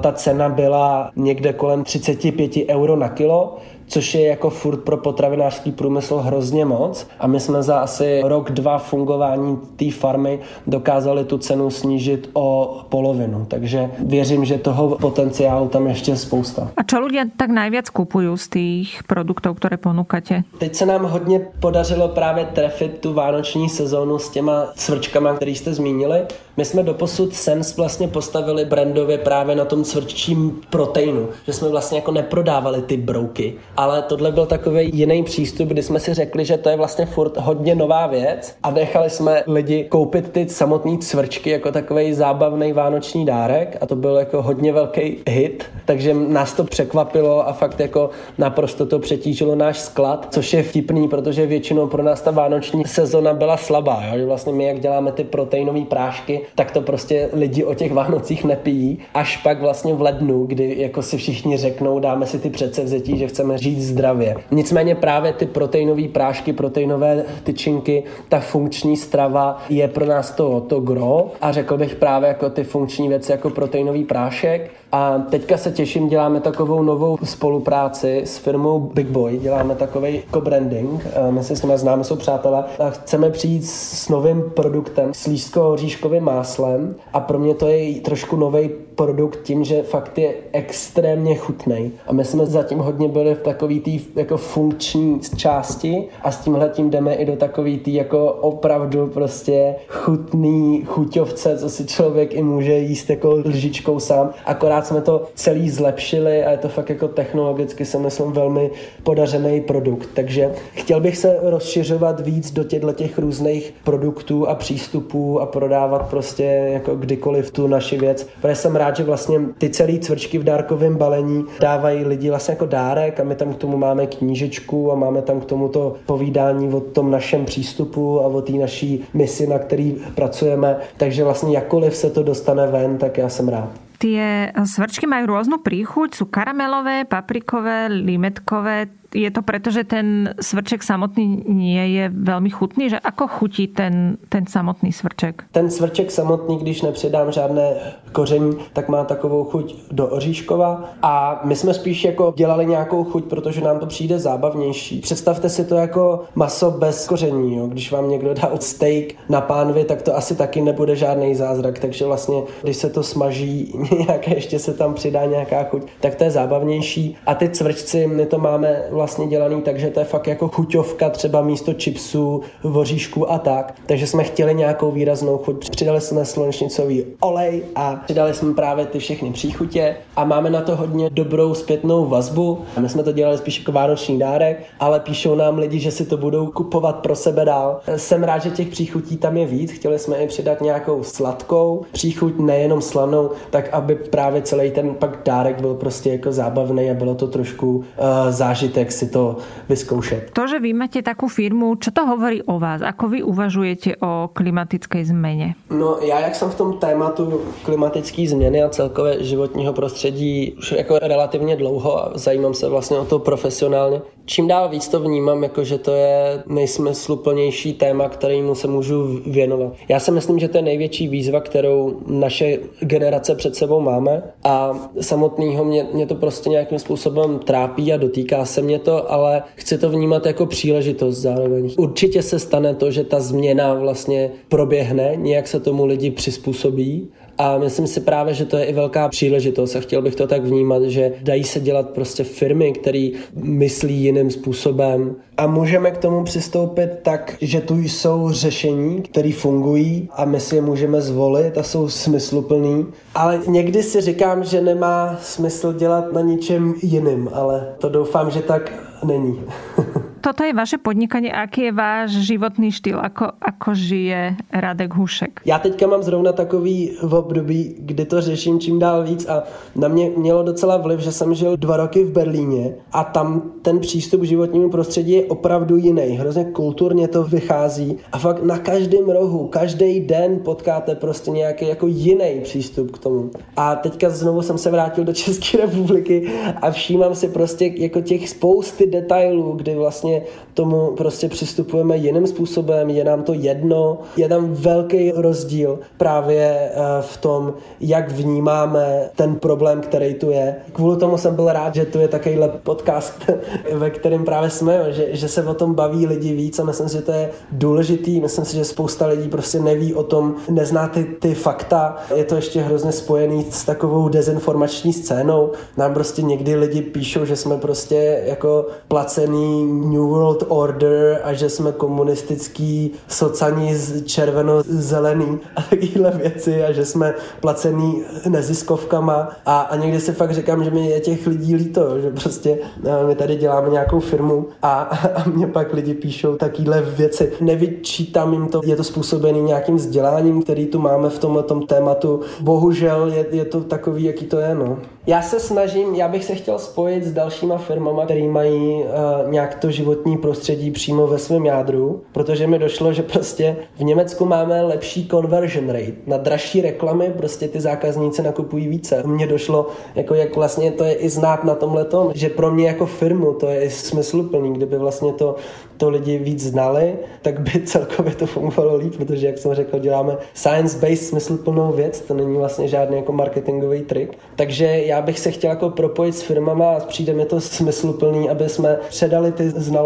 Ta 0.00 0.12
cena 0.12 0.48
byla 0.48 1.10
někde 1.16 1.52
kolem 1.52 1.84
35 1.84 2.50
euro 2.68 2.96
na 2.96 3.08
kilo 3.08 3.58
což 3.90 4.14
je 4.14 4.26
jako 4.26 4.50
furt 4.50 4.76
pro 4.76 4.96
potravinářský 4.96 5.72
průmysl 5.72 6.16
hrozně 6.16 6.64
moc. 6.64 7.06
A 7.18 7.26
my 7.26 7.40
jsme 7.40 7.62
za 7.62 7.78
asi 7.78 8.20
rok, 8.24 8.50
dva 8.50 8.78
fungování 8.78 9.58
té 9.76 9.90
farmy 9.90 10.38
dokázali 10.66 11.24
tu 11.24 11.38
cenu 11.38 11.70
snížit 11.70 12.30
o 12.32 12.80
polovinu. 12.88 13.46
Takže 13.48 13.90
věřím, 13.98 14.44
že 14.44 14.58
toho 14.58 14.98
potenciálu 15.00 15.68
tam 15.68 15.86
ještě 15.86 16.10
je 16.10 16.16
spousta. 16.16 16.70
A 16.76 16.82
čo 16.82 17.00
lidé 17.00 17.24
tak 17.36 17.50
najviac 17.50 17.90
kupují 17.90 18.38
z 18.38 18.48
těch 18.48 19.02
produktů, 19.06 19.54
které 19.54 19.76
ponúkate? 19.76 20.42
Teď 20.58 20.74
se 20.74 20.86
nám 20.86 21.04
hodně 21.04 21.40
podařilo 21.60 22.08
právě 22.08 22.44
trefit 22.44 22.98
tu 22.98 23.12
vánoční 23.12 23.68
sezónu 23.68 24.18
s 24.18 24.28
těma 24.30 24.66
cvrčkama, 24.74 25.34
který 25.34 25.54
jste 25.54 25.74
zmínili. 25.74 26.22
My 26.56 26.64
jsme 26.64 26.82
doposud 26.82 27.34
Sens 27.34 27.76
vlastně 27.76 28.08
postavili 28.08 28.64
brandově 28.64 29.18
právě 29.18 29.56
na 29.56 29.64
tom 29.64 29.84
cvrččím 29.84 30.60
proteinu, 30.70 31.28
že 31.46 31.52
jsme 31.52 31.68
vlastně 31.68 31.98
jako 31.98 32.12
neprodávali 32.12 32.82
ty 32.82 32.96
brouky, 32.96 33.54
ale 33.80 34.02
tohle 34.02 34.32
byl 34.32 34.46
takový 34.46 34.90
jiný 34.94 35.22
přístup, 35.22 35.68
kdy 35.68 35.82
jsme 35.82 36.00
si 36.00 36.14
řekli, 36.14 36.44
že 36.44 36.58
to 36.58 36.68
je 36.68 36.76
vlastně 36.76 37.06
furt 37.06 37.36
hodně 37.36 37.74
nová 37.74 38.06
věc 38.06 38.54
a 38.62 38.70
nechali 38.70 39.10
jsme 39.10 39.42
lidi 39.46 39.84
koupit 39.84 40.32
ty 40.32 40.48
samotné 40.48 40.98
cvrčky 40.98 41.50
jako 41.50 41.72
takový 41.72 42.14
zábavný 42.14 42.72
vánoční 42.72 43.24
dárek 43.24 43.76
a 43.80 43.86
to 43.86 43.96
byl 43.96 44.16
jako 44.16 44.42
hodně 44.42 44.72
velký 44.72 45.16
hit, 45.28 45.64
takže 45.84 46.14
nás 46.14 46.52
to 46.52 46.64
překvapilo 46.64 47.48
a 47.48 47.52
fakt 47.52 47.80
jako 47.80 48.10
naprosto 48.38 48.86
to 48.86 48.98
přetížilo 48.98 49.54
náš 49.54 49.78
sklad, 49.78 50.28
což 50.30 50.52
je 50.52 50.62
vtipný, 50.62 51.08
protože 51.08 51.46
většinou 51.46 51.86
pro 51.86 52.02
nás 52.02 52.20
ta 52.20 52.30
vánoční 52.30 52.84
sezona 52.84 53.34
byla 53.34 53.56
slabá, 53.56 54.02
jo? 54.04 54.18
že 54.18 54.26
vlastně 54.26 54.52
my 54.52 54.64
jak 54.64 54.80
děláme 54.80 55.12
ty 55.12 55.24
proteinové 55.24 55.80
prášky, 55.80 56.40
tak 56.54 56.70
to 56.70 56.80
prostě 56.80 57.28
lidi 57.32 57.64
o 57.64 57.74
těch 57.74 57.92
Vánocích 57.92 58.44
nepijí, 58.44 58.98
až 59.14 59.36
pak 59.36 59.60
vlastně 59.60 59.94
v 59.94 60.02
lednu, 60.02 60.46
kdy 60.46 60.76
jako 60.78 61.02
si 61.02 61.16
všichni 61.16 61.56
řeknou, 61.56 61.98
dáme 61.98 62.26
si 62.26 62.38
ty 62.38 62.50
předsevzetí, 62.50 63.18
že 63.18 63.28
chceme 63.28 63.58
žít 63.58 63.69
žít 63.70 63.80
zdravě. 63.80 64.36
Nicméně 64.50 64.94
právě 64.94 65.32
ty 65.32 65.46
proteinové 65.46 66.08
prášky, 66.08 66.52
proteinové 66.52 67.24
tyčinky, 67.44 68.04
ta 68.28 68.40
funkční 68.40 68.96
strava 68.96 69.62
je 69.68 69.88
pro 69.88 70.06
nás 70.06 70.30
to, 70.30 70.60
to 70.60 70.80
gro 70.80 71.32
a 71.40 71.52
řekl 71.52 71.76
bych 71.76 71.94
právě 71.94 72.28
jako 72.28 72.50
ty 72.50 72.64
funkční 72.64 73.08
věci 73.08 73.32
jako 73.32 73.50
proteinový 73.50 74.04
prášek 74.04 74.70
a 74.92 75.18
teďka 75.30 75.56
se 75.56 75.70
těším, 75.70 76.08
děláme 76.08 76.40
takovou 76.40 76.82
novou 76.82 77.18
spolupráci 77.24 78.22
s 78.24 78.38
firmou 78.38 78.80
Big 78.80 79.06
Boy, 79.06 79.38
děláme 79.38 79.74
takový 79.74 80.22
co-branding, 80.32 81.06
my 81.30 81.44
se 81.44 81.56
s 81.56 81.62
nimi 81.62 81.78
známe, 81.78 82.04
jsou 82.04 82.16
přátelé. 82.16 82.64
A 82.78 82.90
chceme 82.90 83.30
přijít 83.30 83.66
s 83.66 84.08
novým 84.08 84.42
produktem, 84.54 85.14
s 85.14 85.26
lísko-říškovým 85.26 86.24
máslem. 86.24 86.94
A 87.12 87.20
pro 87.20 87.38
mě 87.38 87.54
to 87.54 87.66
je 87.66 88.00
trošku 88.00 88.36
nový 88.36 88.70
produkt 88.94 89.42
tím, 89.42 89.64
že 89.64 89.82
fakt 89.82 90.18
je 90.18 90.34
extrémně 90.52 91.36
chutný. 91.36 91.92
A 92.06 92.12
my 92.12 92.24
jsme 92.24 92.46
zatím 92.46 92.78
hodně 92.78 93.08
byli 93.08 93.34
v 93.34 93.42
takový 93.42 93.80
té 93.80 93.90
jako 94.20 94.36
funkční 94.36 95.20
části. 95.36 96.08
A 96.22 96.30
s 96.30 96.38
tímhle 96.38 96.68
tím 96.68 96.90
jdeme 96.90 97.14
i 97.14 97.24
do 97.24 97.36
takový 97.36 97.78
té 97.78 97.90
jako 97.90 98.32
opravdu 98.32 99.06
prostě 99.06 99.74
chutný 99.88 100.82
chuťovce, 100.86 101.58
co 101.58 101.70
si 101.70 101.86
člověk 101.86 102.34
i 102.34 102.42
může 102.42 102.78
jíst 102.78 103.10
jako 103.10 103.30
lžičkou 103.44 104.00
sám. 104.00 104.30
Akorát 104.46 104.79
jsme 104.86 105.00
to 105.00 105.28
celý 105.34 105.70
zlepšili 105.70 106.44
a 106.44 106.50
je 106.50 106.56
to 106.56 106.68
fakt 106.68 106.90
jako 106.90 107.08
technologicky 107.08 107.84
se 107.84 107.98
myslím 107.98 108.32
velmi 108.32 108.70
podařený 109.02 109.60
produkt. 109.60 110.08
Takže 110.14 110.50
chtěl 110.72 111.00
bych 111.00 111.16
se 111.16 111.36
rozšiřovat 111.42 112.20
víc 112.20 112.50
do 112.50 112.64
těchto 112.64 112.92
těch 112.92 113.18
různých 113.18 113.74
produktů 113.84 114.48
a 114.48 114.54
přístupů 114.54 115.40
a 115.40 115.46
prodávat 115.46 116.10
prostě 116.10 116.44
jako 116.72 116.94
kdykoliv 116.94 117.50
tu 117.50 117.66
naši 117.66 117.98
věc. 117.98 118.26
Protože 118.40 118.54
jsem 118.54 118.76
rád, 118.76 118.96
že 118.96 119.04
vlastně 119.04 119.40
ty 119.58 119.70
celé 119.70 119.98
cvrčky 119.98 120.38
v 120.38 120.44
dárkovém 120.44 120.96
balení 120.96 121.44
dávají 121.60 122.04
lidi 122.04 122.30
vlastně 122.30 122.52
jako 122.52 122.66
dárek 122.66 123.20
a 123.20 123.24
my 123.24 123.34
tam 123.34 123.54
k 123.54 123.58
tomu 123.58 123.76
máme 123.76 124.06
knížečku 124.06 124.92
a 124.92 124.94
máme 124.94 125.22
tam 125.22 125.40
k 125.40 125.44
tomu 125.44 125.68
to 125.68 125.94
povídání 126.06 126.74
o 126.74 126.80
tom 126.80 127.10
našem 127.10 127.44
přístupu 127.44 128.20
a 128.20 128.26
o 128.26 128.42
té 128.42 128.52
naší 128.52 129.04
misi, 129.14 129.46
na 129.46 129.58
který 129.58 129.96
pracujeme. 130.14 130.76
Takže 130.96 131.24
vlastně 131.24 131.54
jakkoliv 131.54 131.96
se 131.96 132.10
to 132.10 132.22
dostane 132.22 132.66
ven, 132.66 132.98
tak 132.98 133.18
já 133.18 133.28
jsem 133.28 133.48
rád. 133.48 133.89
Tie 134.00 134.48
svrčky 134.56 135.04
majú 135.04 135.36
rôznu 135.36 135.60
príchuť, 135.60 136.16
sú 136.16 136.32
karamelové, 136.32 137.04
paprikové, 137.04 137.92
limetkové, 137.92 138.88
je 139.14 139.30
to 139.30 139.42
preto, 139.42 139.70
že 139.70 139.84
ten 139.84 140.34
svrček 140.40 140.82
samotný 140.82 141.42
nie 141.48 141.88
je 141.88 142.04
velmi 142.14 142.50
chutný, 142.50 142.90
že 142.90 142.98
ako 142.98 143.26
chutí 143.26 143.66
ten, 143.66 144.16
ten 144.28 144.46
samotný 144.46 144.92
svrček? 144.92 145.44
Ten 145.52 145.70
svrček 145.70 146.10
samotný, 146.10 146.58
když 146.58 146.82
nepřidám 146.82 147.32
žádné 147.32 147.74
koření, 148.12 148.56
tak 148.72 148.88
má 148.88 149.04
takovou 149.04 149.44
chuť 149.44 149.76
do 149.90 150.06
oříškova 150.06 150.84
a 151.02 151.40
my 151.44 151.56
jsme 151.56 151.74
spíš 151.74 152.04
jako 152.04 152.34
dělali 152.36 152.66
nějakou 152.66 153.04
chuť, 153.04 153.24
protože 153.24 153.60
nám 153.60 153.78
to 153.78 153.86
přijde 153.86 154.18
zábavnější. 154.18 155.00
Představte 155.00 155.48
si 155.48 155.64
to 155.64 155.74
jako 155.74 156.24
maso 156.34 156.70
bez 156.70 157.08
koření. 157.08 157.56
Jo? 157.56 157.66
Když 157.66 157.92
vám 157.92 158.10
někdo 158.10 158.34
dá 158.34 158.50
steak 158.60 159.04
na 159.28 159.40
pánvi, 159.40 159.84
tak 159.84 160.02
to 160.02 160.16
asi 160.16 160.36
taky 160.36 160.60
nebude 160.60 160.96
žádný 160.96 161.34
zázrak, 161.34 161.78
takže 161.78 162.06
vlastně, 162.06 162.42
když 162.62 162.76
se 162.76 162.90
to 162.90 163.02
smaží 163.02 163.74
nějak 164.06 164.28
ještě 164.28 164.58
se 164.58 164.74
tam 164.74 164.94
přidá 164.94 165.24
nějaká 165.24 165.64
chuť, 165.64 165.82
tak 166.00 166.14
to 166.14 166.24
je 166.24 166.30
zábavnější. 166.30 167.16
A 167.26 167.34
ty 167.34 167.48
cvrčci, 167.48 168.06
my 168.06 168.26
to 168.26 168.38
máme 168.38 168.82
vlastně 169.00 169.26
dělaný 169.26 169.62
tak, 169.62 169.78
že 169.78 169.90
to 169.90 170.00
je 170.00 170.04
fakt 170.04 170.26
jako 170.26 170.48
chuťovka, 170.48 171.10
třeba 171.10 171.42
místo 171.42 171.72
chipsů, 171.78 172.42
voříšku 172.62 173.32
a 173.32 173.38
tak. 173.38 173.74
Takže 173.86 174.06
jsme 174.06 174.24
chtěli 174.24 174.54
nějakou 174.54 174.90
výraznou 174.90 175.38
chuť. 175.38 175.70
Přidali 175.70 176.00
jsme 176.00 176.24
slunečnicový 176.24 177.04
olej 177.20 177.62
a 177.74 177.96
přidali 178.04 178.34
jsme 178.34 178.54
právě 178.54 178.86
ty 178.86 178.98
všechny 178.98 179.32
příchutě 179.32 179.96
a 180.16 180.24
máme 180.24 180.50
na 180.50 180.60
to 180.60 180.76
hodně 180.76 181.10
dobrou 181.10 181.54
zpětnou 181.54 182.06
vazbu. 182.06 182.58
My 182.78 182.88
jsme 182.88 183.02
to 183.02 183.12
dělali 183.12 183.38
spíš 183.38 183.58
jako 183.58 183.72
vánoční 183.72 184.18
dárek, 184.18 184.62
ale 184.80 185.00
píšou 185.00 185.34
nám 185.34 185.58
lidi, 185.58 185.78
že 185.78 185.90
si 185.90 186.06
to 186.06 186.16
budou 186.16 186.46
kupovat 186.46 186.96
pro 186.96 187.16
sebe 187.16 187.44
dál. 187.44 187.80
Jsem 187.96 188.24
rád, 188.24 188.38
že 188.38 188.50
těch 188.50 188.68
příchutí 188.68 189.16
tam 189.16 189.36
je 189.36 189.46
víc. 189.46 189.72
Chtěli 189.72 189.98
jsme 189.98 190.16
i 190.16 190.26
přidat 190.26 190.60
nějakou 190.60 191.02
sladkou 191.02 191.82
příchuť, 191.92 192.38
nejenom 192.38 192.82
slanou, 192.82 193.30
tak 193.50 193.68
aby 193.72 193.94
právě 193.94 194.42
celý 194.42 194.70
ten 194.70 194.94
pak 194.94 195.18
dárek 195.24 195.60
byl 195.60 195.74
prostě 195.74 196.10
jako 196.10 196.32
zábavný 196.32 196.90
a 196.90 196.94
bylo 196.94 197.14
to 197.14 197.26
trošku 197.26 197.76
uh, 197.76 197.84
zážitek 198.30 198.89
si 198.92 199.06
to 199.10 199.36
vyzkoušet. 199.68 200.30
To, 200.32 200.46
že 200.46 200.58
vy 200.60 200.72
máte 200.72 201.02
takú 201.02 201.28
firmu, 201.28 201.76
čo 201.76 201.90
to 201.90 202.06
hovorí 202.06 202.42
o 202.42 202.58
vás? 202.58 202.82
Ako 202.82 203.08
vy 203.08 203.22
uvažujete 203.22 203.96
o 204.02 204.30
klimatické 204.32 205.04
změně? 205.04 205.54
No 205.70 205.98
já, 206.02 206.20
jak 206.20 206.34
jsem 206.34 206.50
v 206.50 206.54
tom 206.54 206.78
tématu 206.78 207.40
klimatické 207.62 208.28
změny 208.28 208.62
a 208.62 208.68
celkové 208.68 209.24
životního 209.24 209.72
prostředí 209.72 210.52
už 210.58 210.72
jako 210.72 210.98
relativně 210.98 211.56
dlouho 211.56 211.98
a 211.98 212.12
zajímám 212.14 212.54
se 212.54 212.68
vlastně 212.68 212.98
o 212.98 213.04
to 213.04 213.18
profesionálně, 213.18 214.00
čím 214.24 214.48
dál 214.48 214.68
víc 214.68 214.88
to 214.88 215.00
vnímám, 215.00 215.42
jako 215.42 215.64
že 215.64 215.78
to 215.78 215.92
je 215.92 216.42
nejsmysluplnější 216.46 217.72
téma, 217.72 218.08
kterému 218.08 218.54
se 218.54 218.68
můžu 218.68 219.20
věnovat. 219.26 219.72
Já 219.88 220.00
si 220.00 220.10
myslím, 220.10 220.38
že 220.38 220.48
to 220.48 220.58
je 220.58 220.62
největší 220.62 221.08
výzva, 221.08 221.40
kterou 221.40 222.00
naše 222.06 222.58
generace 222.80 223.34
před 223.34 223.56
sebou 223.56 223.80
máme 223.80 224.22
a 224.44 224.72
samotného 225.00 225.64
mě, 225.64 225.86
mě 225.92 226.06
to 226.06 226.14
prostě 226.14 226.50
nějakým 226.50 226.78
způsobem 226.78 227.38
trápí 227.38 227.92
a 227.92 227.96
dotýká 227.96 228.44
se 228.44 228.62
mě 228.62 228.78
to, 228.80 229.12
ale 229.12 229.42
chci 229.54 229.78
to 229.78 229.90
vnímat 229.90 230.26
jako 230.26 230.46
příležitost 230.46 231.16
zároveň. 231.16 231.70
Určitě 231.78 232.22
se 232.22 232.38
stane 232.38 232.74
to, 232.74 232.90
že 232.90 233.04
ta 233.04 233.20
změna 233.20 233.74
vlastně 233.74 234.30
proběhne, 234.48 235.12
nějak 235.16 235.48
se 235.48 235.60
tomu 235.60 235.86
lidi 235.86 236.10
přizpůsobí 236.10 237.08
a 237.40 237.58
myslím 237.58 237.86
si 237.86 238.00
právě, 238.00 238.34
že 238.34 238.44
to 238.44 238.56
je 238.56 238.64
i 238.64 238.72
velká 238.72 239.08
příležitost 239.08 239.76
a 239.76 239.80
chtěl 239.80 240.02
bych 240.02 240.14
to 240.14 240.26
tak 240.26 240.44
vnímat, 240.44 240.82
že 240.82 241.12
dají 241.22 241.44
se 241.44 241.60
dělat 241.60 241.90
prostě 241.90 242.24
firmy, 242.24 242.72
které 242.72 243.08
myslí 243.34 244.04
jiným 244.04 244.30
způsobem 244.30 245.16
a 245.36 245.46
můžeme 245.46 245.90
k 245.90 245.98
tomu 245.98 246.24
přistoupit 246.24 246.90
tak, 247.02 247.36
že 247.40 247.60
tu 247.60 247.78
jsou 247.78 248.28
řešení, 248.30 249.02
které 249.02 249.32
fungují 249.32 250.08
a 250.12 250.24
my 250.24 250.40
si 250.40 250.56
je 250.56 250.62
můžeme 250.62 251.00
zvolit 251.00 251.58
a 251.58 251.62
jsou 251.62 251.88
smysluplný. 251.88 252.86
Ale 253.14 253.40
někdy 253.46 253.82
si 253.82 254.00
říkám, 254.00 254.44
že 254.44 254.60
nemá 254.60 255.18
smysl 255.22 255.72
dělat 255.72 256.12
na 256.12 256.20
ničem 256.20 256.74
jiným, 256.82 257.30
ale 257.32 257.74
to 257.78 257.88
doufám, 257.88 258.30
že 258.30 258.42
tak 258.42 258.72
není. 259.04 259.40
toto 260.20 260.44
je 260.44 260.52
vaše 260.52 260.78
podnikanie, 260.78 261.32
aký 261.32 261.62
je 261.62 261.72
váš 261.72 262.10
životný 262.28 262.68
štýl, 262.72 263.00
ako, 263.00 263.32
ako 263.40 263.74
žije 263.74 264.36
Radek 264.52 264.94
Hušek? 264.94 265.40
Já 265.44 265.58
teďka 265.58 265.86
mám 265.86 266.02
zrovna 266.02 266.32
takový 266.32 266.96
v 267.02 267.14
období, 267.14 267.74
kdy 267.78 268.04
to 268.04 268.20
řeším 268.20 268.60
čím 268.60 268.78
dál 268.78 269.04
víc 269.04 269.26
a 269.26 269.42
na 269.76 269.88
mě 269.88 270.10
mělo 270.16 270.42
docela 270.42 270.76
vliv, 270.76 271.00
že 271.00 271.12
jsem 271.12 271.34
žil 271.34 271.56
dva 271.56 271.76
roky 271.76 272.04
v 272.04 272.12
Berlíně 272.12 272.74
a 272.92 273.04
tam 273.04 273.42
ten 273.62 273.80
přístup 273.80 274.20
k 274.20 274.24
životnímu 274.24 274.70
prostředí 274.70 275.12
je 275.12 275.24
opravdu 275.24 275.76
jiný. 275.76 276.02
Hrozně 276.02 276.44
kulturně 276.44 277.08
to 277.08 277.24
vychází 277.24 277.98
a 278.12 278.18
fakt 278.18 278.42
na 278.42 278.58
každém 278.58 279.10
rohu, 279.10 279.46
každý 279.46 280.00
den 280.00 280.38
potkáte 280.44 280.94
prostě 280.94 281.30
nějaký 281.30 281.68
jako 281.68 281.86
jiný 281.86 282.40
přístup 282.42 282.90
k 282.90 282.98
tomu. 282.98 283.30
A 283.56 283.74
teďka 283.76 284.10
znovu 284.10 284.42
jsem 284.42 284.58
se 284.58 284.70
vrátil 284.70 285.04
do 285.04 285.12
České 285.12 285.58
republiky 285.58 286.32
a 286.62 286.70
všímám 286.70 287.14
si 287.14 287.28
prostě 287.28 287.72
jako 287.76 288.00
těch 288.00 288.28
spousty 288.28 288.86
detailů, 288.86 289.52
kdy 289.52 289.74
vlastně 289.74 290.09
vlastně 290.18 290.40
tomu 290.54 290.90
prostě 290.96 291.28
přistupujeme 291.28 291.96
jiným 291.96 292.26
způsobem, 292.26 292.90
je 292.90 293.04
nám 293.04 293.22
to 293.22 293.32
jedno. 293.32 293.98
Je 294.16 294.28
tam 294.28 294.54
velký 294.54 295.12
rozdíl 295.16 295.78
právě 295.96 296.70
eh, 296.72 296.78
v 297.00 297.16
tom, 297.16 297.54
jak 297.80 298.12
vnímáme 298.12 299.10
ten 299.16 299.36
problém, 299.36 299.80
který 299.80 300.14
tu 300.14 300.30
je. 300.30 300.56
Kvůli 300.72 300.96
tomu 300.96 301.18
jsem 301.18 301.34
byl 301.34 301.52
rád, 301.52 301.74
že 301.74 301.84
tu 301.84 301.98
je 301.98 302.08
takovýhle 302.08 302.48
podcast, 302.48 303.14
ve 303.72 303.90
kterém 303.90 304.24
právě 304.24 304.50
jsme, 304.50 304.92
že, 304.92 305.08
že 305.12 305.28
se 305.28 305.44
o 305.44 305.54
tom 305.54 305.74
baví 305.74 306.06
lidi 306.06 306.32
víc 306.34 306.58
a 306.58 306.64
myslím 306.64 306.88
si, 306.88 306.96
že 306.96 307.02
to 307.02 307.12
je 307.12 307.30
důležitý. 307.52 308.20
Myslím 308.20 308.44
si, 308.44 308.56
že 308.56 308.64
spousta 308.64 309.06
lidí 309.06 309.28
prostě 309.28 309.58
neví 309.60 309.94
o 309.94 310.02
tom, 310.02 310.34
nezná 310.50 310.88
ty, 310.88 311.04
ty 311.04 311.34
fakta. 311.34 311.96
Je 312.14 312.24
to 312.24 312.34
ještě 312.34 312.60
hrozně 312.60 312.92
spojený 312.92 313.46
s 313.50 313.64
takovou 313.64 314.08
dezinformační 314.08 314.92
scénou. 314.92 315.52
Nám 315.76 315.94
prostě 315.94 316.22
někdy 316.22 316.56
lidi 316.56 316.82
píšou, 316.82 317.24
že 317.24 317.36
jsme 317.36 317.56
prostě 317.56 318.22
jako 318.26 318.66
placený 318.88 319.64
New 319.64 319.99
World 320.08 320.44
Order 320.48 321.20
a 321.24 321.32
že 321.32 321.48
jsme 321.48 321.72
komunistický 321.72 322.90
socaní 323.08 323.74
červeno-zelený 324.04 325.38
a 325.56 325.62
takovéhle 325.62 326.10
věci 326.10 326.64
a 326.64 326.72
že 326.72 326.84
jsme 326.84 327.14
placený 327.40 328.02
neziskovkama 328.28 329.28
a, 329.46 329.60
a 329.60 329.76
někdy 329.76 330.00
si 330.00 330.12
fakt 330.12 330.34
říkám, 330.34 330.64
že 330.64 330.70
mi 330.70 330.90
je 330.90 331.00
těch 331.00 331.26
lidí 331.26 331.54
líto, 331.54 332.00
že 332.00 332.10
prostě 332.10 332.58
no, 332.82 333.06
my 333.06 333.14
tady 333.14 333.36
děláme 333.36 333.70
nějakou 333.70 334.00
firmu 334.00 334.46
a, 334.62 334.80
a 335.14 335.28
mě 335.28 335.46
pak 335.46 335.72
lidi 335.72 335.94
píšou 335.94 336.36
takovéhle 336.36 336.82
věci. 336.82 337.32
Nevyčítám 337.40 338.32
jim 338.32 338.48
to, 338.48 338.60
je 338.64 338.76
to 338.76 338.84
způsobený 338.84 339.42
nějakým 339.42 339.76
vzděláním, 339.76 340.42
který 340.42 340.66
tu 340.66 340.78
máme 340.78 341.10
v 341.10 341.18
tomhle 341.18 341.44
tématu. 341.66 342.20
Bohužel 342.40 343.12
je, 343.12 343.26
je 343.30 343.44
to 343.44 343.60
takový, 343.60 344.04
jaký 344.04 344.26
to 344.26 344.38
je, 344.38 344.54
no. 344.54 344.78
Já 345.06 345.22
se 345.22 345.40
snažím, 345.40 345.94
já 345.94 346.08
bych 346.08 346.24
se 346.24 346.34
chtěl 346.34 346.58
spojit 346.58 347.04
s 347.04 347.12
dalšíma 347.12 347.58
firmama, 347.58 348.04
které 348.04 348.28
mají 348.28 348.74
uh, 348.74 349.30
nějak 349.30 349.54
to 349.54 349.70
život 349.70 349.89
životní 349.90 350.18
prostředí 350.18 350.70
přímo 350.70 351.06
ve 351.06 351.18
svém 351.18 351.46
jádru, 351.46 352.02
protože 352.12 352.46
mi 352.46 352.58
došlo, 352.58 352.92
že 352.92 353.02
prostě 353.02 353.56
v 353.76 353.82
Německu 353.84 354.24
máme 354.24 354.62
lepší 354.62 355.08
conversion 355.08 355.68
rate. 355.70 355.92
Na 356.06 356.16
dražší 356.16 356.60
reklamy 356.60 357.12
prostě 357.16 357.48
ty 357.48 357.60
zákazníci 357.60 358.22
nakupují 358.22 358.68
více. 358.68 359.02
Mně 359.06 359.26
došlo, 359.26 359.66
jako 359.94 360.14
jak 360.14 360.36
vlastně 360.36 360.70
to 360.70 360.84
je 360.84 360.94
i 360.94 361.08
znát 361.08 361.44
na 361.44 361.54
tomhle 361.54 361.84
tom, 361.84 362.12
že 362.14 362.28
pro 362.28 362.50
mě 362.50 362.66
jako 362.66 362.86
firmu 362.86 363.34
to 363.34 363.46
je 363.46 363.60
i 363.62 363.70
smysluplný, 363.70 364.52
kdyby 364.52 364.78
vlastně 364.78 365.12
to 365.12 365.36
to 365.80 365.90
lidi 365.90 366.18
víc 366.18 366.44
znali, 366.44 366.94
tak 367.22 367.40
by 367.40 367.62
celkově 367.64 368.14
to 368.14 368.26
fungovalo 368.26 368.76
líp, 368.76 368.96
protože, 368.96 369.26
jak 369.26 369.38
jsem 369.38 369.54
řekl, 369.54 369.78
děláme 369.78 370.16
science-based 370.34 371.08
smysluplnou 371.08 371.72
věc, 371.72 372.00
to 372.00 372.14
není 372.14 372.36
vlastně 372.36 372.68
žádný 372.68 372.96
jako 372.96 373.12
marketingový 373.12 373.80
trik. 373.80 374.18
Takže 374.36 374.64
já 374.64 375.02
bych 375.02 375.18
se 375.18 375.30
chtěl 375.30 375.50
jako 375.50 375.70
propojit 375.70 376.16
s 376.16 376.22
firmama 376.22 376.70
a 376.70 376.80
přijde 376.80 377.12
mi 377.12 377.24
to 377.24 377.40
smysluplný, 377.40 378.30
aby 378.30 378.48
jsme 378.48 378.78
předali 378.88 379.32
ty 379.32 379.50
znalosti, 379.50 379.79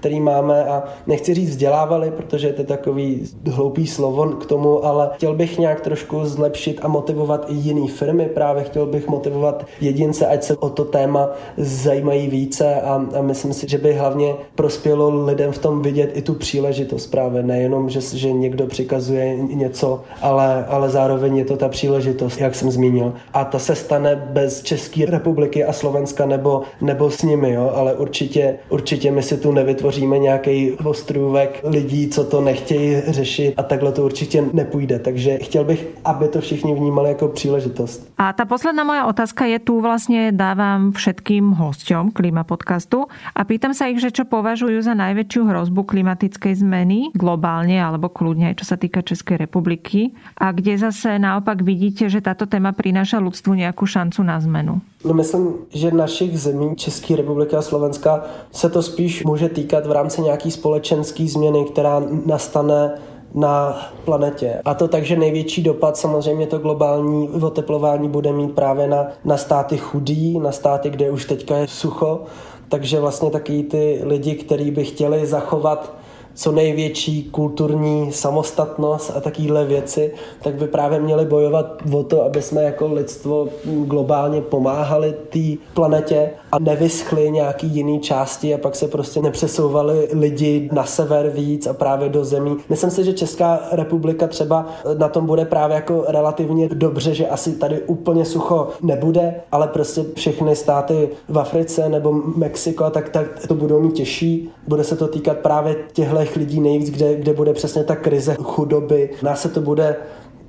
které 0.00 0.20
máme 0.20 0.64
a 0.64 0.82
nechci 1.06 1.34
říct 1.34 1.50
vzdělávali, 1.50 2.10
protože 2.10 2.52
to 2.52 2.60
je 2.62 2.66
takový 2.66 3.24
hloupý 3.46 3.86
slovo 3.86 4.26
k 4.26 4.46
tomu, 4.46 4.84
ale 4.84 5.10
chtěl 5.14 5.34
bych 5.34 5.58
nějak 5.58 5.80
trošku 5.80 6.24
zlepšit 6.24 6.80
a 6.82 6.88
motivovat 6.88 7.46
i 7.48 7.54
jiné 7.54 7.88
firmy, 7.88 8.26
právě 8.26 8.64
chtěl 8.64 8.86
bych 8.86 9.08
motivovat 9.08 9.66
jedince, 9.80 10.26
ať 10.26 10.42
se 10.42 10.56
o 10.56 10.68
to 10.70 10.84
téma 10.84 11.28
zajímají 11.56 12.28
více 12.28 12.80
a, 12.80 13.06
a 13.18 13.22
myslím 13.22 13.52
si, 13.52 13.68
že 13.68 13.78
by 13.78 13.92
hlavně 13.94 14.34
prospělo 14.54 15.24
lidem 15.24 15.52
v 15.52 15.58
tom 15.58 15.82
vidět 15.82 16.10
i 16.14 16.22
tu 16.22 16.34
příležitost 16.34 17.06
právě, 17.06 17.42
nejenom, 17.42 17.90
že, 17.90 18.00
že 18.00 18.32
někdo 18.32 18.66
přikazuje 18.66 19.36
něco, 19.36 20.02
ale, 20.22 20.64
ale 20.68 20.90
zároveň 20.90 21.36
je 21.36 21.44
to 21.44 21.56
ta 21.56 21.68
příležitost, 21.68 22.40
jak 22.40 22.54
jsem 22.54 22.70
zmínil. 22.70 23.12
A 23.32 23.44
ta 23.44 23.58
se 23.58 23.74
stane 23.74 24.16
bez 24.30 24.62
České 24.62 25.06
republiky 25.06 25.64
a 25.64 25.72
Slovenska 25.72 26.26
nebo, 26.26 26.62
nebo 26.80 27.10
s 27.10 27.22
nimi, 27.22 27.52
jo? 27.52 27.72
ale 27.74 27.94
určitě, 27.94 28.58
určitě 28.68 29.09
my 29.10 29.22
si 29.22 29.36
tu 29.36 29.52
nevytvoříme 29.52 30.18
nějaký 30.18 30.72
ostrůvek 30.72 31.60
lidí, 31.64 32.08
co 32.08 32.24
to 32.24 32.40
nechtějí 32.40 33.02
řešit 33.06 33.54
a 33.56 33.62
takhle 33.62 33.92
to 33.92 34.04
určitě 34.04 34.44
nepůjde. 34.52 34.98
Takže 34.98 35.38
chtěl 35.38 35.64
bych, 35.64 35.86
aby 36.04 36.28
to 36.28 36.40
všichni 36.40 36.74
vnímali 36.74 37.08
jako 37.08 37.28
příležitost. 37.28 38.12
A 38.18 38.32
ta 38.32 38.44
posledná 38.44 38.84
moja 38.84 39.06
otázka 39.06 39.44
je 39.44 39.58
tu 39.58 39.80
vlastně 39.80 40.32
dávám 40.32 40.92
všetkým 40.92 41.50
hosťom 41.50 42.10
Klima 42.10 42.44
podcastu 42.44 43.06
a 43.34 43.44
pýtam 43.44 43.74
sa 43.74 43.86
ich, 43.86 44.00
že 44.00 44.10
čo 44.10 44.24
považujú 44.24 44.82
za 44.82 44.94
najväčšiu 44.94 45.42
hrozbu 45.46 45.82
klimatickej 45.84 46.54
zmeny 46.60 47.14
globálne 47.16 47.80
alebo 47.80 48.08
kľudne 48.08 48.52
aj 48.52 48.62
čo 48.62 48.66
sa 48.66 48.76
týka 48.76 49.02
Českej 49.02 49.40
republiky 49.40 50.12
a 50.36 50.52
kde 50.52 50.78
zase 50.78 51.18
naopak 51.18 51.62
vidíte, 51.62 52.08
že 52.08 52.20
táto 52.20 52.46
téma 52.46 52.72
prináša 52.76 53.18
ľudstvu 53.18 53.56
nejakú 53.56 53.86
šancu 53.86 54.20
na 54.22 54.36
zmenu? 54.40 54.80
No 55.04 55.14
myslím, 55.14 55.54
že 55.70 55.90
našich 55.90 56.40
zemí, 56.40 56.76
České 56.76 57.16
republiky 57.16 57.56
a 57.56 57.62
Slovenska, 57.62 58.24
se 58.52 58.70
to 58.70 58.82
spíš 58.82 59.24
může 59.24 59.48
týkat 59.48 59.86
v 59.86 59.92
rámci 59.92 60.20
nějaký 60.22 60.50
společenské 60.50 61.26
změny, 61.26 61.64
která 61.64 62.02
nastane 62.26 62.98
na 63.34 63.82
planetě. 64.04 64.62
A 64.64 64.74
to 64.74 64.88
takže 64.88 65.16
největší 65.16 65.62
dopad 65.62 65.96
samozřejmě 65.96 66.46
to 66.46 66.58
globální 66.58 67.28
oteplování 67.28 68.08
bude 68.08 68.32
mít 68.32 68.54
právě 68.54 68.86
na, 68.86 69.06
na 69.24 69.36
státy 69.36 69.76
chudý, 69.76 70.38
na 70.38 70.52
státy, 70.52 70.90
kde 70.90 71.10
už 71.10 71.24
teďka 71.24 71.56
je 71.56 71.68
sucho, 71.68 72.20
takže 72.68 73.00
vlastně 73.00 73.30
taky 73.30 73.62
ty 73.62 74.00
lidi, 74.04 74.34
kteří 74.34 74.70
by 74.70 74.84
chtěli 74.84 75.26
zachovat 75.26 75.99
co 76.34 76.52
největší 76.52 77.22
kulturní 77.24 78.12
samostatnost 78.12 79.12
a 79.16 79.20
takovéhle 79.20 79.64
věci, 79.64 80.14
tak 80.42 80.54
by 80.54 80.68
právě 80.68 81.00
měli 81.00 81.24
bojovat 81.24 81.82
o 81.92 82.02
to, 82.02 82.24
aby 82.24 82.42
jsme 82.42 82.62
jako 82.62 82.92
lidstvo 82.92 83.48
globálně 83.64 84.40
pomáhali 84.40 85.14
té 85.28 85.62
planetě 85.74 86.30
a 86.52 86.58
nevyschly 86.58 87.30
nějaký 87.30 87.66
jiný 87.66 88.00
části 88.00 88.54
a 88.54 88.58
pak 88.58 88.76
se 88.76 88.88
prostě 88.88 89.22
nepřesouvali 89.22 90.08
lidi 90.12 90.68
na 90.72 90.84
sever 90.84 91.30
víc 91.30 91.66
a 91.66 91.72
právě 91.72 92.08
do 92.08 92.24
zemí. 92.24 92.56
Myslím 92.68 92.90
si, 92.90 93.04
že 93.04 93.12
Česká 93.12 93.60
republika 93.72 94.26
třeba 94.26 94.66
na 94.98 95.08
tom 95.08 95.26
bude 95.26 95.44
právě 95.44 95.74
jako 95.74 96.04
relativně 96.08 96.68
dobře, 96.68 97.14
že 97.14 97.28
asi 97.28 97.52
tady 97.52 97.80
úplně 97.80 98.24
sucho 98.24 98.68
nebude, 98.82 99.34
ale 99.52 99.68
prostě 99.68 100.04
všechny 100.14 100.56
státy 100.56 101.08
v 101.28 101.38
Africe 101.38 101.88
nebo 101.88 102.12
Mexiko, 102.12 102.90
tak, 102.90 103.08
tak 103.08 103.46
to 103.48 103.54
budou 103.54 103.80
mít 103.80 103.92
těžší. 103.92 104.50
Bude 104.68 104.84
se 104.84 104.96
to 104.96 105.08
týkat 105.08 105.38
právě 105.38 105.76
těchto 105.92 106.18
lidí 106.36 106.60
nejvíc, 106.60 106.90
kde, 106.90 107.16
kde 107.16 107.32
bude 107.32 107.52
přesně 107.52 107.84
ta 107.84 107.96
krize 107.96 108.36
chudoby. 108.42 109.10
Nás 109.22 109.40
se 109.40 109.48
to 109.48 109.60
bude 109.60 109.96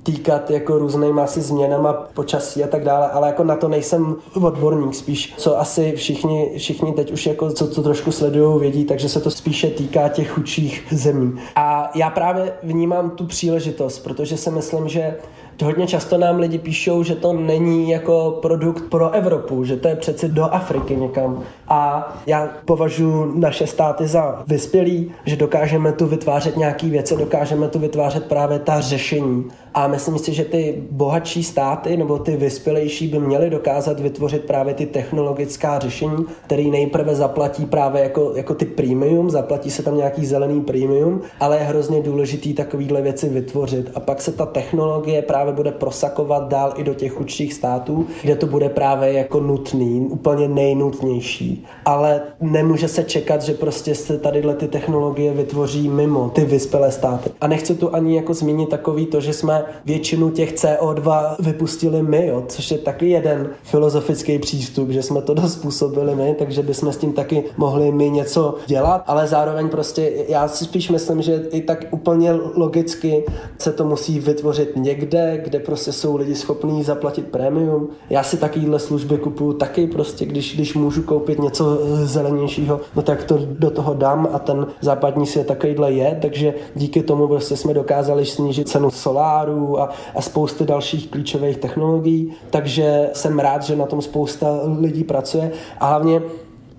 týkat 0.02 0.50
jako 0.50 0.78
různýma 0.78 1.24
asi 1.24 1.40
změnama 1.40 1.92
počasí 1.92 2.64
a 2.64 2.66
tak 2.66 2.84
dále, 2.84 3.10
ale 3.10 3.26
jako 3.26 3.44
na 3.44 3.56
to 3.56 3.68
nejsem 3.68 4.16
odborník 4.42 4.94
spíš, 4.94 5.34
co 5.36 5.60
asi 5.60 5.92
všichni, 5.96 6.52
všichni 6.56 6.92
teď 6.92 7.12
už 7.12 7.26
jako 7.26 7.50
co, 7.52 7.68
co 7.68 7.82
trošku 7.82 8.12
sledují, 8.12 8.60
vědí, 8.60 8.84
takže 8.84 9.08
se 9.08 9.20
to 9.20 9.30
spíše 9.30 9.70
týká 9.70 10.08
těch 10.08 10.30
chudších 10.30 10.86
zemí. 10.90 11.32
A 11.56 11.90
já 11.94 12.10
právě 12.10 12.52
vnímám 12.62 13.10
tu 13.10 13.26
příležitost, 13.26 13.98
protože 13.98 14.36
si 14.36 14.50
myslím, 14.50 14.88
že 14.88 15.16
hodně 15.64 15.86
často 15.86 16.18
nám 16.18 16.38
lidi 16.38 16.58
píšou, 16.58 17.02
že 17.02 17.14
to 17.14 17.32
není 17.32 17.90
jako 17.90 18.38
produkt 18.42 18.84
pro 18.90 19.10
Evropu, 19.10 19.64
že 19.64 19.76
to 19.76 19.88
je 19.88 19.96
přeci 19.96 20.28
do 20.28 20.44
Afriky 20.44 20.96
někam. 20.96 21.42
A 21.68 22.12
já 22.26 22.48
považuji 22.64 23.32
naše 23.34 23.66
státy 23.66 24.06
za 24.06 24.42
vyspělý, 24.46 25.12
že 25.24 25.36
dokážeme 25.36 25.92
tu 25.92 26.06
vytvářet 26.06 26.56
nějaké 26.56 26.86
věci, 26.86 27.16
dokážeme 27.16 27.68
tu 27.68 27.78
vytvářet 27.78 28.24
právě 28.24 28.58
ta 28.58 28.80
řešení. 28.80 29.44
A 29.74 29.86
myslím 29.86 30.18
si, 30.18 30.32
že 30.32 30.44
ty 30.44 30.82
bohatší 30.90 31.42
státy 31.44 31.96
nebo 31.96 32.18
ty 32.18 32.36
vyspělejší 32.36 33.08
by 33.08 33.18
měly 33.18 33.50
dokázat 33.50 34.00
vytvořit 34.00 34.44
právě 34.44 34.74
ty 34.74 34.86
technologická 34.86 35.78
řešení, 35.78 36.24
které 36.46 36.62
nejprve 36.62 37.14
zaplatí 37.14 37.66
právě 37.66 38.02
jako, 38.02 38.32
jako 38.36 38.54
ty 38.54 38.64
premium, 38.64 39.30
zaplatí 39.30 39.70
se 39.70 39.82
tam 39.82 39.96
nějaký 39.96 40.26
zelený 40.26 40.60
premium, 40.60 41.22
ale 41.40 41.58
je 41.58 41.62
hrozně 41.62 42.02
důležitý 42.02 42.54
takovýhle 42.54 43.02
věci 43.02 43.28
vytvořit. 43.28 43.90
A 43.94 44.00
pak 44.00 44.22
se 44.22 44.32
ta 44.32 44.46
technologie 44.46 45.22
právě 45.22 45.52
bude 45.52 45.72
prosakovat 45.72 46.48
dál 46.48 46.74
i 46.76 46.84
do 46.84 46.94
těch 46.94 47.12
chudších 47.12 47.54
států, 47.54 48.06
kde 48.22 48.36
to 48.36 48.46
bude 48.46 48.68
právě 48.68 49.12
jako 49.12 49.40
nutný, 49.40 50.06
úplně 50.10 50.48
nejnutnější. 50.48 51.66
Ale 51.84 52.20
nemůže 52.40 52.88
se 52.88 53.04
čekat, 53.04 53.42
že 53.42 53.54
prostě 53.54 53.94
se 53.94 54.18
tadyhle 54.18 54.54
ty 54.54 54.68
technologie 54.68 55.32
vytvoří 55.32 55.88
mimo 55.88 56.28
ty 56.28 56.44
vyspělé 56.44 56.92
státy. 56.92 57.30
A 57.40 57.46
nechci 57.46 57.74
tu 57.74 57.94
ani 57.94 58.16
jako 58.16 58.34
zmínit 58.34 58.68
takový 58.68 59.06
to, 59.06 59.20
že 59.20 59.32
jsme 59.32 59.61
většinu 59.84 60.30
těch 60.30 60.54
CO2 60.54 61.36
vypustili 61.38 62.02
my, 62.02 62.26
jo, 62.26 62.44
což 62.48 62.70
je 62.70 62.78
taky 62.78 63.10
jeden 63.10 63.50
filozofický 63.62 64.38
přístup, 64.38 64.90
že 64.90 65.02
jsme 65.02 65.22
to 65.22 65.34
dost 65.34 65.52
způsobili 65.52 66.14
my, 66.14 66.34
takže 66.38 66.62
bychom 66.62 66.92
s 66.92 66.96
tím 66.96 67.12
taky 67.12 67.44
mohli 67.56 67.92
my 67.92 68.10
něco 68.10 68.54
dělat, 68.66 69.04
ale 69.06 69.26
zároveň 69.26 69.68
prostě 69.68 70.12
já 70.28 70.48
si 70.48 70.64
spíš 70.64 70.90
myslím, 70.90 71.22
že 71.22 71.42
i 71.50 71.60
tak 71.60 71.84
úplně 71.90 72.32
logicky 72.32 73.24
se 73.58 73.72
to 73.72 73.84
musí 73.84 74.20
vytvořit 74.20 74.76
někde, 74.76 75.40
kde 75.44 75.58
prostě 75.58 75.92
jsou 75.92 76.16
lidi 76.16 76.34
schopní 76.34 76.84
zaplatit 76.84 77.26
prémium. 77.26 77.88
Já 78.10 78.22
si 78.22 78.36
takovýhle 78.36 78.78
služby 78.78 79.18
kupuju 79.18 79.52
taky 79.52 79.86
prostě, 79.86 80.26
když, 80.26 80.54
když 80.54 80.74
můžu 80.74 81.02
koupit 81.02 81.38
něco 81.38 81.78
zelenějšího, 82.04 82.80
no 82.96 83.02
tak 83.02 83.24
to 83.24 83.38
do 83.58 83.70
toho 83.70 83.94
dám 83.94 84.28
a 84.32 84.38
ten 84.38 84.66
západní 84.80 85.26
svět 85.26 85.46
takovýhle 85.46 85.92
je, 85.92 86.18
takže 86.22 86.54
díky 86.74 87.02
tomu 87.02 87.28
prostě 87.28 87.56
jsme 87.56 87.74
dokázali 87.74 88.26
snížit 88.26 88.68
cenu 88.68 88.90
soláru, 88.90 89.51
softwarů 89.52 89.80
a, 89.80 89.90
a 90.14 90.22
spousty 90.22 90.64
dalších 90.64 91.10
klíčových 91.10 91.56
technologií, 91.56 92.32
takže 92.50 93.10
jsem 93.12 93.38
rád, 93.38 93.62
že 93.62 93.76
na 93.76 93.86
tom 93.86 94.02
spousta 94.02 94.60
lidí 94.78 95.04
pracuje 95.04 95.52
a 95.78 95.86
hlavně 95.86 96.22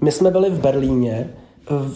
my 0.01 0.11
jsme 0.11 0.32
byli 0.32 0.49
v 0.49 0.59
Berlíně 0.59 1.30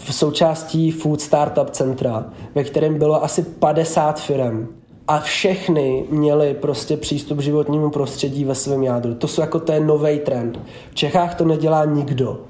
v 0.04 0.14
součástí 0.14 0.90
Food 0.90 1.20
Startup 1.20 1.70
Centra, 1.70 2.24
ve 2.54 2.64
kterém 2.64 2.98
bylo 2.98 3.24
asi 3.24 3.42
50 3.42 4.20
firm 4.20 4.68
a 5.08 5.20
všechny 5.20 6.04
měly 6.10 6.54
prostě 6.54 6.96
přístup 6.96 7.38
k 7.38 7.42
životnímu 7.42 7.90
prostředí 7.90 8.44
ve 8.44 8.54
svém 8.54 8.82
jádru. 8.82 9.14
To 9.14 9.28
jsou 9.28 9.40
jako 9.40 9.62
je 9.72 9.80
nový 9.80 10.18
trend. 10.18 10.60
V 10.90 10.94
Čechách 10.94 11.34
to 11.34 11.44
nedělá 11.44 11.84
nikdo 11.84 12.40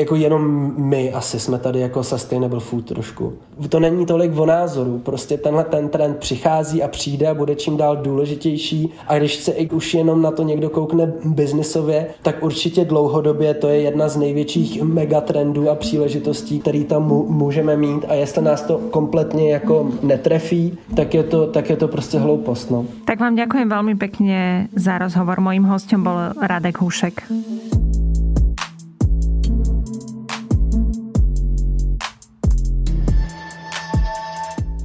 jako 0.00 0.16
jenom 0.16 0.72
my 0.76 1.12
asi 1.12 1.40
jsme 1.40 1.58
tady 1.58 1.80
jako 1.80 2.04
sustainable 2.04 2.60
food 2.60 2.84
trošku. 2.84 3.32
To 3.68 3.80
není 3.80 4.06
tolik 4.06 4.38
o 4.38 4.46
názoru, 4.46 4.98
prostě 4.98 5.38
tenhle 5.38 5.64
ten 5.64 5.88
trend 5.88 6.16
přichází 6.16 6.82
a 6.82 6.88
přijde 6.88 7.28
a 7.28 7.34
bude 7.34 7.54
čím 7.54 7.76
dál 7.76 7.96
důležitější 7.96 8.92
a 9.08 9.18
když 9.18 9.34
se 9.34 9.52
i 9.52 9.70
už 9.70 9.94
jenom 9.94 10.22
na 10.22 10.30
to 10.30 10.42
někdo 10.42 10.70
koukne 10.70 11.12
biznisově, 11.24 12.06
tak 12.22 12.42
určitě 12.42 12.84
dlouhodobě 12.84 13.54
to 13.54 13.68
je 13.68 13.80
jedna 13.80 14.08
z 14.08 14.16
největších 14.16 14.82
megatrendů 14.82 15.70
a 15.70 15.74
příležitostí, 15.74 16.60
který 16.60 16.84
tam 16.84 17.02
můžeme 17.28 17.76
mít 17.76 18.04
a 18.08 18.14
jestli 18.14 18.42
nás 18.42 18.62
to 18.62 18.78
kompletně 18.78 19.52
jako 19.52 19.88
netrefí, 20.02 20.78
tak 20.96 21.14
je 21.14 21.22
to, 21.22 21.46
tak 21.46 21.70
je 21.70 21.76
to 21.76 21.88
prostě 21.88 22.18
hloupost. 22.18 22.70
No. 22.70 22.86
Tak 23.04 23.20
vám 23.20 23.34
děkuji 23.34 23.64
velmi 23.64 23.94
pěkně 23.94 24.68
za 24.76 24.98
rozhovor. 24.98 25.40
Mojím 25.40 25.64
hostem 25.64 26.02
byl 26.02 26.12
Radek 26.42 26.78
Hušek. 26.80 27.22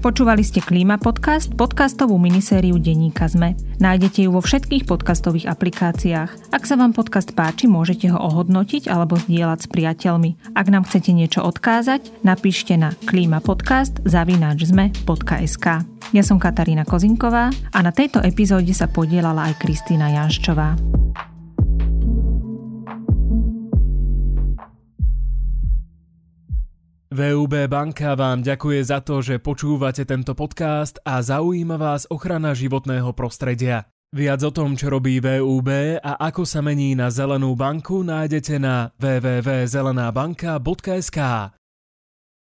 Počúvali 0.06 0.45
ste 0.45 0.62
Klíma 0.62 1.01
podcast, 1.01 1.49
podcastovú 1.58 2.22
minisériu 2.22 2.78
denníka 2.78 3.26
ZME. 3.26 3.58
Nájdete 3.82 4.30
ju 4.30 4.38
vo 4.38 4.39
všetkých 4.45 4.86
podcastových 4.86 5.49
aplikáciách. 5.49 6.53
Ak 6.53 6.70
sa 6.70 6.78
vám 6.78 6.93
podcast 6.93 7.34
páči, 7.34 7.66
môžete 7.66 8.14
ho 8.14 8.22
ohodnotiť 8.22 8.86
alebo 8.86 9.18
zdieľať 9.18 9.66
s 9.66 9.68
priateľmi. 9.74 10.53
Ak 10.53 10.70
nám 10.70 10.86
chcete 10.86 11.10
niečo 11.10 11.41
odkázať, 11.41 12.22
napíšte 12.22 12.78
na 12.78 12.93
klimatpodcast.zme.sk 13.10 15.66
Ja 16.14 16.22
som 16.22 16.38
Katarína 16.38 16.86
Kozinková 16.86 17.49
a 17.74 17.80
na 17.82 17.89
tejto 17.89 18.22
epizóde 18.22 18.78
sa 18.78 18.86
podielala 18.86 19.49
aj 19.49 19.58
Kristýna 19.58 20.14
Janščová. 20.22 20.78
VUB 27.16 27.72
banka 27.72 28.11
vám 28.11 28.43
ďakuje 28.43 28.91
za 28.91 28.99
to, 28.99 29.24
že 29.24 29.39
počúvate 29.39 30.03
tento 30.03 30.36
podcast 30.36 30.99
a 31.07 31.24
zaujíma 31.24 31.80
vás 31.80 32.03
ochrana 32.11 32.51
životného 32.51 33.16
prostredia. 33.16 33.88
Viac 34.11 34.43
o 34.43 34.51
tom, 34.51 34.76
čo 34.76 34.91
robí 34.91 35.24
VUB 35.24 36.03
a 36.03 36.20
ako 36.20 36.43
sa 36.43 36.59
mení 36.59 36.91
na 36.91 37.07
zelenú 37.07 37.55
banku, 37.55 38.03
nájdete 38.03 38.59
na 38.59 38.91
www.zelenabanka.sk. 38.99 41.20